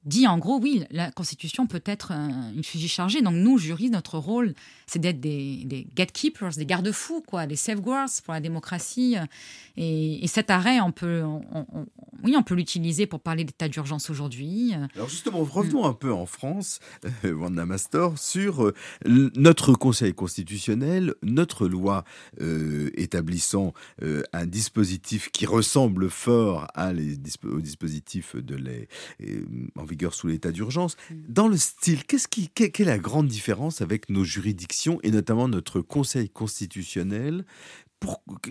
dit 0.04 0.26
en 0.26 0.38
gros, 0.38 0.58
oui, 0.60 0.84
la 0.90 1.10
Constitution 1.10 1.66
peut 1.66 1.82
être 1.84 2.12
une 2.12 2.64
fusil 2.64 2.88
chargée. 2.88 3.22
Donc 3.22 3.34
nous, 3.34 3.58
juristes, 3.58 3.92
notre 3.92 4.18
rôle, 4.18 4.54
c'est 4.86 4.98
d'être 4.98 5.20
des, 5.20 5.86
gatekeepers, 5.94 6.56
des 6.56 6.66
garde-fous, 6.66 7.22
quoi, 7.26 7.46
des 7.46 7.56
safeguards 7.56 8.08
pour 8.24 8.34
la 8.34 8.40
démocratie. 8.40 9.16
Et, 9.76 10.26
cet 10.26 10.50
arrêt, 10.50 10.80
on 10.80 10.90
peut, 10.90 11.22
oui, 12.22 12.34
on 12.36 12.42
peut 12.42 12.54
l'utiliser 12.54 13.06
pour 13.06 13.20
parler 13.20 13.44
d'état 13.44 13.68
d'urgence 13.68 14.10
aujourd'hui. 14.10 14.72
Alors 14.94 15.08
justement, 15.08 15.42
revenons 15.44 15.84
un 15.84 15.92
peu 15.92 16.12
en 16.12 16.26
France, 16.26 16.80
euh, 17.24 17.32
Wanda 17.32 17.66
Mastor, 17.66 18.18
sur 18.18 18.64
euh, 18.64 18.74
notre 19.04 19.74
Conseil 19.74 20.14
constitutionnel, 20.14 21.14
notre 21.22 21.68
loi 21.68 22.04
euh, 22.40 22.90
établissant 22.94 23.72
un 24.32 24.46
dispositif 24.46 25.30
qui 25.30 25.46
ressemble 25.46 26.10
fort 26.10 26.66
à 26.74 26.92
les, 26.92 27.16
au 27.44 27.60
dispositif 27.60 28.36
de 28.36 28.56
les, 28.56 28.88
en 29.76 29.84
vigueur 29.94 30.14
sous 30.14 30.26
l'état 30.26 30.52
d'urgence. 30.52 30.96
Mm. 31.10 31.14
Dans 31.28 31.48
le 31.48 31.56
style, 31.56 32.04
qu'est-ce 32.04 32.28
qui, 32.28 32.48
quelle 32.48 32.70
est 32.76 32.84
la 32.84 32.98
grande 32.98 33.28
différence 33.28 33.80
avec 33.80 34.10
nos 34.10 34.24
juridictions 34.24 34.98
et 35.02 35.10
notamment 35.10 35.48
notre 35.48 35.80
Conseil 35.80 36.28
constitutionnel 36.28 37.44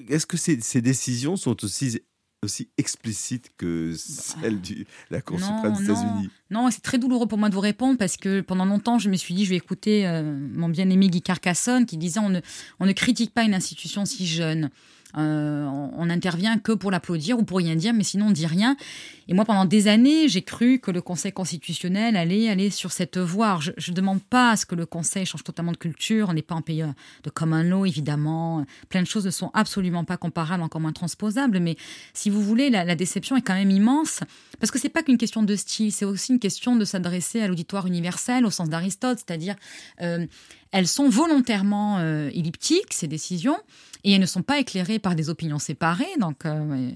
Est-ce 0.09 0.25
que 0.25 0.37
ces, 0.37 0.59
ces 0.61 0.81
décisions 0.81 1.35
sont 1.35 1.63
aussi 1.63 2.01
aussi 2.43 2.69
explicite 2.77 3.51
que 3.57 3.91
bah, 3.91 3.97
celle 3.97 4.61
de 4.61 4.85
la 5.09 5.21
Cour 5.21 5.39
suprême 5.39 5.73
des 5.77 5.83
États-Unis? 5.83 6.29
Non, 6.51 6.69
c'est 6.71 6.81
très 6.81 6.97
douloureux 6.97 7.27
pour 7.27 7.37
moi 7.37 7.49
de 7.49 7.53
vous 7.53 7.61
répondre 7.61 7.97
parce 7.97 8.17
que 8.17 8.41
pendant 8.41 8.65
longtemps, 8.65 8.99
je 8.99 9.09
me 9.09 9.15
suis 9.15 9.33
dit, 9.33 9.45
je 9.45 9.51
vais 9.51 9.55
écouter 9.55 10.05
euh, 10.05 10.37
mon 10.53 10.69
bien-aimé 10.69 11.09
Guy 11.09 11.21
Carcassonne 11.21 11.85
qui 11.85 11.97
disait 11.97 12.19
on 12.19 12.29
ne, 12.29 12.41
on 12.79 12.85
ne 12.85 12.91
critique 12.91 13.33
pas 13.33 13.43
une 13.43 13.53
institution 13.53 14.05
si 14.05 14.27
jeune. 14.27 14.69
Euh, 15.17 15.65
on 15.65 16.05
n'intervient 16.05 16.57
que 16.57 16.71
pour 16.71 16.91
l'applaudir 16.91 17.37
ou 17.37 17.43
pour 17.43 17.57
rien 17.57 17.75
dire, 17.75 17.93
mais 17.93 18.03
sinon 18.03 18.27
on 18.27 18.31
dit 18.31 18.47
rien. 18.47 18.75
Et 19.27 19.33
moi, 19.33 19.45
pendant 19.45 19.65
des 19.65 19.87
années, 19.87 20.27
j'ai 20.27 20.41
cru 20.41 20.79
que 20.79 20.91
le 20.91 21.01
Conseil 21.01 21.31
constitutionnel 21.31 22.17
allait 22.17 22.49
aller 22.49 22.69
sur 22.69 22.91
cette 22.91 23.17
voie. 23.17 23.59
je 23.77 23.91
ne 23.91 23.95
demande 23.95 24.21
pas 24.21 24.51
à 24.51 24.57
ce 24.57 24.65
que 24.65 24.75
le 24.75 24.85
Conseil 24.85 25.25
change 25.25 25.43
totalement 25.43 25.71
de 25.71 25.77
culture. 25.77 26.27
On 26.29 26.33
n'est 26.33 26.41
pas 26.41 26.55
en 26.55 26.61
pays 26.61 26.83
de 27.23 27.29
common 27.29 27.63
law, 27.63 27.85
évidemment. 27.85 28.65
Plein 28.89 29.01
de 29.01 29.07
choses 29.07 29.25
ne 29.25 29.31
sont 29.31 29.51
absolument 29.53 30.03
pas 30.03 30.17
comparables, 30.17 30.63
encore 30.63 30.81
moins 30.81 30.91
transposables. 30.91 31.59
Mais 31.59 31.77
si 32.13 32.29
vous 32.29 32.41
voulez, 32.41 32.69
la, 32.69 32.95
déception 32.95 33.37
est 33.37 33.41
quand 33.41 33.53
même 33.53 33.71
immense. 33.71 34.21
Parce 34.59 34.71
que 34.71 34.79
c'est 34.79 34.89
pas 34.89 35.03
qu'une 35.03 35.17
question 35.17 35.43
de 35.43 35.55
style, 35.55 35.91
c'est 35.91 36.05
aussi 36.05 36.33
une 36.33 36.39
question 36.39 36.75
de 36.75 36.85
s'adresser 36.85 37.41
à 37.41 37.47
l'auditoire 37.47 37.87
universel 37.87 38.45
au 38.45 38.49
sens 38.49 38.69
d'Aristote, 38.69 39.19
c'est-à-dire 39.19 39.55
euh, 40.01 40.25
elles 40.71 40.87
sont 40.87 41.07
volontairement 41.07 41.99
euh, 41.99 42.29
elliptiques, 42.33 42.93
ces 42.93 43.07
décisions, 43.07 43.57
et 44.03 44.13
elles 44.13 44.21
ne 44.21 44.25
sont 44.25 44.41
pas 44.41 44.59
éclairées 44.59 44.99
par 44.99 45.15
des 45.15 45.29
opinions 45.29 45.59
séparées. 45.59 46.05
Donc, 46.19 46.45
euh, 46.45 46.91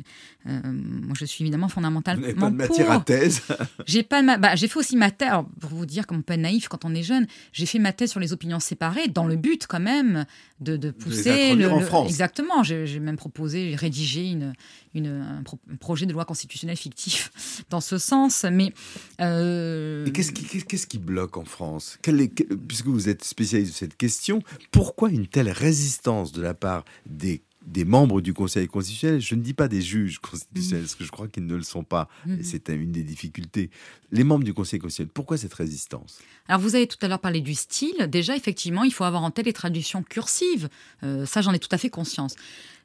euh, 0.47 0.59
moi, 0.63 1.13
je 1.17 1.25
suis 1.25 1.43
évidemment 1.43 1.67
fondamentalement 1.69 2.27
Vous 2.27 2.35
pas 2.35 2.49
de 2.49 2.55
matière 2.55 2.91
à 2.91 2.99
thèse 2.99 3.41
J'ai 3.85 4.03
pas 4.03 4.21
bah, 4.37 4.55
j'ai 4.55 4.67
fait 4.67 4.79
aussi 4.79 4.97
ma 4.97 5.11
thèse, 5.11 5.29
pour 5.59 5.69
vous 5.69 5.85
dire 5.85 6.05
comme 6.05 6.17
on 6.17 6.21
peut 6.21 6.33
être 6.33 6.41
naïf 6.41 6.67
quand 6.67 6.85
on 6.85 6.93
est 6.93 7.03
jeune, 7.03 7.27
j'ai 7.53 7.65
fait 7.65 7.79
ma 7.79 7.93
thèse 7.93 8.11
sur 8.11 8.19
les 8.19 8.33
opinions 8.33 8.59
séparées 8.59 9.07
dans 9.07 9.25
le 9.25 9.35
but 9.35 9.67
quand 9.67 9.79
même 9.79 10.25
de, 10.59 10.75
de 10.75 10.91
pousser... 10.91 11.55
le, 11.55 11.71
en 11.71 11.79
France. 11.81 12.09
Exactement, 12.09 12.63
j'ai 12.63 12.99
même 12.99 13.17
proposé, 13.17 13.75
rédigé 13.75 14.29
une, 14.29 14.53
une, 14.93 15.07
un, 15.07 15.75
projet 15.79 16.05
de 16.05 16.13
loi 16.13 16.25
constitutionnelle 16.25 16.77
fictif 16.77 17.63
dans 17.69 17.81
ce 17.81 17.97
sens. 17.97 18.45
Mais... 18.51 18.73
Euh... 19.21 20.09
qu'est-ce 20.11 20.31
qui, 20.31 20.63
qu'est-ce 20.63 20.87
qui 20.87 20.97
bloque 20.97 21.37
en 21.37 21.45
France? 21.45 21.99
Puisque 22.01 22.87
vous 22.87 23.09
êtes 23.09 23.23
spécialiste 23.23 23.73
de 23.73 23.77
cette 23.77 23.97
question, 23.97 24.41
pourquoi 24.71 25.09
une 25.09 25.27
telle 25.27 25.49
résistance 25.49 26.31
de 26.31 26.41
la 26.41 26.53
part 26.53 26.85
des 27.05 27.41
des 27.67 27.83
membres 27.83 28.21
du 28.21 28.33
Conseil 28.33 28.67
constitutionnel, 28.67 29.19
je 29.19 29.35
ne 29.35 29.41
dis 29.41 29.53
pas 29.53 29.67
des 29.67 29.81
juges 29.81 30.19
constitutionnels, 30.19 30.85
parce 30.85 30.95
que 30.95 31.03
je 31.03 31.11
crois 31.11 31.27
qu'ils 31.27 31.45
ne 31.45 31.55
le 31.55 31.63
sont 31.63 31.83
pas, 31.83 32.07
et 32.25 32.29
mhm. 32.29 32.43
c'est 32.43 32.69
une 32.69 32.91
des 32.91 33.03
difficultés. 33.03 33.69
Les 34.11 34.23
membres 34.23 34.45
du 34.45 34.53
Conseil 34.53 34.79
constitutionnel, 34.79 35.11
pourquoi 35.13 35.37
cette 35.37 35.53
résistance? 35.53 36.19
Alors 36.47 36.61
vous 36.61 36.75
avez 36.75 36.87
tout 36.87 36.97
à 37.01 37.09
l'heure 37.09 37.19
parlé 37.19 37.41
du 37.41 37.53
style, 37.53 38.07
déjà 38.07 38.35
effectivement, 38.35 38.83
il 38.83 38.93
faut 38.93 39.03
avoir 39.03 39.23
en 39.23 39.31
tête 39.31 39.45
les 39.45 39.53
traductions 39.53 40.01
cursives, 40.01 40.69
euh, 41.03 41.25
ça 41.25 41.41
j'en 41.41 41.51
ai 41.51 41.59
tout 41.59 41.69
à 41.71 41.77
fait 41.77 41.89
conscience. 41.89 42.35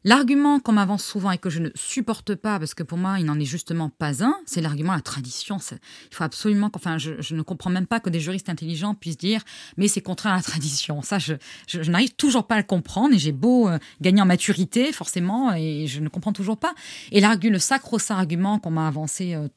L'argument 0.05 0.59
qu'on 0.59 0.73
m'avance 0.73 1.05
souvent 1.05 1.31
et 1.31 1.39
que 1.39 1.49
je 1.49 1.61
ne 1.61 1.71
supporte 1.77 2.35
pas, 2.35 2.59
parce 2.59 2.75
que 2.75 2.83
pour 2.83 2.99
moi, 2.99 3.21
il 3.21 3.25
n'en 3.25 3.39
est 3.39 3.45
justement 3.45 3.89
pas 3.89 4.25
un, 4.25 4.35
c'est 4.47 4.61
l'argument 4.61 4.95
la 4.95 5.01
tradition. 5.01 5.59
Il 6.11 6.15
faut 6.15 6.25
absolument, 6.25 6.71
enfin, 6.75 6.99
je, 6.99 7.35
ne 7.35 7.43
comprends 7.43 7.71
même 7.71 7.87
pas 7.87 8.01
que 8.01 8.11
des 8.11 8.19
juristes 8.19 8.49
intelligents 8.49 8.95
puissent 8.95 9.17
dire, 9.17 9.43
mais 9.77 9.87
c'est 9.87 10.01
contraire 10.01 10.33
à 10.33 10.37
la 10.37 10.43
tradition. 10.43 11.03
Ça, 11.03 11.19
je, 11.19 11.35
n'arrive 11.89 12.15
toujours 12.15 12.49
pas 12.49 12.57
à 12.57 12.59
le 12.59 12.65
comprendre 12.65 13.15
et 13.15 13.19
j'ai 13.19 13.31
beau 13.31 13.69
euh, 13.69 13.79
gagner 14.01 14.21
en 14.21 14.27
maturité, 14.27 14.72
forcément, 14.93 15.55
et 15.55 15.87
je 15.87 16.01
ne 16.01 16.09
comprends 16.09 16.33
toujours 16.33 16.57
pas. 16.57 16.75
Et 17.11 17.21
l'argument, 17.21 17.53
le 17.53 17.59
sacro-saint 17.59 18.17
argument 18.17 18.59
qu'on 18.59 18.71
m'a 18.71 18.87
avancé 18.87 19.35
euh, 19.35 19.49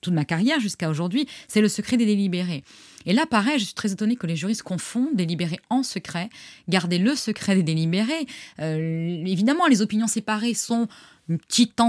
toute 0.00 0.12
ma 0.12 0.24
carrière 0.24 0.60
jusqu'à 0.60 0.90
aujourd'hui, 0.90 1.26
c'est 1.48 1.60
le 1.60 1.68
secret 1.68 1.96
des 1.96 2.06
délibérés. 2.06 2.64
Et 3.06 3.12
là, 3.12 3.26
pareil, 3.26 3.58
je 3.58 3.64
suis 3.64 3.74
très 3.74 3.92
étonnée 3.92 4.16
que 4.16 4.26
les 4.26 4.36
juristes 4.36 4.62
confondent 4.62 5.14
délibérer 5.14 5.58
en 5.70 5.82
secret, 5.82 6.28
garder 6.68 6.98
le 6.98 7.14
secret 7.14 7.54
des 7.54 7.62
délibérés. 7.62 8.26
Euh, 8.60 9.22
évidemment, 9.26 9.66
les 9.66 9.82
opinions 9.82 10.06
séparées 10.06 10.54
sont 10.54 10.88
une 11.28 11.38
petite 11.38 11.80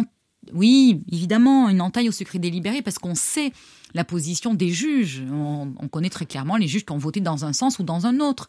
oui, 0.53 1.01
évidemment, 1.11 1.69
une 1.69 1.81
entaille 1.81 2.09
au 2.09 2.11
secret 2.11 2.39
délibéré 2.39 2.81
parce 2.81 2.99
qu'on 2.99 3.15
sait 3.15 3.51
la 3.93 4.03
position 4.03 4.53
des 4.53 4.69
juges. 4.69 5.23
On, 5.31 5.87
connaît 5.87 6.09
très 6.09 6.25
clairement 6.25 6.57
les 6.57 6.67
juges 6.67 6.85
qui 6.85 6.91
ont 6.91 6.97
voté 6.97 7.19
dans 7.19 7.45
un 7.45 7.53
sens 7.53 7.79
ou 7.79 7.83
dans 7.83 8.05
un 8.05 8.19
autre. 8.19 8.47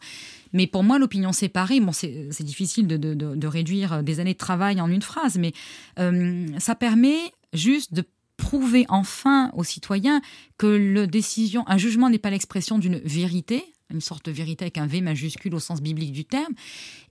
Mais 0.53 0.67
pour 0.67 0.83
moi, 0.83 0.97
l'opinion 0.97 1.31
séparée, 1.31 1.79
bon, 1.79 1.91
c'est 1.91 2.43
difficile 2.43 2.87
de, 2.87 3.47
réduire 3.47 4.03
des 4.03 4.19
années 4.19 4.33
de 4.33 4.39
travail 4.39 4.81
en 4.81 4.89
une 4.89 5.01
phrase, 5.01 5.37
mais 5.37 5.53
euh, 5.99 6.47
ça 6.57 6.75
permet 6.75 7.17
juste 7.53 7.93
de 7.93 8.03
prouver 8.37 8.85
enfin 8.89 9.51
aux 9.53 9.63
citoyens 9.63 10.21
que 10.57 10.67
le 10.67 11.07
décision, 11.07 11.63
un 11.67 11.77
jugement 11.77 12.09
n'est 12.09 12.19
pas 12.19 12.31
l'expression 12.31 12.79
d'une 12.79 12.97
vérité, 12.99 13.63
une 13.93 14.01
sorte 14.01 14.25
de 14.25 14.31
vérité 14.31 14.65
avec 14.65 14.77
un 14.77 14.87
V 14.87 15.01
majuscule 15.01 15.53
au 15.55 15.59
sens 15.59 15.81
biblique 15.81 16.11
du 16.11 16.25
terme, 16.25 16.53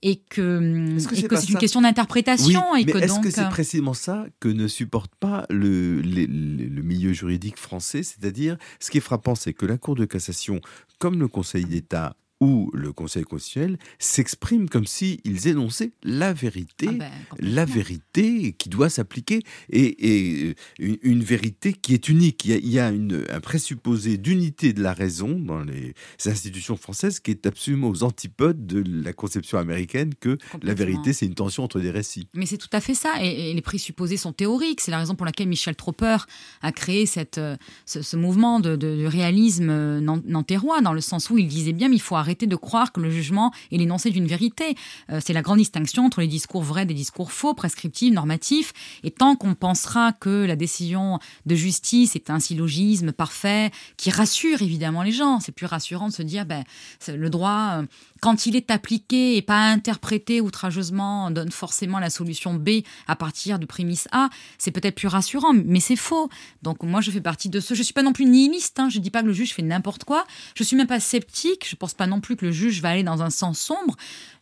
et 0.02 0.16
que 0.16 0.96
c'est 0.98 1.48
une 1.48 1.58
question 1.58 1.82
d'interprétation. 1.82 2.74
est-ce 2.74 3.20
que 3.20 3.30
c'est 3.30 3.48
précisément 3.48 3.94
ça 3.94 4.26
que 4.40 4.48
ne 4.48 4.66
supporte 4.66 5.14
pas 5.14 5.46
le, 5.50 6.00
le 6.00 6.82
milieu 6.82 7.12
juridique 7.12 7.58
français? 7.58 8.02
C'est-à-dire, 8.02 8.56
ce 8.80 8.90
qui 8.90 8.98
est 8.98 9.02
frappant, 9.02 9.34
c'est 9.34 9.52
que 9.52 9.66
la 9.66 9.78
Cour 9.78 9.94
de 9.94 10.04
cassation, 10.04 10.60
comme 10.98 11.18
le 11.20 11.28
Conseil 11.28 11.64
d'État, 11.64 12.16
où 12.44 12.70
le 12.74 12.92
Conseil 12.92 13.24
constitutionnel 13.24 13.78
s'exprime 13.98 14.68
comme 14.68 14.86
s'ils 14.86 15.48
énonçaient 15.48 15.92
la 16.02 16.32
vérité, 16.32 16.88
ah 16.90 16.92
ben, 16.92 17.10
la 17.38 17.64
vérité 17.64 18.52
qui 18.52 18.68
doit 18.68 18.90
s'appliquer, 18.90 19.40
et, 19.70 20.54
euh, 20.80 20.96
une, 21.02 21.24
vérité 21.24 21.72
qui 21.72 21.94
est 21.94 22.08
unique. 22.08 22.44
Il 22.44 22.68
y 22.68 22.78
a, 22.78 22.88
un 22.88 23.40
présupposé 23.40 24.18
d'unité 24.18 24.72
de 24.72 24.82
la 24.82 24.92
raison 24.92 25.38
dans 25.38 25.60
les 25.60 25.94
institutions 26.26 26.76
françaises 26.76 27.18
qui 27.20 27.30
est 27.30 27.46
absolument 27.46 27.88
aux 27.88 28.02
antipodes 28.02 28.66
de 28.66 28.84
la 29.02 29.12
conception 29.12 29.58
américaine 29.58 30.14
que 30.14 30.36
la 30.62 30.74
vérité, 30.74 31.12
c'est 31.12 31.26
une 31.26 31.34
tension 31.34 31.64
entre 31.64 31.80
des 31.80 31.90
récits. 31.90 32.28
Mais 32.34 32.46
c'est 32.46 32.58
tout 32.58 32.68
à 32.72 32.80
fait 32.80 32.94
ça, 32.94 33.22
et, 33.22 33.54
les 33.54 33.62
présupposés 33.62 34.18
sont 34.18 34.32
théoriques. 34.32 34.80
C'est 34.80 34.90
la 34.90 34.98
raison 34.98 35.14
pour 35.14 35.24
laquelle 35.24 35.48
Michel 35.48 35.76
Tropper 35.76 36.18
a 36.60 36.72
créé 36.72 37.06
cette, 37.06 37.38
euh, 37.38 37.56
ce, 37.86 38.16
mouvement 38.16 38.60
de, 38.60 39.06
réalisme 39.06 39.70
euh, 39.70 40.00
nanterrois, 40.00 40.82
dans 40.82 40.92
le 40.92 41.00
sens 41.00 41.30
où 41.30 41.38
il 41.38 41.48
disait 41.48 41.72
bien, 41.72 41.88
mais 41.88 41.96
il 41.96 42.02
faut 42.02 42.16
arrêter 42.16 42.33
de 42.42 42.56
croire 42.56 42.92
que 42.92 43.00
le 43.00 43.10
jugement 43.10 43.52
est 43.72 43.78
l'énoncé 43.78 44.10
d'une 44.10 44.26
vérité. 44.26 44.76
Euh, 45.10 45.20
c'est 45.24 45.32
la 45.32 45.42
grande 45.42 45.58
distinction 45.58 46.04
entre 46.04 46.20
les 46.20 46.26
discours 46.26 46.62
vrais 46.62 46.86
des 46.86 46.94
discours 46.94 47.32
faux, 47.32 47.54
prescriptifs, 47.54 48.12
normatifs. 48.12 48.72
Et 49.02 49.10
tant 49.10 49.36
qu'on 49.36 49.54
pensera 49.54 50.12
que 50.12 50.44
la 50.44 50.56
décision 50.56 51.18
de 51.46 51.54
justice 51.54 52.16
est 52.16 52.30
un 52.30 52.40
syllogisme 52.40 53.12
parfait 53.12 53.70
qui 53.96 54.10
rassure 54.10 54.62
évidemment 54.62 55.02
les 55.02 55.12
gens, 55.12 55.40
c'est 55.40 55.52
plus 55.52 55.66
rassurant 55.66 56.08
de 56.08 56.12
se 56.12 56.22
dire 56.22 56.44
ben, 56.44 56.64
le 57.08 57.30
droit, 57.30 57.78
euh, 57.78 57.86
quand 58.24 58.46
il 58.46 58.56
est 58.56 58.70
appliqué 58.70 59.36
et 59.36 59.42
pas 59.42 59.68
interprété 59.68 60.40
outrageusement, 60.40 61.30
donne 61.30 61.50
forcément 61.50 61.98
la 61.98 62.08
solution 62.08 62.54
B 62.54 62.80
à 63.06 63.16
partir 63.16 63.58
de 63.58 63.66
prémisse 63.66 64.08
A. 64.12 64.30
C'est 64.56 64.70
peut-être 64.70 64.94
plus 64.94 65.08
rassurant, 65.08 65.52
mais 65.52 65.78
c'est 65.78 65.94
faux. 65.94 66.30
Donc 66.62 66.82
moi, 66.84 67.02
je 67.02 67.10
fais 67.10 67.20
partie 67.20 67.50
de 67.50 67.60
ce. 67.60 67.74
Je 67.74 67.82
suis 67.82 67.92
pas 67.92 68.02
non 68.02 68.14
plus 68.14 68.24
nihiliste. 68.24 68.80
Hein. 68.80 68.88
Je 68.88 68.98
dis 68.98 69.10
pas 69.10 69.20
que 69.20 69.26
le 69.26 69.34
juge 69.34 69.52
fait 69.52 69.60
n'importe 69.60 70.04
quoi. 70.04 70.24
Je 70.54 70.62
suis 70.62 70.74
même 70.74 70.86
pas 70.86 71.00
sceptique. 71.00 71.68
Je 71.68 71.76
pense 71.76 71.92
pas 71.92 72.06
non 72.06 72.22
plus 72.22 72.36
que 72.36 72.46
le 72.46 72.50
juge 72.50 72.80
va 72.80 72.88
aller 72.88 73.02
dans 73.02 73.22
un 73.22 73.28
sens 73.28 73.58
sombre. 73.58 73.94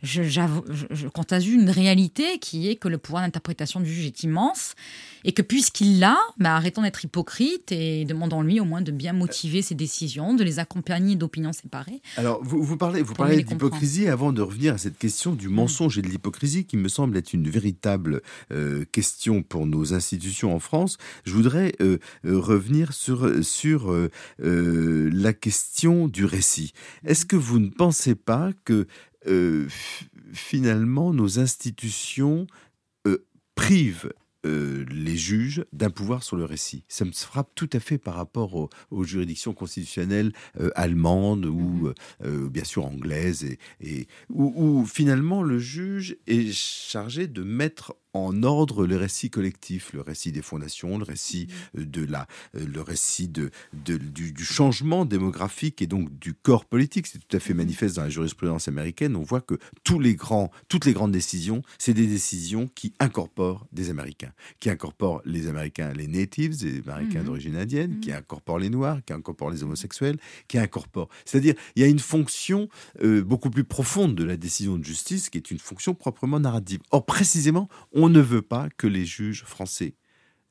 Je, 0.03 0.23
je, 0.23 0.41
je 0.91 1.07
une 1.53 1.71
réalité 1.71 2.39
qui 2.41 2.69
est 2.69 2.77
que 2.77 2.89
le 2.89 2.99
pouvoir 2.99 3.23
d'interprétation 3.23 3.81
du 3.81 3.93
juge 3.93 4.07
est 4.07 4.23
immense 4.23 4.75
et 5.25 5.33
que 5.33 5.43
puisqu'il 5.43 6.01
l'a, 6.01 6.19
bah, 6.39 6.57
arrêtons 6.57 6.83
d'être 6.83 7.05
hypocrite 7.05 7.71
et 7.73 8.05
demandons-lui 8.05 8.61
au 8.61 8.65
moins 8.65 8.83
de 8.83 8.91
bien 8.91 9.13
motiver 9.13 9.63
ses 9.63 9.75
décisions, 9.75 10.35
de 10.35 10.45
les 10.45 10.59
accompagner 10.59 11.17
d'opinions 11.17 11.53
séparées. 11.53 12.01
Alors, 12.17 12.43
vous, 12.43 12.63
vous 12.63 12.77
parlez, 12.77 13.03
vous 13.03 13.15
parlez 13.15 13.43
d'hypocrisie 13.43 14.09
avant 14.09 14.33
de 14.33 14.43
revenir 14.43 14.75
à 14.75 14.79
cette 14.79 14.99
question 14.99 15.33
du 15.33 15.49
mm. 15.49 15.53
mensonge 15.53 15.99
et 15.99 16.03
de 16.03 16.09
l'hypocrisie 16.09 16.65
qui 16.65 16.77
me 16.77 16.89
semble 16.89 17.17
être 17.17 17.33
une 17.33 17.49
véritable 17.49 18.23
euh, 18.51 18.85
question 18.91 19.43
pour 19.43 19.67
nos 19.67 19.95
institutions 19.95 20.55
en 20.55 20.59
France. 20.59 20.99
Je 21.25 21.33
voudrais 21.33 21.73
euh, 21.81 21.99
euh, 22.25 22.39
revenir 22.39 22.93
sur, 22.93 23.45
sur 23.45 23.93
la 24.39 25.33
question 25.33 26.09
du 26.09 26.25
récit. 26.25 26.73
Est-ce 27.05 27.25
que 27.25 27.37
vous 27.37 27.59
ne 27.59 27.69
pensez 27.69 28.15
pas 28.15 28.51
que 28.65 28.87
finalement 30.33 31.13
nos 31.13 31.39
institutions 31.39 32.47
privent 33.55 34.11
euh, 34.45 34.85
les 34.91 35.17
juges 35.17 35.65
d'un 35.73 35.91
pouvoir 35.91 36.25
sur 36.25 36.37
le 36.37 36.45
récit. 36.45 36.85
Ça 36.89 37.05
me 37.05 37.13
frappe 37.13 37.55
tout 37.55 37.71
à 37.73 37.79
fait 37.79 37.97
par 37.97 38.15
rapport 38.15 38.69
aux, 38.91 39.05
juridictions 39.05 39.55
constitutionnelles 39.55 40.33
euh, 40.59 40.71
allemandes 40.75 41.47
ou 41.47 41.61
mhm. 41.61 41.95
euh, 42.25 42.49
bien 42.49 42.65
sûr 42.65 42.85
anglaises, 42.85 43.47
et, 43.81 44.09
où, 44.31 44.85
finalement 44.85 45.45
le 45.45 45.61
juge 45.61 46.17
est 46.27 46.53
chargé 46.53 47.29
de 47.29 47.45
mettre 47.45 47.95
en 48.15 48.43
ordre 48.43 48.87
le 48.87 48.97
récit 48.97 49.31
collectif, 49.31 49.93
le 49.93 50.01
récit 50.01 50.33
des 50.33 50.43
fondations, 50.43 50.99
le 50.99 51.05
récit 51.05 51.49
mmh. 51.49 51.81
euh, 51.81 51.87
de 51.87 52.05
la, 52.05 52.27
euh, 52.57 52.67
le 52.67 52.81
récit 52.81 53.29
de, 53.29 53.51
du, 53.73 54.45
changement 54.45 55.05
démographique 55.05 55.81
et 55.83 55.87
donc 55.87 56.19
du 56.19 56.35
corps 56.35 56.65
politique. 56.65 57.07
C'est 57.07 57.19
tout 57.19 57.37
à 57.37 57.41
fait 57.41 57.55
mmh. 57.55 57.59
manifeste 57.59 57.97
dans 57.97 58.03
la 58.03 58.11
jurisprudence 58.11 58.69
américaine. 58.69 59.17
On 59.17 59.23
voit 59.23 59.41
que 59.41 59.55
tous 59.85 59.99
les 59.99 60.15
grands, 60.15 60.51
toutes 60.69 60.85
les 60.85 60.93
grandes 60.93 61.13
décisions, 61.13 61.63
c'est 61.79 61.95
des 61.95 62.07
décisions 62.07 62.69
qui 62.75 62.93
incorporent 62.99 63.67
des 63.73 63.91
Américains, 63.91 64.33
qui 64.61 64.69
incorporent 64.69 65.23
les 65.25 65.49
Américains, 65.49 65.93
les 65.93 66.07
natives, 66.07 66.57
les 66.63 66.81
Américains 66.89 67.23
mmh. 67.23 67.25
d'origine 67.25 67.57
indienne, 67.57 68.01
qui 68.01 68.13
incorporent 68.13 68.59
les 68.59 68.71
Noirs, 68.71 69.01
qui 69.07 69.13
incorporent 69.13 69.51
les 69.51 69.63
homosexuels, 69.63 70.19
qui 70.49 70.59
incorporent. 70.59 71.09
C'est-à-dire, 71.25 71.55
il 71.77 71.83
y 71.83 71.85
a 71.85 71.89
une 71.89 71.99
fonction 71.99 72.69
euh, 73.03 73.23
beaucoup 73.23 73.51
plus 73.51 73.65
profonde 73.65 74.15
de 74.15 74.25
la 74.25 74.37
décision 74.37 74.77
de 74.77 74.85
justice, 74.85 75.31
qui 75.31 75.39
est 75.39 75.51
une 75.51 75.59
fonction 75.59 75.95
proprement 75.95 76.41
narrative. 76.41 76.81
Or, 76.91 77.07
précisément, 77.07 77.69
on 77.93 78.02
on 78.03 78.09
ne 78.09 78.21
veut 78.21 78.43
pas 78.43 78.69
que 78.77 78.87
les 78.87 79.05
juges 79.05 79.45
français 79.45 79.95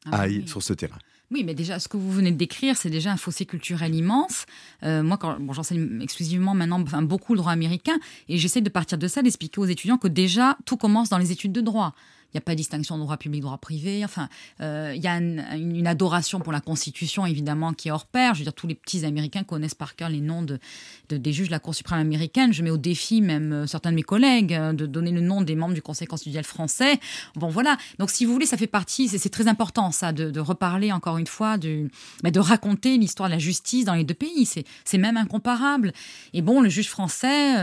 ah 0.05 0.21
aillent 0.21 0.47
sur 0.47 0.63
ce 0.63 0.73
terrain. 0.73 0.97
Oui, 1.31 1.45
mais 1.45 1.53
déjà, 1.53 1.79
ce 1.79 1.87
que 1.87 1.95
vous 1.95 2.11
venez 2.11 2.31
de 2.31 2.37
décrire, 2.37 2.75
c'est 2.75 2.89
déjà 2.89 3.11
un 3.11 3.17
fossé 3.17 3.45
culturel 3.45 3.95
immense. 3.95 4.45
Euh, 4.83 5.01
moi, 5.01 5.17
quand 5.17 5.39
bon, 5.39 5.53
j'enseigne 5.53 6.01
exclusivement 6.01 6.53
maintenant 6.53 6.81
enfin, 6.81 7.01
beaucoup 7.01 7.33
le 7.33 7.37
droit 7.37 7.53
américain, 7.53 7.97
et 8.27 8.37
j'essaie 8.37 8.59
de 8.59 8.69
partir 8.69 8.97
de 8.97 9.07
ça, 9.07 9.21
d'expliquer 9.21 9.61
aux 9.61 9.65
étudiants 9.65 9.97
que 9.97 10.09
déjà, 10.09 10.57
tout 10.65 10.75
commence 10.75 11.07
dans 11.07 11.17
les 11.17 11.31
études 11.31 11.53
de 11.53 11.61
droit. 11.61 11.95
Il 12.33 12.37
n'y 12.37 12.39
a 12.39 12.41
pas 12.41 12.53
de 12.53 12.57
distinction 12.57 12.97
de 12.97 13.03
droit 13.03 13.17
public, 13.17 13.41
droit 13.41 13.57
privé. 13.57 14.05
Enfin, 14.05 14.29
euh, 14.61 14.93
il 14.95 15.01
y 15.01 15.07
a 15.07 15.17
une, 15.17 15.87
adoration 15.87 16.39
pour 16.39 16.53
la 16.53 16.61
Constitution, 16.61 17.25
évidemment, 17.25 17.73
qui 17.73 17.89
est 17.89 17.91
hors 17.91 18.05
pair. 18.05 18.33
Je 18.33 18.39
veux 18.39 18.45
dire, 18.45 18.53
tous 18.53 18.67
les 18.67 18.75
petits 18.75 19.03
Américains 19.03 19.43
connaissent 19.43 19.75
par 19.75 19.95
cœur 19.95 20.09
les 20.09 20.21
noms 20.21 20.43
de, 20.43 20.59
des 21.09 21.33
juges 21.33 21.47
de 21.47 21.51
la 21.51 21.59
Cour 21.59 21.75
suprême 21.75 21.99
américaine. 21.99 22.53
Je 22.53 22.63
mets 22.63 22.69
au 22.69 22.77
défi 22.77 23.21
même 23.21 23.51
euh, 23.51 23.67
certains 23.67 23.91
de 23.91 23.95
mes 23.95 24.03
collègues 24.03 24.53
euh, 24.53 24.71
de 24.71 24.85
donner 24.85 25.11
le 25.11 25.19
nom 25.19 25.41
des 25.41 25.55
membres 25.55 25.73
du 25.73 25.81
Conseil 25.81 26.07
constitutionnel 26.07 26.45
français. 26.45 26.99
Bon, 27.35 27.49
voilà. 27.49 27.77
Donc, 27.99 28.11
si 28.11 28.23
vous 28.23 28.31
voulez, 28.31 28.45
ça 28.45 28.55
fait 28.55 28.67
partie, 28.67 29.09
c'est 29.09 29.29
très 29.29 29.47
important, 29.47 29.91
ça, 29.91 30.13
de, 30.13 30.39
reparler 30.39 30.91
encore 30.91 31.17
une 31.17 31.27
fois, 31.27 31.57
de 31.57 31.89
raconter 32.39 32.97
l'histoire 32.97 33.27
de 33.27 33.33
la 33.33 33.39
justice 33.39 33.85
dans 33.85 33.93
les 33.93 34.03
deux 34.03 34.13
pays. 34.13 34.45
C'est 34.85 34.97
même 34.97 35.17
incomparable. 35.17 35.91
Et 36.33 36.41
bon, 36.41 36.61
le 36.61 36.69
juge 36.69 36.89
français, 36.89 37.55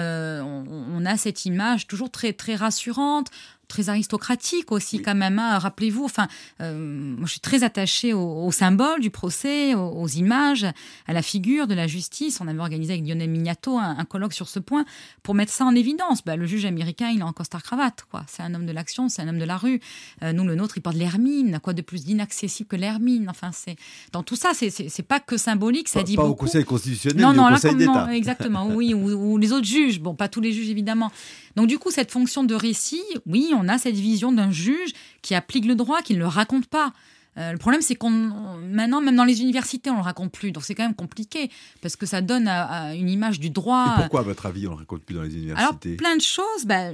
on, 0.42 0.64
on, 0.68 1.04
a 1.06 1.16
cette 1.16 1.44
image 1.44 1.86
toujours 1.86 2.10
très, 2.10 2.32
très 2.32 2.54
rassurante 2.54 3.30
très 3.68 3.88
aristocratique 3.88 4.72
aussi 4.72 5.00
quand 5.00 5.14
même. 5.14 5.38
Hein. 5.38 5.58
Rappelez-vous, 5.58 6.04
enfin, 6.04 6.26
euh, 6.60 7.16
moi, 7.16 7.26
je 7.26 7.32
suis 7.32 7.40
très 7.40 7.62
attachée 7.62 8.12
au, 8.12 8.50
symbole 8.50 9.00
du 9.00 9.10
procès, 9.10 9.74
aux, 9.74 10.08
images, 10.08 10.66
à 11.06 11.12
la 11.12 11.22
figure 11.22 11.66
de 11.66 11.74
la 11.74 11.86
justice. 11.86 12.40
On 12.40 12.48
avait 12.48 12.58
organisé 12.58 12.94
avec 12.94 13.06
Lionel 13.06 13.28
Mignato 13.28 13.78
un, 13.78 14.04
colloque 14.04 14.32
sur 14.32 14.48
ce 14.48 14.58
point 14.58 14.84
pour 15.22 15.34
mettre 15.34 15.52
ça 15.52 15.64
en 15.64 15.74
évidence. 15.74 16.24
Bah, 16.24 16.36
le 16.36 16.46
juge 16.46 16.64
américain, 16.64 17.10
il 17.10 17.20
est 17.20 17.22
en 17.22 17.32
costard 17.32 17.62
cravate, 17.62 18.06
quoi. 18.10 18.24
C'est 18.26 18.42
un 18.42 18.54
homme 18.54 18.66
de 18.66 18.72
l'action, 18.72 19.08
c'est 19.08 19.22
un 19.22 19.28
homme 19.28 19.38
de 19.38 19.44
la 19.44 19.58
rue. 19.58 19.80
Euh, 20.22 20.32
nous, 20.32 20.44
le 20.44 20.54
nôtre, 20.54 20.78
il 20.78 20.80
porte 20.80 20.96
l'hermine. 20.96 21.60
Quoi 21.62 21.74
de 21.74 21.82
plus 21.82 22.04
d'inaccessible 22.04 22.68
que 22.68 22.76
l'hermine? 22.76 23.28
Enfin, 23.28 23.50
c'est 23.52 23.76
dans 24.12 24.22
tout 24.22 24.36
ça, 24.36 24.52
c'est 24.54 25.02
pas 25.02 25.20
que 25.20 25.36
symbolique, 25.36 25.88
ça 25.88 26.02
dit 26.02 26.16
pas 26.16 26.22
beaucoup. 26.22 26.44
au 26.44 26.46
Conseil 26.46 26.64
constitutionnel, 26.64 27.20
non, 27.22 27.34
non, 27.34 27.46
au 27.46 27.50
Conseil 27.50 27.74
d'État. 27.76 28.14
exactement, 28.14 28.68
oui, 28.68 28.94
ou, 28.94 29.10
ou 29.10 29.38
les 29.38 29.52
autres 29.52 29.66
juges. 29.66 30.00
Bon, 30.00 30.14
pas 30.14 30.28
tous 30.28 30.40
les 30.40 30.52
juges 30.52 30.70
évidemment. 30.70 31.12
Donc 31.58 31.66
du 31.66 31.78
coup, 31.78 31.90
cette 31.90 32.12
fonction 32.12 32.44
de 32.44 32.54
récit, 32.54 33.02
oui, 33.26 33.52
on 33.58 33.68
a 33.68 33.78
cette 33.78 33.96
vision 33.96 34.32
d'un 34.32 34.50
juge 34.50 34.92
qui 35.22 35.34
applique 35.34 35.64
le 35.64 35.74
droit, 35.74 36.02
qui 36.02 36.14
ne 36.14 36.18
le 36.18 36.26
raconte 36.26 36.66
pas. 36.66 36.92
Euh, 37.38 37.52
le 37.52 37.58
problème, 37.58 37.82
c'est 37.82 37.94
qu'on 37.94 38.10
maintenant, 38.10 39.00
même 39.00 39.14
dans 39.14 39.24
les 39.24 39.40
universités, 39.42 39.90
on 39.90 39.96
le 39.96 40.02
raconte 40.02 40.32
plus. 40.32 40.50
Donc 40.50 40.64
c'est 40.64 40.74
quand 40.74 40.82
même 40.82 40.94
compliqué 40.94 41.50
parce 41.80 41.94
que 41.94 42.04
ça 42.04 42.20
donne 42.20 42.48
une 42.48 43.08
image 43.08 43.38
du 43.38 43.50
droit. 43.50 43.94
Et 43.96 44.00
pourquoi, 44.00 44.20
à 44.20 44.24
votre 44.24 44.46
avis, 44.46 44.66
on 44.66 44.70
le 44.70 44.76
raconte 44.76 45.02
plus 45.02 45.14
dans 45.14 45.22
les 45.22 45.34
universités? 45.34 45.60
Alors 45.62 45.78
plein 45.96 46.16
de 46.16 46.22
choses. 46.22 46.64
Bah, 46.64 46.90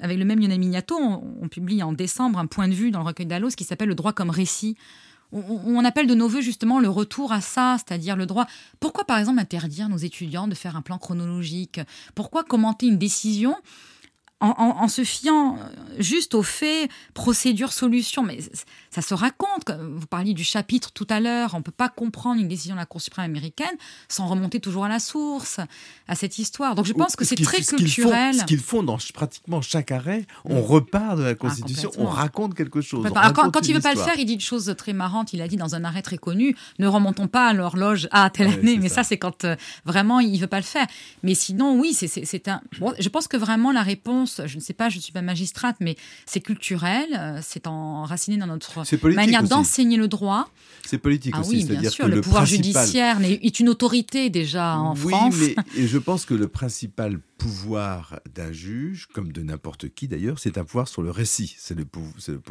avec 0.00 0.18
le 0.18 0.24
même 0.24 0.40
Lionel 0.40 0.58
Mignato, 0.58 0.96
on, 0.98 1.48
publie 1.48 1.82
en 1.82 1.92
décembre 1.92 2.38
un 2.38 2.46
point 2.46 2.66
de 2.66 2.74
vue 2.74 2.90
dans 2.90 3.00
le 3.00 3.06
recueil 3.06 3.26
d'Allos 3.26 3.50
qui 3.50 3.64
s'appelle 3.64 3.88
Le 3.88 3.94
droit 3.94 4.12
comme 4.12 4.30
récit. 4.30 4.76
On, 5.30 5.42
on, 5.64 5.84
appelle 5.84 6.06
de 6.06 6.14
nos 6.14 6.28
voeux 6.28 6.40
justement 6.40 6.80
le 6.80 6.88
retour 6.88 7.32
à 7.32 7.40
ça, 7.40 7.76
c'est-à-dire 7.78 8.16
le 8.16 8.26
droit. 8.26 8.46
Pourquoi, 8.80 9.04
par 9.04 9.18
exemple, 9.18 9.38
interdire 9.38 9.88
nos 9.88 9.96
étudiants 9.96 10.48
de 10.48 10.54
faire 10.54 10.76
un 10.76 10.82
plan 10.82 10.98
chronologique? 10.98 11.80
Pourquoi 12.14 12.44
commenter 12.44 12.86
une 12.86 12.98
décision 12.98 13.56
en, 14.52 14.88
se 14.88 15.04
fiant 15.04 15.56
euh, 15.56 15.60
juste 15.98 16.34
aux 16.34 16.42
faits, 16.42 16.90
procédure, 17.14 17.72
solution. 17.72 18.22
Mais 18.22 18.38
ça 18.90 19.02
se 19.02 19.14
raconte. 19.14 19.70
Vous 19.96 20.06
parliez 20.06 20.34
du 20.34 20.44
chapitre 20.44 20.92
tout 20.92 21.06
à 21.10 21.20
l'heure. 21.20 21.54
On 21.54 21.58
ne 21.58 21.62
peut 21.62 21.72
pas 21.72 21.88
comprendre 21.88 22.40
une 22.40 22.48
décision 22.48 22.74
de 22.74 22.80
la 22.80 22.86
Cour 22.86 23.00
suprême 23.00 23.24
américaine 23.24 23.74
sans 24.08 24.26
remonter 24.26 24.60
toujours 24.60 24.84
à 24.84 24.88
la 24.88 24.98
source, 24.98 25.60
à 26.08 26.14
cette 26.14 26.38
histoire. 26.38 26.74
Donc 26.74 26.86
je 26.86 26.92
pense 26.92 27.16
que 27.16 27.24
c'est 27.24 27.36
très 27.36 27.62
culturel. 27.62 28.34
ce 28.34 28.44
qu'ils 28.44 28.60
font 28.60 28.82
dans 28.82 28.98
pratiquement 29.12 29.62
chaque 29.62 29.92
arrêt, 29.92 30.26
on 30.44 30.62
repart 30.62 31.18
de 31.18 31.22
la 31.22 31.30
ah, 31.30 31.34
Constitution, 31.34 31.90
on 31.98 32.06
raconte 32.06 32.54
quelque 32.54 32.80
chose. 32.80 33.06
quand, 33.12 33.66
il 33.66 33.70
ne 33.70 33.74
veut 33.76 33.82
pas 33.82 33.94
le 33.94 34.00
faire, 34.00 34.18
il 34.18 34.26
dit 34.26 34.34
une 34.34 34.40
chose 34.40 34.74
très 34.76 34.92
marrante. 34.92 35.32
Il 35.32 35.42
a 35.42 35.48
dit 35.48 35.56
dans 35.56 35.74
un 35.74 35.84
arrêt 35.84 36.02
très 36.02 36.18
connu 36.18 36.54
ne 36.78 36.86
remontons 36.86 37.28
pas 37.28 37.48
à 37.48 37.52
l'horloge 37.52 38.08
à 38.10 38.28
telle 38.30 38.48
année. 38.48 38.78
Mais 38.80 38.88
ça, 38.88 39.02
c'est 39.02 39.18
quand 39.18 39.44
euh, 39.44 39.56
vraiment 39.84 40.20
il 40.20 40.32
ne 40.32 40.38
veut 40.38 40.46
pas 40.46 40.58
le 40.58 40.64
faire. 40.64 40.86
Mais 41.22 41.34
sinon, 41.34 41.78
oui, 41.78 41.94
c'est 41.94 42.48
un. 42.48 42.60
je 42.98 43.08
pense 43.08 43.28
que 43.28 43.36
vraiment 43.36 43.72
la 43.72 43.82
réponse 43.82 44.33
je 44.44 44.56
ne 44.56 44.60
sais 44.60 44.72
pas, 44.72 44.88
je 44.88 44.96
ne 44.96 45.02
suis 45.02 45.12
pas 45.12 45.22
magistrate, 45.22 45.76
mais 45.80 45.96
c'est 46.26 46.40
culturel, 46.40 47.08
euh, 47.18 47.40
c'est 47.42 47.66
enraciné 47.66 48.36
dans 48.36 48.46
notre 48.46 48.84
manière 49.10 49.42
d'enseigner 49.42 49.96
le 49.96 50.08
droit. 50.08 50.48
C'est 50.84 50.98
politique 50.98 51.34
ah 51.36 51.40
aussi. 51.40 51.66
Oui, 51.68 51.76
bien 51.76 51.90
sûr, 51.90 52.08
le, 52.08 52.20
pouvoir 52.20 52.46
judiciaire 52.46 53.18
est 53.22 53.60
une 53.60 53.68
autorité 53.68 54.30
déjà 54.30 54.78
en 54.78 54.94
France. 54.94 55.34
Oui, 55.38 55.56
mais 55.76 55.86
je 55.86 55.98
pense 55.98 56.24
que 56.24 56.34
le 56.34 56.48
principal 56.48 57.18
pouvoir 57.38 58.20
d'un 58.34 58.52
juge, 58.52 59.06
comme 59.12 59.32
de 59.32 59.42
n'importe 59.42 59.88
qui 59.88 60.08
d'ailleurs, 60.08 60.38
c'est 60.38 60.56
un 60.58 60.64
pouvoir 60.64 60.88
sur 60.88 61.02
le 61.02 61.10
récit. 61.10 61.54
C'est 61.58 61.74
le, 61.74 61.84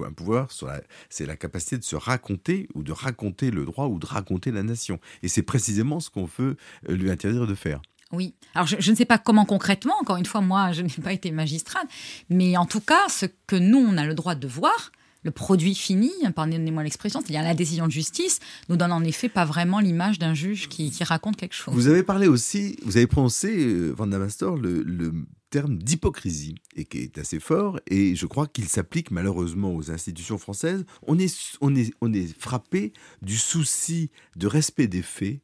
un 0.05 0.11
pouvoir 0.11 0.51
sur 0.51 0.67
la, 0.67 0.81
c'est 1.09 1.25
la 1.25 1.35
capacité 1.35 1.77
de 1.77 1.83
se 1.83 1.95
raconter 1.95 2.67
ou 2.73 2.83
de 2.83 2.91
raconter 2.91 3.51
le 3.51 3.65
droit 3.65 3.87
ou 3.87 3.99
de 3.99 4.05
raconter 4.05 4.51
la 4.51 4.63
nation. 4.63 4.99
Et 5.23 5.27
c'est 5.27 5.41
précisément 5.41 5.99
ce 5.99 6.09
qu'on 6.09 6.25
veut 6.37 6.57
euh, 6.89 6.95
lui 6.95 7.09
interdire 7.09 7.47
de 7.47 7.55
faire. 7.55 7.81
Oui. 8.13 8.35
Alors, 8.53 8.67
je, 8.67 8.91
ne 8.91 8.95
sais 8.95 9.05
pas 9.05 9.17
comment 9.17 9.43
concrètement, 9.45 9.95
encore 9.99 10.17
une 10.17 10.25
fois, 10.25 10.41
moi, 10.41 10.71
je 10.71 10.83
n'ai 10.83 10.89
pas 11.03 11.13
été 11.13 11.31
magistrate, 11.31 11.87
mais 12.29 12.55
en 12.57 12.65
tout 12.65 12.79
cas, 12.79 13.09
ce 13.09 13.25
que 13.47 13.55
nous, 13.55 13.79
on 13.79 13.97
a 13.97 14.05
le 14.05 14.13
droit 14.13 14.35
de 14.35 14.47
voir, 14.47 14.91
le 15.23 15.31
produit 15.31 15.73
fini, 15.73 16.11
pardonnez-moi 16.35 16.83
l'expression, 16.83 17.21
c'est-à-dire 17.21 17.41
la 17.43 17.55
décision 17.55 17.87
de 17.87 17.91
justice, 17.91 18.39
nous 18.69 18.75
donne 18.75 18.91
en 18.91 19.03
effet 19.03 19.29
pas 19.29 19.45
vraiment 19.45 19.79
l'image 19.79 20.19
d'un 20.19 20.33
juge 20.33 20.69
qui, 20.69 20.91
raconte 21.03 21.37
quelque 21.37 21.55
chose. 21.55 21.73
Vous 21.73 21.87
avez 21.87 22.03
parlé 22.03 22.27
aussi, 22.27 22.77
vous 22.83 22.97
avez 22.97 23.07
prononcé, 23.07 23.65
euh, 23.65 23.93
Van 23.97 24.05
Damastor, 24.05 24.57
le, 24.57 24.83
le 24.83 25.13
terme 25.49 25.77
d'hypocrisie, 25.77 26.55
et 26.75 26.85
qui 26.85 26.99
est 26.99 27.17
assez 27.17 27.39
fort, 27.39 27.79
et 27.87 28.15
je 28.15 28.25
crois 28.27 28.47
qu'il 28.47 28.67
s'applique 28.67 29.11
malheureusement 29.11 29.73
aux 29.73 29.89
institutions 29.89 30.37
françaises. 30.37 30.85
On 31.07 31.17
est, 31.17 31.57
on, 31.61 31.75
est, 31.75 31.93
on 32.01 32.13
est 32.13 32.39
frappé 32.39 32.93
du 33.21 33.37
souci 33.37 34.11
de 34.35 34.45
respect 34.45 34.87
des 34.87 35.01
faits 35.01 35.39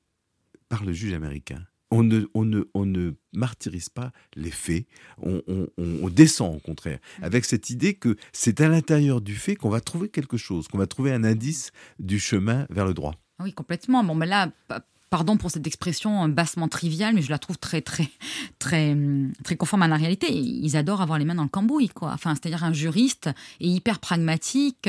par 0.67 0.83
le 0.83 0.93
juge 0.93 1.13
américain 1.13 1.65
on 1.91 2.03
ne, 2.03 2.25
on, 2.33 2.45
ne, 2.45 2.63
on 2.73 2.85
ne 2.85 3.13
martyrise 3.33 3.89
pas 3.89 4.11
les 4.35 4.51
faits, 4.51 4.85
on, 5.21 6.09
descend 6.09 6.55
au 6.55 6.59
contraire, 6.59 6.99
mmh. 7.19 7.23
avec 7.23 7.45
cette 7.45 7.69
idée 7.69 7.93
que 7.93 8.15
c'est 8.33 8.61
à 8.61 8.67
l'intérieur 8.67 9.21
du 9.21 9.35
fait 9.35 9.55
qu'on 9.55 9.69
va 9.69 9.81
trouver 9.81 10.09
quelque 10.09 10.37
chose, 10.37 10.67
qu'on 10.67 10.77
va 10.77 10.87
trouver 10.87 11.11
un 11.11 11.23
indice 11.23 11.71
du 11.99 12.19
chemin 12.19 12.65
vers 12.69 12.85
le 12.85 12.93
droit. 12.93 13.15
Oui, 13.39 13.53
complètement. 13.53 14.03
Bon, 14.03 14.15
mais 14.15 14.25
là, 14.25 14.51
pardon 15.09 15.37
pour 15.37 15.49
cette 15.51 15.65
expression 15.65 16.27
bassement 16.29 16.67
triviale, 16.67 17.15
mais 17.15 17.21
je 17.21 17.29
la 17.29 17.39
trouve 17.39 17.57
très, 17.57 17.81
très, 17.81 18.07
très, 18.59 18.95
très 19.43 19.55
conforme 19.55 19.83
à 19.83 19.87
la 19.87 19.95
réalité. 19.95 20.31
Ils 20.31 20.77
adorent 20.77 21.01
avoir 21.01 21.17
les 21.17 21.25
mains 21.25 21.35
dans 21.35 21.43
le 21.43 21.49
cambouis, 21.49 21.89
quoi. 21.89 22.11
Enfin, 22.13 22.35
c'est-à-dire 22.35 22.63
un 22.63 22.73
juriste 22.73 23.29
est 23.59 23.67
hyper 23.67 23.99
pragmatique. 23.99 24.87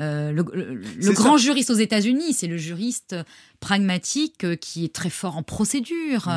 Euh, 0.00 0.32
le, 0.32 1.12
grand 1.12 1.36
juriste 1.36 1.70
aux 1.70 1.74
États-Unis, 1.74 2.32
c'est 2.32 2.46
le 2.46 2.56
juriste 2.56 3.16
pragmatique 3.60 4.44
euh, 4.44 4.56
qui 4.56 4.84
est 4.86 4.92
très 4.92 5.10
fort 5.10 5.36
en 5.36 5.42
procédure. 5.42 6.28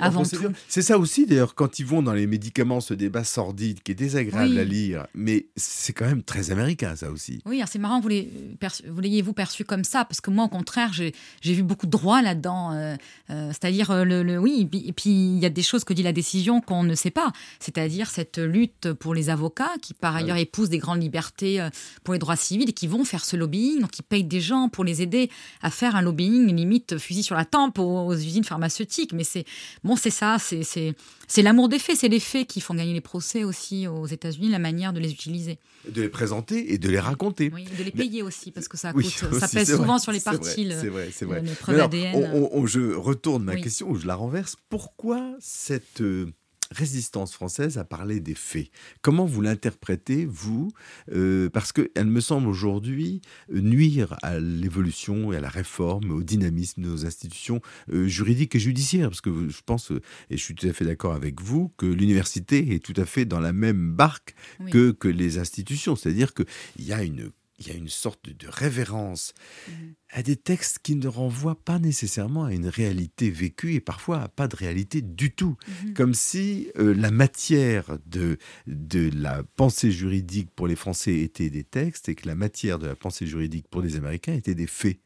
avant 0.00 0.22
C'est 0.68 0.82
ça 0.82 0.98
aussi, 0.98 1.26
d'ailleurs, 1.26 1.54
quand 1.54 1.78
ils 1.78 1.86
vont 1.86 2.02
dans 2.02 2.12
les 2.12 2.26
médicaments, 2.26 2.80
ce 2.80 2.94
débat 2.94 3.24
sordide 3.24 3.82
qui 3.82 3.92
est 3.92 3.94
désagréable 3.94 4.58
à 4.58 4.64
lire, 4.64 5.06
mais 5.14 5.46
c'est 5.56 5.94
quand 5.94 6.04
même 6.04 6.22
très 6.22 6.50
américain, 6.50 6.94
ça 6.94 7.10
aussi. 7.10 7.40
Oui, 7.46 7.62
c'est 7.66 7.78
marrant, 7.78 8.00
vous 8.00 8.08
l'ayez-vous 8.08 9.32
perçu 9.32 9.64
comme 9.64 9.84
ça, 9.84 10.04
parce 10.04 10.20
que 10.20 10.30
moi, 10.30 10.44
au 10.44 10.48
contraire, 10.48 10.92
j'ai 10.92 11.12
vu 11.42 11.62
beaucoup 11.62 11.86
de 11.86 11.90
droit 11.90 12.20
là-dedans. 12.20 12.72
Euh, 12.72 12.96
euh, 13.30 13.48
c'est-à-dire, 13.48 14.04
le, 14.04 14.38
oui, 14.38 14.68
et 14.72 14.92
puis 14.92 15.10
il 15.10 15.38
y 15.38 15.46
a 15.46 15.50
des 15.50 15.62
choses 15.62 15.84
que 15.84 15.94
dit 15.94 16.02
la 16.02 16.12
décision 16.12 16.60
qu'on 16.60 16.82
ne 16.82 16.94
sait 16.94 17.10
pas, 17.10 17.32
c'est-à-dire 17.60 18.10
cette 18.10 18.38
lutte 18.38 18.92
pour 18.92 19.14
les 19.14 19.30
avocats 19.30 19.72
qui, 19.80 19.94
par 19.94 20.14
ailleurs, 20.14 20.36
épousent 20.36 20.70
des 20.70 20.78
grandes 20.78 21.02
libertés 21.02 21.66
pour 22.04 22.12
les 22.12 22.20
droits 22.20 22.36
civils 22.36 22.68
et 22.68 22.72
qui 22.72 22.86
vont 22.86 23.04
faire 23.04 23.24
ce 23.24 23.36
lobbying, 23.36 23.80
donc 23.80 23.90
qui 23.90 24.02
payent 24.02 24.24
des 24.24 24.40
gens 24.40 24.68
pour 24.68 24.84
les 24.84 25.00
aider 25.00 25.30
à 25.62 25.70
faire 25.70 25.96
un 25.96 26.02
lobbying 26.02 26.57
limite 26.58 26.98
fusil 26.98 27.22
sur 27.22 27.34
la 27.34 27.44
tempe 27.44 27.78
aux, 27.78 28.12
usines 28.14 28.44
pharmaceutiques. 28.44 29.12
Mais 29.12 29.24
c'est 29.24 29.44
bon, 29.84 29.96
c'est 29.96 30.10
ça, 30.10 30.36
c'est 30.38 31.42
l'amour 31.42 31.68
des 31.68 31.78
faits, 31.78 31.96
c'est 31.96 32.08
les 32.08 32.20
faits 32.20 32.46
qui 32.46 32.60
font 32.60 32.74
gagner 32.74 32.92
les 32.92 33.00
procès 33.00 33.44
aussi 33.44 33.86
aux 33.86 34.06
États-Unis, 34.06 34.48
la 34.48 34.58
manière 34.58 34.92
de 34.92 35.00
les 35.00 35.12
utiliser. 35.12 35.58
De 35.88 36.02
les 36.02 36.08
présenter 36.08 36.72
et 36.72 36.78
de 36.78 36.88
les 36.88 37.00
raconter. 37.00 37.50
Oui, 37.54 37.66
de 37.78 37.82
les 37.82 37.90
payer 37.90 38.22
aussi, 38.22 38.50
parce 38.50 38.68
que 38.68 38.76
ça 38.76 38.92
coûte, 38.92 39.06
ça 39.06 39.48
pèse 39.48 39.74
souvent 39.74 39.98
sur 39.98 40.12
les 40.12 40.20
parties. 40.20 40.70
C'est 40.80 40.88
vrai, 40.88 41.10
c'est 41.12 41.24
vrai. 41.24 41.42
preuves 41.60 41.80
ADN. 41.80 42.66
je 42.66 42.94
retourne 42.94 43.44
ma 43.44 43.56
question, 43.56 43.94
je 43.94 44.06
la 44.06 44.14
renverse. 44.14 44.56
Pourquoi 44.68 45.34
cette 45.40 46.00
euh, 46.00 46.32
résistance 46.70 47.32
française 47.32 47.78
a 47.78 47.84
parlé 47.84 48.20
des 48.20 48.34
faits. 48.34 48.70
Comment 49.02 49.26
vous 49.26 49.40
l'interprétez, 49.40 50.26
vous? 50.26 50.70
Euh, 51.12 51.48
Parce 51.50 51.72
qu'elle 51.72 52.06
me 52.06 52.20
semble 52.20 52.48
aujourd'hui 52.48 53.20
euh, 53.52 53.60
nuire 53.60 54.16
à 54.22 54.38
l'évolution 54.38 55.32
et 55.32 55.36
à 55.36 55.40
la 55.40 55.48
réforme, 55.48 56.10
au 56.10 56.22
dynamisme 56.22 56.82
de 56.82 56.88
nos 56.88 57.06
institutions 57.06 57.60
euh, 57.92 58.06
juridiques 58.06 58.54
et 58.54 58.60
judiciaires. 58.60 59.08
Parce 59.08 59.20
que 59.20 59.48
je 59.48 59.60
pense, 59.64 59.92
et 60.30 60.36
je 60.36 60.42
suis 60.42 60.54
tout 60.54 60.66
à 60.66 60.72
fait 60.72 60.84
d'accord 60.84 61.14
avec 61.14 61.40
vous, 61.40 61.72
que 61.76 61.86
l'université 61.86 62.74
est 62.74 62.84
tout 62.84 62.94
à 62.96 63.04
fait 63.04 63.24
dans 63.24 63.40
la 63.40 63.52
même 63.52 63.92
barque 63.92 64.34
que, 64.70 64.90
que 64.90 65.08
les 65.08 65.38
institutions. 65.38 65.96
C'est-à-dire 65.96 66.34
qu'il 66.34 66.46
y 66.78 66.92
a 66.92 67.02
une 67.02 67.30
il 67.58 67.68
y 67.68 67.70
a 67.70 67.74
une 67.74 67.88
sorte 67.88 68.28
de 68.28 68.48
révérence 68.48 69.34
mmh. 69.68 69.72
à 70.10 70.22
des 70.22 70.36
textes 70.36 70.78
qui 70.82 70.94
ne 70.94 71.08
renvoient 71.08 71.60
pas 71.60 71.78
nécessairement 71.78 72.44
à 72.44 72.52
une 72.52 72.68
réalité 72.68 73.30
vécue 73.30 73.74
et 73.74 73.80
parfois 73.80 74.20
à 74.22 74.28
pas 74.28 74.48
de 74.48 74.56
réalité 74.56 75.02
du 75.02 75.32
tout. 75.32 75.56
Mmh. 75.66 75.92
Comme 75.94 76.14
si 76.14 76.70
euh, 76.78 76.94
la 76.94 77.10
matière 77.10 77.98
de, 78.06 78.38
de 78.66 79.10
la 79.14 79.42
pensée 79.56 79.90
juridique 79.90 80.50
pour 80.54 80.68
les 80.68 80.76
Français 80.76 81.16
était 81.18 81.50
des 81.50 81.64
textes 81.64 82.08
et 82.08 82.14
que 82.14 82.28
la 82.28 82.34
matière 82.34 82.78
de 82.78 82.86
la 82.86 82.96
pensée 82.96 83.26
juridique 83.26 83.66
pour 83.68 83.82
les 83.82 83.96
Américains 83.96 84.34
était 84.34 84.54
des 84.54 84.66
faits. 84.66 84.98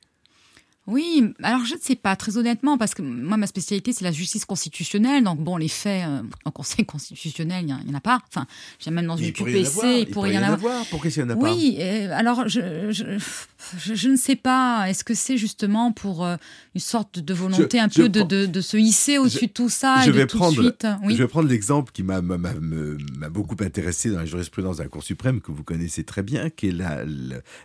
Oui, 0.89 1.33
alors 1.45 1.65
je 1.65 1.75
ne 1.75 1.81
sais 1.81 1.95
pas, 1.95 2.17
très 2.17 2.37
honnêtement, 2.37 2.77
parce 2.77 2.95
que 2.95 3.03
moi, 3.03 3.37
ma 3.37 3.47
spécialité, 3.47 3.93
c'est 3.93 4.03
la 4.03 4.11
justice 4.11 4.45
constitutionnelle. 4.45 5.23
Donc, 5.23 5.39
bon, 5.39 5.57
les 5.57 5.69
faits 5.69 6.05
euh, 6.09 6.23
en 6.45 6.51
conseil 6.51 6.85
constitutionnel, 6.87 7.63
il 7.63 7.67
n'y 7.67 7.73
en, 7.73 7.95
a 7.95 8.01
pas. 8.01 8.21
Enfin, 8.29 8.47
même 8.91 9.07
dans 9.07 9.17
une 9.17 9.33
QPC, 9.33 10.01
il 10.01 10.07
pourrait 10.11 10.35
y 10.35 10.39
en 10.39 10.43
avoir. 10.43 10.85
Pourquoi 10.87 11.09
il 11.09 11.23
n'y 11.23 11.31
en 11.31 11.31
a 11.31 11.37
pas 11.37 11.53
Oui, 11.53 11.81
alors 11.81 12.49
je, 12.49 12.91
je, 12.91 14.09
ne 14.09 14.17
sais 14.17 14.35
pas. 14.35 14.87
Est-ce 14.89 15.05
que 15.05 15.15
c'est 15.15 15.37
justement 15.37 15.93
pour 15.93 16.25
euh, 16.25 16.35
une 16.75 16.81
sorte 16.81 17.21
de 17.21 17.33
volonté 17.33 17.79
un 17.79 17.89
peu 17.89 18.09
de, 18.09 18.47
de, 18.47 18.61
se 18.61 18.77
hisser 18.77 19.19
au-dessus 19.19 19.47
de 19.47 19.53
tout 19.53 19.69
ça 19.69 20.03
je 20.05 20.11
et 20.11 20.13
vais 20.13 20.27
tout 20.27 20.39
prendre, 20.39 20.57
de 20.57 20.63
suite 20.63 20.87
Je 21.09 21.15
vais 21.15 21.29
prendre 21.29 21.49
l'exemple 21.49 21.93
qui 21.93 22.03
m'a 22.03 22.21
beaucoup 23.31 23.57
intéressé 23.61 24.11
dans 24.11 24.19
la 24.19 24.27
jurisprudence 24.27 24.79
de 24.79 24.83
la 24.83 24.89
Cour 24.89 25.05
suprême, 25.05 25.41
que 25.41 25.53
vous 25.53 25.63
connaissez 25.63 26.03
très 26.03 26.25
bien, 26.25 26.51
qui 26.51 26.69
est 26.69 26.77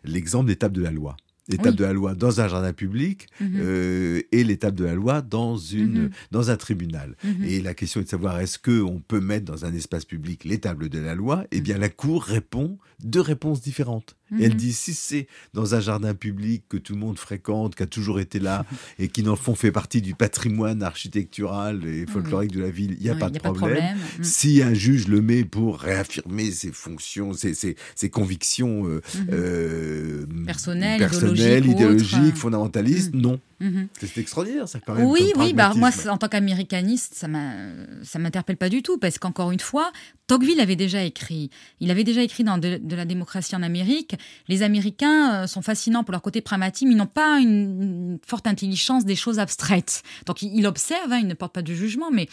l'exemple 0.03 0.45
d'étape 0.45 0.73
de 0.73 0.83
la 0.83 0.91
loi 0.91 1.17
l'étape 1.47 1.75
de 1.75 1.83
la 1.83 1.93
loi 1.93 2.15
dans 2.15 2.41
un 2.41 2.47
jardin 2.47 2.73
public 2.73 3.27
mhm. 3.39 3.51
euh, 3.55 4.21
et 4.31 4.43
l'étape 4.43 4.75
de 4.75 4.85
la 4.85 4.93
loi 4.93 5.21
dans, 5.21 5.57
une, 5.57 6.03
mhm. 6.03 6.09
dans 6.31 6.49
un 6.49 6.57
tribunal. 6.57 7.15
Mhm. 7.23 7.43
Et 7.45 7.61
la 7.61 7.73
question 7.73 8.01
est 8.01 8.05
de 8.05 8.09
savoir 8.09 8.39
est-ce 8.39 8.59
qu'on 8.59 8.99
peut 8.99 9.21
mettre 9.21 9.45
dans 9.45 9.65
un 9.65 9.73
espace 9.73 10.05
public 10.05 10.43
l'étape 10.43 10.83
de 10.83 10.99
la 10.99 11.15
loi? 11.15 11.45
Eh 11.51 11.61
bien, 11.61 11.77
la 11.77 11.89
Cour 11.89 12.23
répond 12.23 12.77
deux 13.03 13.21
réponses 13.21 13.61
différentes. 13.61 14.15
Et 14.37 14.45
elle 14.45 14.55
dit 14.55 14.73
si 14.73 14.93
c'est 14.93 15.27
dans 15.53 15.75
un 15.75 15.79
jardin 15.79 16.13
public 16.13 16.63
que 16.67 16.77
tout 16.77 16.93
le 16.93 16.99
monde 16.99 17.17
fréquente, 17.17 17.75
qui 17.75 17.83
a 17.83 17.85
toujours 17.85 18.19
été 18.19 18.39
là 18.39 18.65
et 18.99 19.07
qui, 19.07 19.23
dans 19.23 19.31
le 19.31 19.37
fond, 19.37 19.55
fait 19.55 19.71
partie 19.71 20.01
du 20.01 20.15
patrimoine 20.15 20.83
architectural 20.83 21.85
et 21.85 22.05
folklorique 22.05 22.51
de 22.51 22.61
la 22.61 22.69
ville, 22.69 22.97
il 22.99 23.03
n'y 23.03 23.09
a, 23.09 23.15
pas, 23.15 23.29
de 23.29 23.39
problème. 23.39 23.97
Si 24.21 24.61
un 24.61 24.73
juge 24.73 25.07
le 25.07 25.21
met 25.21 25.45
pour 25.45 25.79
réaffirmer 25.79 26.51
ses 26.51 26.71
fonctions, 26.71 27.33
ses, 27.33 27.53
ses, 27.53 28.09
convictions 28.09 28.87
euh, 28.87 29.01
euh, 29.31 30.25
personnelles, 30.45 31.01
idéologiques, 31.01 31.71
idéologiques 31.71 32.35
fondamentalistes, 32.35 33.13
non. 33.13 33.39
Mhm. 33.59 33.87
C'est 33.99 34.17
extraordinaire, 34.17 34.67
ça, 34.69 34.79
quand 34.79 34.93
même. 34.93 35.05
Oui, 35.05 35.31
oui, 35.35 35.53
bah, 35.53 35.73
moi, 35.75 35.89
en 36.09 36.17
tant 36.17 36.27
qu'américaniste, 36.27 37.15
ça 37.15 37.27
ne 37.27 38.19
m'interpelle 38.19 38.57
pas 38.57 38.69
du 38.69 38.83
tout, 38.83 38.99
parce 38.99 39.17
qu'encore 39.17 39.51
une 39.51 39.59
fois, 39.59 39.91
Tocqueville 40.27 40.59
avait 40.59 40.75
déjà 40.75 41.03
écrit. 41.03 41.49
Il 41.79 41.89
avait 41.89 42.03
déjà 42.03 42.21
écrit 42.21 42.43
dans 42.43 42.59
de, 42.59 42.79
la 42.89 43.05
démocratie 43.05 43.55
en 43.55 43.63
Amérique. 43.63 44.15
Les 44.47 44.61
Américains 44.61 45.43
euh, 45.43 45.47
sont 45.47 45.63
fascinants 45.63 46.03
pour 46.03 46.11
leur 46.11 46.21
côté 46.21 46.41
pragmatique, 46.41 46.87
mais 46.87 46.93
ils 46.93 46.97
n'ont 46.97 47.07
pas 47.07 47.39
une, 47.39 48.19
forte 48.25 48.45
intelligence 48.45 49.05
des 49.05 49.15
choses 49.15 49.39
abstraites. 49.39 50.03
Donc, 50.27 50.43
il, 50.43 50.65
observe, 50.67 51.11
hein, 51.11 51.19
il 51.19 51.27
ne 51.27 51.33
porte 51.33 51.53
pas 51.53 51.63
de 51.63 51.73
jugement, 51.73 52.11
mais 52.11 52.27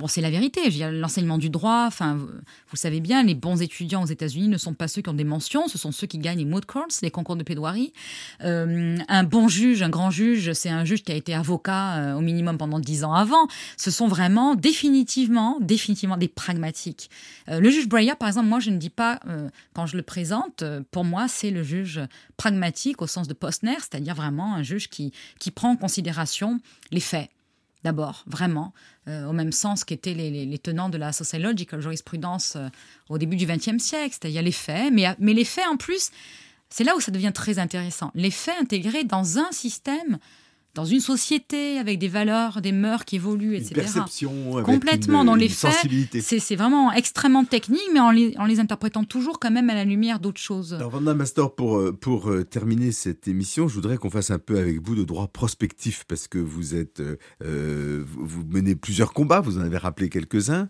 Bon, 0.00 0.06
c'est 0.06 0.22
la 0.22 0.30
vérité. 0.30 0.62
L'enseignement 0.92 1.36
du 1.36 1.50
droit, 1.50 1.84
enfin, 1.86 2.14
vous, 2.14 2.76
savez 2.76 3.00
bien, 3.00 3.22
les 3.22 3.34
bons 3.34 3.60
étudiants 3.60 4.02
aux 4.02 4.06
États-Unis 4.06 4.48
ne 4.48 4.56
sont 4.56 4.72
pas 4.72 4.88
ceux 4.88 5.02
qui 5.02 5.10
ont 5.10 5.14
des 5.14 5.24
mentions, 5.24 5.68
ce 5.68 5.76
sont 5.76 5.92
ceux 5.92 6.06
qui 6.06 6.16
gagnent 6.16 6.38
les 6.38 6.46
moot 6.46 6.64
courts, 6.64 6.86
les 7.02 7.10
concours 7.10 7.36
de 7.36 7.42
plaidoirie. 7.42 7.92
Euh, 8.42 8.96
un 9.08 9.24
bon 9.24 9.46
juge, 9.46 9.82
un 9.82 9.90
grand 9.90 10.10
juge, 10.10 10.54
c'est 10.54 10.70
un 10.70 10.86
juge 10.86 11.02
qui 11.02 11.12
a 11.12 11.14
été 11.14 11.34
avocat 11.34 11.98
euh, 11.98 12.14
au 12.14 12.22
minimum 12.22 12.56
pendant 12.56 12.78
dix 12.78 13.04
ans 13.04 13.12
avant. 13.12 13.46
Ce 13.76 13.90
sont 13.90 14.08
vraiment 14.08 14.54
définitivement, 14.54 15.58
définitivement 15.60 16.16
des 16.16 16.28
pragmatiques. 16.28 17.10
Euh, 17.50 17.60
le 17.60 17.68
juge 17.68 17.86
Breyer, 17.86 18.14
par 18.18 18.28
exemple, 18.28 18.48
moi, 18.48 18.58
je 18.58 18.70
ne 18.70 18.78
dis 18.78 18.88
pas, 18.88 19.20
quand 19.74 19.84
je 19.84 19.98
le 19.98 20.02
présente, 20.02 20.64
pour 20.92 21.04
moi, 21.04 21.28
c'est 21.28 21.50
le 21.50 21.62
juge 21.62 22.00
pragmatique 22.38 23.02
au 23.02 23.06
sens 23.06 23.28
de 23.28 23.34
Postner, 23.34 23.76
c'est-à-dire 23.80 24.14
vraiment 24.14 24.54
un 24.54 24.62
juge 24.62 24.88
qui, 24.88 25.12
qui 25.38 25.50
prend 25.50 25.72
en 25.72 25.76
considération 25.76 26.58
les 26.90 27.00
faits 27.00 27.28
d'abord, 27.84 28.24
vraiment, 28.26 28.72
euh, 29.08 29.26
au 29.26 29.32
même 29.32 29.52
sens 29.52 29.84
qu'étaient 29.84 30.14
les, 30.14 30.58
tenants 30.58 30.88
de 30.88 30.98
la 30.98 31.12
sociological 31.12 31.80
jurisprudence 31.80 32.56
euh, 32.56 32.68
au 33.08 33.18
début 33.18 33.36
du 33.36 33.46
XXe 33.46 33.78
siècle. 33.78 34.16
C'est-à-dire 34.20 34.42
les 34.42 34.52
faits, 34.52 34.92
mais, 34.92 35.06
mais 35.18 35.34
les 35.34 35.44
faits 35.44 35.66
en 35.66 35.76
plus, 35.76 36.10
c'est 36.68 36.84
là 36.84 36.94
où 36.96 37.00
ça 37.00 37.10
devient 37.10 37.32
très 37.34 37.58
intéressant. 37.58 38.10
Les 38.14 38.30
faits 38.30 38.56
intégrés 38.60 39.04
dans 39.04 39.38
un 39.38 39.50
système 39.52 40.18
dans 40.74 40.84
une 40.84 41.00
société 41.00 41.78
avec 41.78 41.98
des 41.98 42.08
valeurs, 42.08 42.60
des 42.60 42.72
mœurs 42.72 43.04
qui 43.04 43.16
évoluent, 43.16 43.56
etc. 43.56 43.70
Une 43.70 43.82
perception, 43.82 44.62
complètement 44.62 45.24
dans 45.24 45.34
les 45.34 45.48
faits. 45.48 45.74
C'est 46.20 46.56
vraiment 46.56 46.92
extrêmement 46.92 47.44
technique, 47.44 47.88
mais 47.92 48.00
en 48.00 48.10
les, 48.10 48.34
en 48.38 48.44
les, 48.44 48.60
interprétant 48.60 49.04
toujours 49.04 49.40
quand 49.40 49.50
même 49.50 49.70
à 49.70 49.74
la 49.74 49.84
lumière 49.84 50.20
d'autres 50.20 50.40
choses. 50.40 50.74
Alors, 50.74 50.90
Vanda 50.90 51.14
Master, 51.14 51.54
pour, 51.54 51.78
euh, 51.78 51.92
pour 51.92 52.30
euh, 52.30 52.44
terminer 52.44 52.92
cette 52.92 53.26
émission, 53.26 53.68
je 53.68 53.74
voudrais 53.74 53.96
qu'on 53.96 54.10
fasse 54.10 54.30
un 54.30 54.38
peu 54.38 54.58
avec 54.58 54.80
vous 54.80 54.94
de 54.94 55.02
droit 55.02 55.28
prospectif, 55.28 56.04
parce 56.06 56.28
que 56.28 56.38
vous 56.38 56.74
êtes, 56.74 57.02
euh, 57.42 58.04
vous 58.06 58.44
menez 58.44 58.76
plusieurs 58.76 59.12
combats, 59.12 59.40
vous 59.40 59.58
en 59.58 59.62
avez 59.62 59.78
rappelé 59.78 60.08
quelques-uns. 60.08 60.68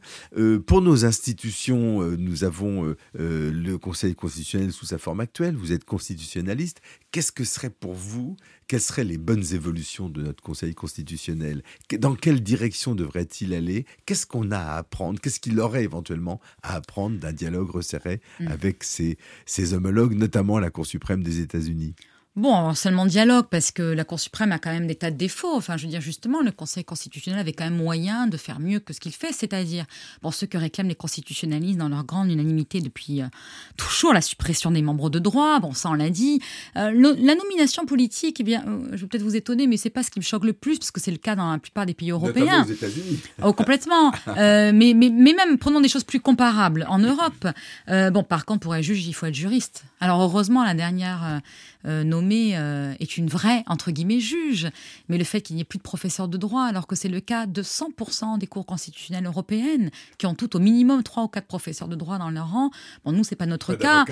pour 0.66 0.82
nos 0.82 1.05
institutions, 1.05 2.01
nous 2.16 2.44
avons 2.44 2.94
le 3.14 3.76
Conseil 3.76 4.14
constitutionnel 4.14 4.72
sous 4.72 4.86
sa 4.86 4.98
forme 4.98 5.20
actuelle. 5.20 5.57
Vous 5.57 5.72
êtes 5.72 5.84
constitutionnaliste. 5.84 6.80
Qu'est-ce 7.12 7.32
que 7.32 7.44
serait 7.44 7.70
pour 7.70 7.94
vous 7.94 8.36
quelles 8.71 8.81
seraient 8.81 9.03
les 9.03 9.18
bonnes 9.18 9.53
évolutions 9.53 10.09
de 10.09 10.23
notre 10.23 10.45
Conseil 10.45 10.77
constitutionnel? 10.77 11.64
Dans 11.99 12.14
quelle 12.14 12.41
direction 12.41 12.95
devrait-il 12.95 13.53
aller? 13.53 13.85
Qu'est-ce 14.07 14.27
qu'on 14.27 14.53
a 14.53 14.59
à 14.59 14.77
apprendre? 14.77 15.18
Qu'est-ce 15.18 15.41
qu'il 15.41 15.59
aurait 15.59 15.83
éventuellement 15.83 16.41
à 16.62 16.77
apprendre 16.77 17.18
d'un 17.18 17.33
dialogue 17.33 17.68
resserré 17.68 18.21
mmh. 18.39 18.47
avec 18.47 18.85
ses, 18.85 19.18
ses 19.45 19.75
homologues, 19.75 20.14
notamment 20.14 20.61
la 20.61 20.71
Cour 20.71 20.87
suprême 20.87 21.25
des 21.25 21.41
États-Unis? 21.41 21.97
Bon, 22.37 22.74
seulement 22.74 23.07
dialogue, 23.07 23.47
parce 23.51 23.72
que 23.72 23.83
la 23.83 24.05
Cour 24.05 24.20
suprême 24.20 24.53
a 24.53 24.61
quand 24.61 24.70
même 24.70 24.87
des 24.87 24.95
tas 24.95 25.11
de 25.11 25.16
défauts. 25.16 25.57
Enfin, 25.57 25.76
je 25.76 25.83
veux 25.83 25.91
dire, 25.91 26.01
justement, 26.01 26.43
le 26.43 26.53
Conseil 26.53 26.85
constitutionnel 26.85 27.41
avait 27.41 27.53
quand 27.53 27.64
même 27.64 27.76
moyen 27.76 28.28
de 28.28 28.37
faire 28.37 28.61
mieux 28.61 28.78
que 28.78 28.93
ce 28.93 29.01
qu'il 29.01 29.12
fait, 29.12 29.33
c'est-à-dire, 29.33 29.85
bon, 30.22 30.31
ceux 30.31 30.47
que 30.47 30.57
réclament 30.57 30.87
les 30.87 30.95
constitutionnalistes 30.95 31.78
dans 31.78 31.89
leur 31.89 32.05
grande 32.05 32.31
unanimité 32.31 32.81
depuis 32.81 33.20
euh, 33.20 33.26
toujours 33.76 34.12
la 34.12 34.20
suppression 34.20 34.70
des 34.70 34.81
membres 34.81 35.11
de 35.11 35.18
droit, 35.18 35.59
bon, 35.59 35.72
ça 35.72 35.91
on 35.91 35.95
l'a 35.95 36.09
dit. 36.09 36.41
Euh, 36.76 36.93
la 36.93 37.35
nomination 37.35 37.85
politique, 37.85 38.39
eh 38.39 38.45
bien, 38.45 38.64
euh, 38.64 38.91
je 38.93 38.99
vais 38.99 39.07
peut-être 39.09 39.24
vous 39.24 39.35
étonner, 39.35 39.66
mais 39.66 39.76
c'est 39.76 39.91
pas 39.91 40.05
ce 40.05 40.11
qui 40.12 40.20
me 40.20 40.24
choque 40.24 40.45
le 40.45 40.53
plus, 40.53 40.78
parce 40.78 40.93
que 40.93 41.01
c'est 41.01 41.11
le 41.11 41.18
cas 41.18 41.35
dans 41.35 41.51
la 41.51 41.59
plupart 41.59 41.85
des 41.85 41.95
pays 41.95 42.12
européens. 42.12 42.64
aux 42.64 42.70
États-Unis. 42.70 43.18
oh, 43.43 43.53
complètement. 43.53 44.12
mais, 44.37 44.72
mais, 44.72 45.11
mais 45.11 45.35
même, 45.35 45.59
prenons 45.59 45.81
des 45.81 45.89
choses 45.89 46.05
plus 46.05 46.20
comparables. 46.20 46.87
En 46.89 47.01
Europe, 47.01 47.49
bon, 47.89 48.22
par 48.22 48.45
contre, 48.45 48.61
pour 48.61 48.76
être 48.76 48.85
juge, 48.85 49.05
il 49.09 49.14
faut 49.14 49.26
être 49.26 49.35
juriste. 49.35 49.85
Alors, 50.01 50.20
heureusement, 50.22 50.64
la 50.64 50.74
dernière 50.74 51.40
euh, 51.86 52.05
nommé 52.05 52.57
euh, 52.57 52.92
est 53.01 53.16
une 53.16 53.28
vraie, 53.28 53.64
entre 53.66 53.90
guillemets, 53.90 54.20
juge. 54.20 54.68
Mais 55.09 55.16
le 55.16 55.24
fait 55.24 55.40
qu'il 55.40 55.57
n'y 55.57 55.62
ait 55.62 55.64
plus 55.64 55.78
de 55.78 55.82
professeurs 55.82 56.28
de 56.28 56.36
droit, 56.36 56.64
alors 56.64 56.86
que 56.86 56.94
c'est 56.94 57.09
le 57.09 57.20
cas 57.20 57.46
de 57.46 57.62
100% 57.62 58.38
des 58.38 58.46
cours 58.46 58.66
constitutionnelles 58.66 59.24
européennes, 59.26 59.90
qui 60.18 60.26
ont 60.26 60.34
tout 60.34 60.57
au 60.57 60.59
minimum 60.59 61.03
trois 61.03 61.22
ou 61.24 61.28
quatre 61.28 61.46
professeurs 61.46 61.88
de 61.88 61.96
droit 61.96 62.18
dans 62.18 62.30
leur 62.30 62.51
rang, 62.51 62.70
bon, 63.05 63.12
nous, 63.12 63.24
c'est 63.24 63.36
pas 63.36 63.46
notre 63.46 63.74
cas. 63.74 64.05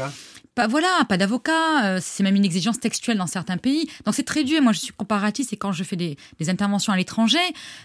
Pas, 0.58 0.66
voilà, 0.66 1.04
pas 1.08 1.16
d'avocat. 1.16 1.84
Euh, 1.84 1.98
c'est 2.02 2.24
même 2.24 2.34
une 2.34 2.44
exigence 2.44 2.80
textuelle 2.80 3.16
dans 3.16 3.28
certains 3.28 3.58
pays. 3.58 3.88
Donc 4.04 4.16
c'est 4.16 4.24
très 4.24 4.42
dur. 4.42 4.60
Moi, 4.60 4.72
je 4.72 4.80
suis 4.80 4.92
comparatiste 4.92 5.52
et 5.52 5.56
quand 5.56 5.70
je 5.70 5.84
fais 5.84 5.94
des, 5.94 6.16
interventions 6.48 6.92
à 6.92 6.96
l'étranger, 6.96 7.38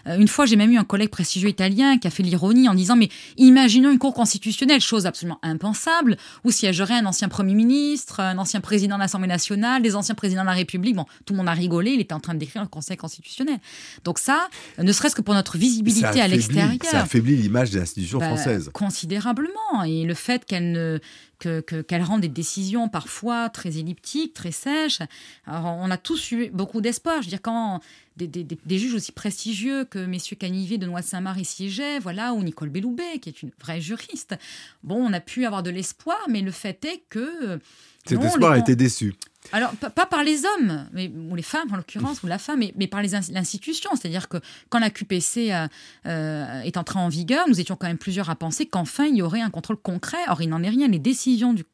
une 0.07 0.27
fois, 0.27 0.47
j'ai 0.47 0.55
même 0.55 0.71
eu 0.71 0.77
un 0.77 0.83
collègue 0.83 1.09
prestigieux 1.09 1.49
italien 1.49 1.99
qui 1.99 2.07
a 2.07 2.09
fait 2.09 2.23
l'ironie 2.23 2.67
en 2.67 2.73
disant, 2.73 2.95
mais 2.95 3.09
imaginons 3.37 3.91
une 3.91 3.99
cour 3.99 4.15
constitutionnelle, 4.15 4.81
chose 4.81 5.05
absolument 5.05 5.37
impensable, 5.43 6.17
où 6.45 6.49
siégerait 6.49 6.95
un 6.95 7.05
ancien 7.05 7.27
Premier 7.27 7.53
ministre, 7.53 8.21
un 8.21 8.39
ancien 8.39 8.59
président 8.59 8.95
de 8.95 9.01
l'Assemblée 9.01 9.27
nationale, 9.27 9.83
les 9.83 9.95
anciens 9.95 10.15
présidents 10.15 10.41
de 10.41 10.47
la 10.47 10.53
République. 10.53 10.95
Bon, 10.95 11.05
tout 11.27 11.33
le 11.33 11.37
monde 11.37 11.49
a 11.49 11.53
rigolé, 11.53 11.91
il 11.91 11.99
était 11.99 12.15
en 12.15 12.19
train 12.19 12.33
de 12.33 12.39
décrire 12.39 12.63
le 12.63 12.69
Conseil 12.69 12.97
constitutionnel. 12.97 13.59
Donc 14.03 14.17
ça, 14.17 14.47
ne 14.79 14.91
serait-ce 14.91 15.15
que 15.15 15.21
pour 15.21 15.35
notre 15.35 15.59
visibilité 15.59 16.21
à 16.21 16.27
l'extérieur. 16.27 16.71
Ça 16.83 17.01
affaiblit 17.01 17.35
l'image 17.35 17.69
des 17.69 17.81
institutions 17.81 18.17
bah, 18.17 18.29
françaises. 18.29 18.71
Considérablement. 18.73 19.83
Et 19.85 20.05
le 20.05 20.15
fait 20.15 20.43
qu'elle 20.45 20.71
ne 20.71 20.99
qu'elle 21.43 22.03
rend 22.03 22.17
des 22.17 22.27
décisions 22.27 22.89
parfois 22.89 23.49
très 23.49 23.77
elliptiques, 23.77 24.33
très 24.33 24.51
sèches. 24.51 24.99
Alors, 25.45 25.65
on 25.65 25.89
a 25.91 25.97
tous 25.97 26.31
eu 26.31 26.49
beaucoup 26.49 26.81
d'espoir. 26.81 27.21
Je 27.21 27.27
veux 27.27 27.29
dire, 27.29 27.41
quand 27.41 27.81
des, 28.17 28.77
juges 28.77 28.93
aussi 28.93 29.11
prestigieux 29.11 29.85
que 29.85 29.99
messieurs 30.05 30.35
Canivet 30.35 30.77
de 30.77 30.85
Noix-Saint-Marc 30.85 31.45
siégeaient, 31.45 31.99
voilà, 31.99 32.33
ou 32.33 32.43
Nicole 32.43 32.69
Belloubet, 32.69 33.19
qui 33.19 33.29
est 33.29 33.41
une 33.41 33.51
vraie 33.59 33.81
juriste. 33.81 34.35
Bon, 34.83 34.95
on 34.95 35.13
a 35.13 35.19
pu 35.19 35.45
avoir 35.45 35.63
de 35.63 35.69
l'espoir, 35.69 36.19
mais 36.29 36.41
le 36.41 36.51
fait 36.51 36.83
est 36.85 37.03
que... 37.09 37.59
Cet 38.05 38.21
espoir 38.21 38.51
a 38.51 38.57
été 38.57 38.75
déçu. 38.75 39.15
Alors, 39.51 39.71
pas 39.71 40.05
par 40.05 40.23
les 40.23 40.43
hommes, 40.45 40.87
ou 41.29 41.35
les 41.35 41.43
femmes 41.43 41.67
en 41.71 41.75
l'occurrence, 41.75 42.23
ou 42.23 42.27
la 42.27 42.37
femme, 42.37 42.59
mais, 42.59 42.73
mais 42.77 42.87
par 42.87 43.01
l'institution. 43.01 43.91
C'est-à-dire 43.95 44.29
que 44.29 44.37
quand 44.69 44.79
la 44.79 44.89
QPC 44.89 45.51
euh, 45.51 45.67
euh, 46.05 46.61
est 46.61 46.77
entrée 46.77 46.99
en 46.99 47.09
vigueur, 47.09 47.47
nous 47.47 47.59
étions 47.59 47.75
quand 47.75 47.87
même 47.87 47.97
plusieurs 47.97 48.29
à 48.29 48.35
penser 48.35 48.65
qu'enfin 48.65 49.05
il 49.05 49.17
y 49.17 49.21
aurait 49.21 49.41
un 49.41 49.49
contrôle 49.49 49.77
concret. 49.77 50.17
Or, 50.27 50.41
il 50.41 50.49
n'en 50.49 50.63
est 50.63 50.69
rien. 50.69 50.87
Les 50.87 50.99
décisions 50.99 51.53
du 51.53 51.65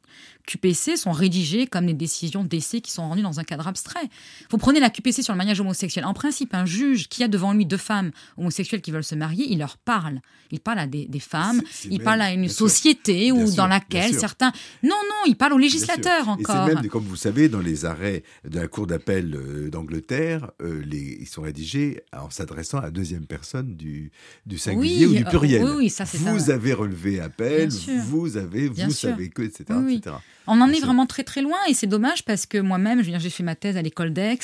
QPC 0.45 0.97
sont 0.97 1.11
rédigées 1.11 1.67
comme 1.67 1.85
les 1.85 1.93
décisions 1.93 2.43
d'essai 2.43 2.81
qui 2.81 2.91
sont 2.91 3.07
rendues 3.07 3.21
dans 3.21 3.39
un 3.39 3.43
cadre 3.43 3.67
abstrait. 3.67 4.09
Vous 4.49 4.57
prenez 4.57 4.79
la 4.79 4.89
QPC 4.89 5.21
sur 5.21 5.33
le 5.33 5.37
mariage 5.37 5.59
homosexuel. 5.59 6.05
En 6.05 6.13
principe, 6.13 6.53
un 6.53 6.65
juge 6.65 7.07
qui 7.07 7.23
a 7.23 7.27
devant 7.27 7.53
lui 7.53 7.65
deux 7.65 7.77
femmes 7.77 8.11
homosexuelles 8.37 8.81
qui 8.81 8.91
veulent 8.91 9.03
se 9.03 9.15
marier, 9.15 9.45
il 9.49 9.59
leur 9.59 9.77
parle. 9.77 10.21
Il 10.51 10.59
parle 10.59 10.79
à 10.79 10.87
des, 10.87 11.07
femmes, 11.19 11.61
il 11.91 12.01
parle 12.01 12.21
à 12.21 12.33
une 12.33 12.49
société 12.49 13.31
ou 13.31 13.51
dans 13.51 13.67
laquelle 13.67 14.15
certains... 14.15 14.51
Non, 14.81 14.89
non, 14.89 15.27
il 15.27 15.35
parle 15.35 15.53
aux 15.53 15.59
législateurs 15.59 16.27
encore. 16.27 16.67
Et 16.67 16.69
c'est 16.69 16.75
même, 16.75 16.87
comme 16.87 17.03
vous 17.03 17.15
savez, 17.15 17.49
dans 17.49 17.59
les 17.59 17.85
arrêts 17.85 18.23
de 18.45 18.59
la 18.59 18.67
Cour 18.67 18.87
d'appel 18.87 19.35
euh, 19.35 19.69
d'Angleterre, 19.69 20.49
euh, 20.61 20.83
ils 20.91 21.27
sont 21.27 21.43
rédigés 21.43 22.01
en 22.17 22.31
s'adressant 22.31 22.79
à 22.79 22.83
la 22.83 22.91
deuxième 22.91 23.27
personne 23.27 23.75
du, 23.75 24.11
du 24.47 24.57
singulier 24.57 25.05
ou 25.05 25.13
du 25.13 25.23
pluriel. 25.23 25.63
oui, 25.63 25.71
oui, 25.77 25.89
ça, 25.89 26.05
vous 26.05 26.49
avez 26.49 26.73
relevé 26.73 27.19
appel, 27.19 27.69
vous 28.05 28.37
avez, 28.37 28.69
vous 28.69 28.89
savez 28.89 29.29
que, 29.29 29.43
etc. 29.43 29.65
etc. 29.87 30.08
On 30.47 30.61
en 30.61 30.69
est 30.69 30.79
vraiment 30.79 31.05
très 31.05 31.23
très 31.23 31.41
loin 31.41 31.57
et 31.67 31.75
c'est 31.75 31.85
dommage 31.85 32.25
parce 32.25 32.47
que 32.47 32.57
moi-même, 32.57 33.03
j'ai 33.03 33.29
fait 33.29 33.43
ma 33.43 33.55
thèse 33.55 33.77
à 33.77 33.83
l'école 33.83 34.13
d'Aix, 34.13 34.39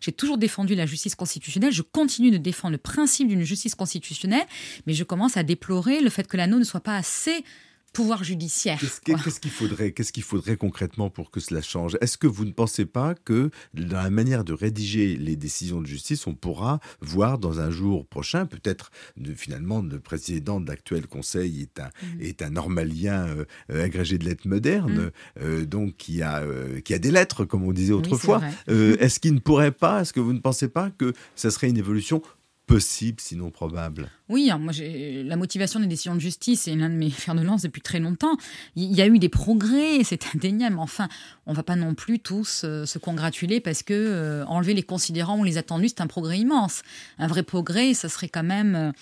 j'ai 0.00 0.12
toujours 0.12 0.38
défendu 0.38 0.74
la 0.74 0.86
justice 0.86 1.14
constitutionnelle, 1.14 1.72
je 1.72 1.82
continue 1.82 2.30
de 2.30 2.38
défendre 2.38 2.72
le 2.72 2.78
principe 2.78 3.28
d'une 3.28 3.42
justice 3.42 3.74
constitutionnelle, 3.74 4.46
mais 4.86 4.94
je 4.94 5.04
commence 5.04 5.36
à 5.36 5.42
déplorer 5.42 6.00
le 6.00 6.08
fait 6.08 6.26
que 6.26 6.38
l'anneau 6.38 6.58
ne 6.58 6.64
soit 6.64 6.80
pas 6.80 6.96
assez 6.96 7.44
pouvoir 7.92 8.22
judiciaire. 8.24 8.78
Qu'est-ce 8.78 9.40
qu'il 9.40 9.50
faudrait, 9.50 9.92
qu'est-ce 9.92 10.12
qu'il 10.12 10.22
faudrait 10.22 10.56
concrètement 10.56 11.10
pour 11.10 11.30
que 11.30 11.40
cela 11.40 11.60
change? 11.60 11.96
Est-ce 12.00 12.18
que 12.18 12.26
vous 12.26 12.44
ne 12.44 12.52
pensez 12.52 12.86
pas 12.86 13.14
que 13.14 13.50
dans 13.74 14.02
la 14.02 14.10
manière 14.10 14.44
de 14.44 14.52
rédiger 14.52 15.16
les 15.16 15.36
décisions 15.36 15.80
de 15.80 15.86
justice, 15.86 16.26
on 16.26 16.34
pourra 16.34 16.80
voir 17.00 17.38
dans 17.38 17.60
un 17.60 17.70
jour 17.70 18.06
prochain, 18.06 18.46
peut-être 18.46 18.90
finalement 19.36 19.82
le 19.82 19.98
président 20.00 20.60
de 20.60 20.68
l'actuel 20.68 21.06
Conseil 21.06 21.62
est 21.62 21.80
un 21.80 21.88
mm. 21.88 22.20
est 22.20 22.42
un 22.42 22.50
normalien 22.50 23.26
euh, 23.28 23.84
agrégé 23.84 24.18
de 24.18 24.24
lettres 24.24 24.46
modernes, 24.46 25.06
mm. 25.06 25.42
euh, 25.42 25.66
donc 25.66 25.96
qui 25.96 26.22
a 26.22 26.40
euh, 26.40 26.80
qui 26.80 26.94
a 26.94 26.98
des 26.98 27.10
lettres 27.10 27.44
comme 27.44 27.64
on 27.64 27.72
disait 27.72 27.92
autrefois. 27.92 28.40
est-ce 28.68 29.20
qu'il 29.20 29.34
ne 29.34 29.40
pourrait 29.40 29.72
pas 29.72 30.02
Est-ce 30.02 30.12
que 30.12 30.20
vous 30.20 30.32
ne 30.32 30.38
pensez 30.38 30.68
pas 30.68 30.90
que 30.90 31.12
ça 31.34 31.50
serait 31.50 31.68
une 31.68 31.78
évolution 31.78 32.22
possible, 32.70 33.18
sinon 33.20 33.50
probable. 33.50 34.08
Oui, 34.28 34.48
moi, 34.60 34.72
la 34.78 35.36
motivation 35.36 35.80
des 35.80 35.88
décisions 35.88 36.14
de 36.14 36.20
justice 36.20 36.68
est 36.68 36.76
l'un 36.76 36.88
de 36.88 36.94
mes 36.94 37.10
fers 37.10 37.34
de 37.34 37.42
lance 37.42 37.62
depuis 37.62 37.82
très 37.82 37.98
longtemps. 37.98 38.36
Il 38.76 38.94
y 38.94 39.02
a 39.02 39.08
eu 39.08 39.18
des 39.18 39.28
progrès, 39.28 39.98
c'est 40.04 40.24
indéniable. 40.36 40.78
Enfin, 40.78 41.08
on 41.46 41.52
va 41.52 41.64
pas 41.64 41.74
non 41.74 41.94
plus 41.96 42.20
tous 42.20 42.62
euh, 42.64 42.86
se 42.86 42.98
congratuler 42.98 43.58
parce 43.58 43.82
que 43.82 43.92
euh, 43.92 44.44
enlever 44.46 44.74
les 44.74 44.84
considérants 44.84 45.40
ou 45.40 45.42
les 45.42 45.58
attendus, 45.58 45.88
c'est 45.88 46.00
un 46.00 46.06
progrès 46.06 46.38
immense. 46.38 46.82
Un 47.18 47.26
vrai 47.26 47.42
progrès, 47.42 47.92
ça 47.92 48.08
serait 48.08 48.28
quand 48.28 48.44
même 48.44 48.92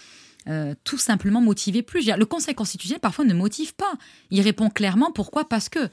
euh, 0.49 0.75
tout 0.85 0.99
simplement 0.99 1.43
motiver 1.43 1.83
plus. 1.83 2.11
Le 2.11 2.25
Conseil 2.25 2.55
constitutionnel 2.55 3.01
parfois 3.01 3.27
ne 3.27 3.35
motive 3.35 3.75
pas. 3.75 3.93
Il 4.31 4.41
répond 4.41 4.71
clairement 4.71 5.13
pourquoi 5.13 5.47
Parce 5.47 5.69
que. 5.69 5.91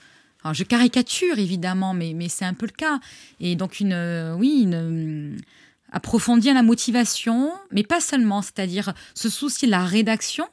je 0.53 0.63
caricature 0.63 1.39
évidemment, 1.39 1.93
mais, 1.93 2.13
mais 2.15 2.29
c'est 2.29 2.45
un 2.45 2.53
peu 2.53 2.67
le 2.67 2.71
cas. 2.71 3.01
Et 3.41 3.57
donc 3.57 3.81
une, 3.81 4.33
oui, 4.39 4.61
une 4.61 5.35
approfondir 5.95 6.53
la 6.53 6.61
motivation, 6.61 7.53
mais 7.71 7.83
pas 7.83 8.01
seulement, 8.01 8.41
c'est-à-dire 8.41 8.93
se 9.13 9.29
soucier 9.29 9.65
de 9.65 9.71
la 9.71 9.85
rédaction 9.85 10.45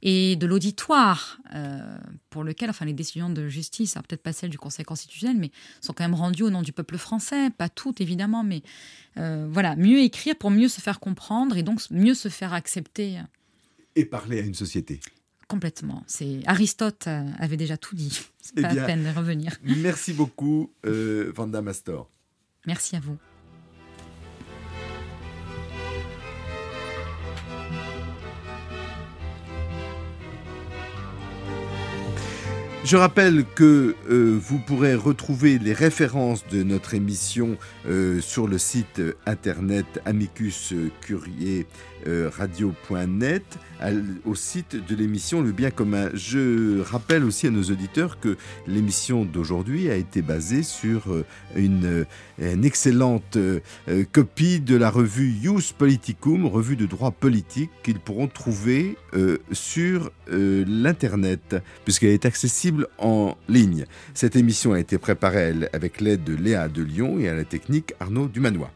et 0.00 0.36
de 0.36 0.46
l'auditoire, 0.46 1.38
euh, 1.54 1.98
pour 2.30 2.44
lequel, 2.44 2.70
enfin, 2.70 2.86
les 2.86 2.94
décisions 2.94 3.28
de 3.28 3.46
justice, 3.46 3.94
peut-être 3.94 4.22
pas 4.22 4.32
celles 4.32 4.48
du 4.48 4.58
Conseil 4.58 4.86
constitutionnel, 4.86 5.36
mais 5.36 5.50
sont 5.82 5.92
quand 5.92 6.04
même 6.04 6.14
rendues 6.14 6.44
au 6.44 6.50
nom 6.50 6.62
du 6.62 6.72
peuple 6.72 6.96
français, 6.96 7.50
pas 7.50 7.68
toutes 7.68 8.00
évidemment, 8.00 8.42
mais 8.42 8.62
euh, 9.18 9.46
voilà, 9.50 9.76
mieux 9.76 10.00
écrire 10.00 10.34
pour 10.34 10.50
mieux 10.50 10.68
se 10.68 10.80
faire 10.80 10.98
comprendre 10.98 11.58
et 11.58 11.62
donc 11.62 11.82
mieux 11.90 12.14
se 12.14 12.30
faire 12.30 12.54
accepter. 12.54 13.18
Et 13.96 14.06
parler 14.06 14.38
à 14.38 14.42
une 14.42 14.54
société. 14.54 15.00
Complètement. 15.46 16.04
C'est 16.06 16.40
Aristote 16.46 17.06
avait 17.38 17.58
déjà 17.58 17.76
tout 17.76 17.94
dit. 17.94 18.18
C'est 18.40 18.54
eh 18.56 18.62
pas 18.62 18.72
la 18.72 18.86
peine 18.86 19.04
de 19.04 19.10
revenir. 19.10 19.56
Merci 19.62 20.14
beaucoup, 20.14 20.72
euh, 20.86 21.32
Vanda 21.34 21.60
Mastor. 21.60 22.10
Merci 22.66 22.96
à 22.96 23.00
vous. 23.00 23.18
Je 32.86 32.96
rappelle 32.96 33.44
que 33.56 33.96
euh, 34.08 34.38
vous 34.40 34.60
pourrez 34.60 34.94
retrouver 34.94 35.58
les 35.58 35.72
références 35.72 36.46
de 36.46 36.62
notre 36.62 36.94
émission 36.94 37.56
euh, 37.88 38.20
sur 38.20 38.46
le 38.46 38.58
site 38.58 39.02
internet 39.26 39.86
Amicus 40.04 40.72
Curier 41.00 41.66
euh, 42.06 42.30
radio.net 42.36 43.58
au 44.24 44.34
site 44.34 44.74
de 44.74 44.96
l'émission 44.96 45.42
Le 45.42 45.52
Bien 45.52 45.70
commun. 45.70 46.08
Je 46.14 46.80
rappelle 46.80 47.24
aussi 47.24 47.46
à 47.46 47.50
nos 47.50 47.64
auditeurs 47.64 48.18
que 48.20 48.36
l'émission 48.66 49.24
d'aujourd'hui 49.24 49.90
a 49.90 49.96
été 49.96 50.22
basée 50.22 50.62
sur 50.62 51.12
euh, 51.12 51.24
une, 51.56 52.06
excellente 52.64 53.36
euh, 53.36 53.60
copie 54.12 54.60
de 54.60 54.76
la 54.76 54.88
revue 54.88 55.30
Ius 55.42 55.72
Politicum, 55.72 56.46
revue 56.46 56.76
de 56.76 56.86
droit 56.86 57.10
politique 57.10 57.70
qu'ils 57.82 58.00
pourront 58.00 58.28
trouver 58.28 58.96
sur 59.52 60.10
l'Internet, 60.30 61.56
puisqu'elle 61.84 62.10
est 62.10 62.26
accessible 62.26 62.88
en 62.98 63.36
ligne. 63.48 63.86
Cette 64.14 64.36
émission 64.36 64.72
a 64.72 64.80
été 64.80 64.98
préparée 64.98 65.54
avec 65.72 66.00
l'aide 66.00 66.24
de 66.24 66.34
Léa 66.34 66.68
de 66.68 66.82
Lyon 66.82 67.18
et 67.18 67.28
à 67.28 67.34
la 67.34 67.44
technique 67.44 67.94
Arnaud 68.00 68.28
Dumanois. 68.28 68.70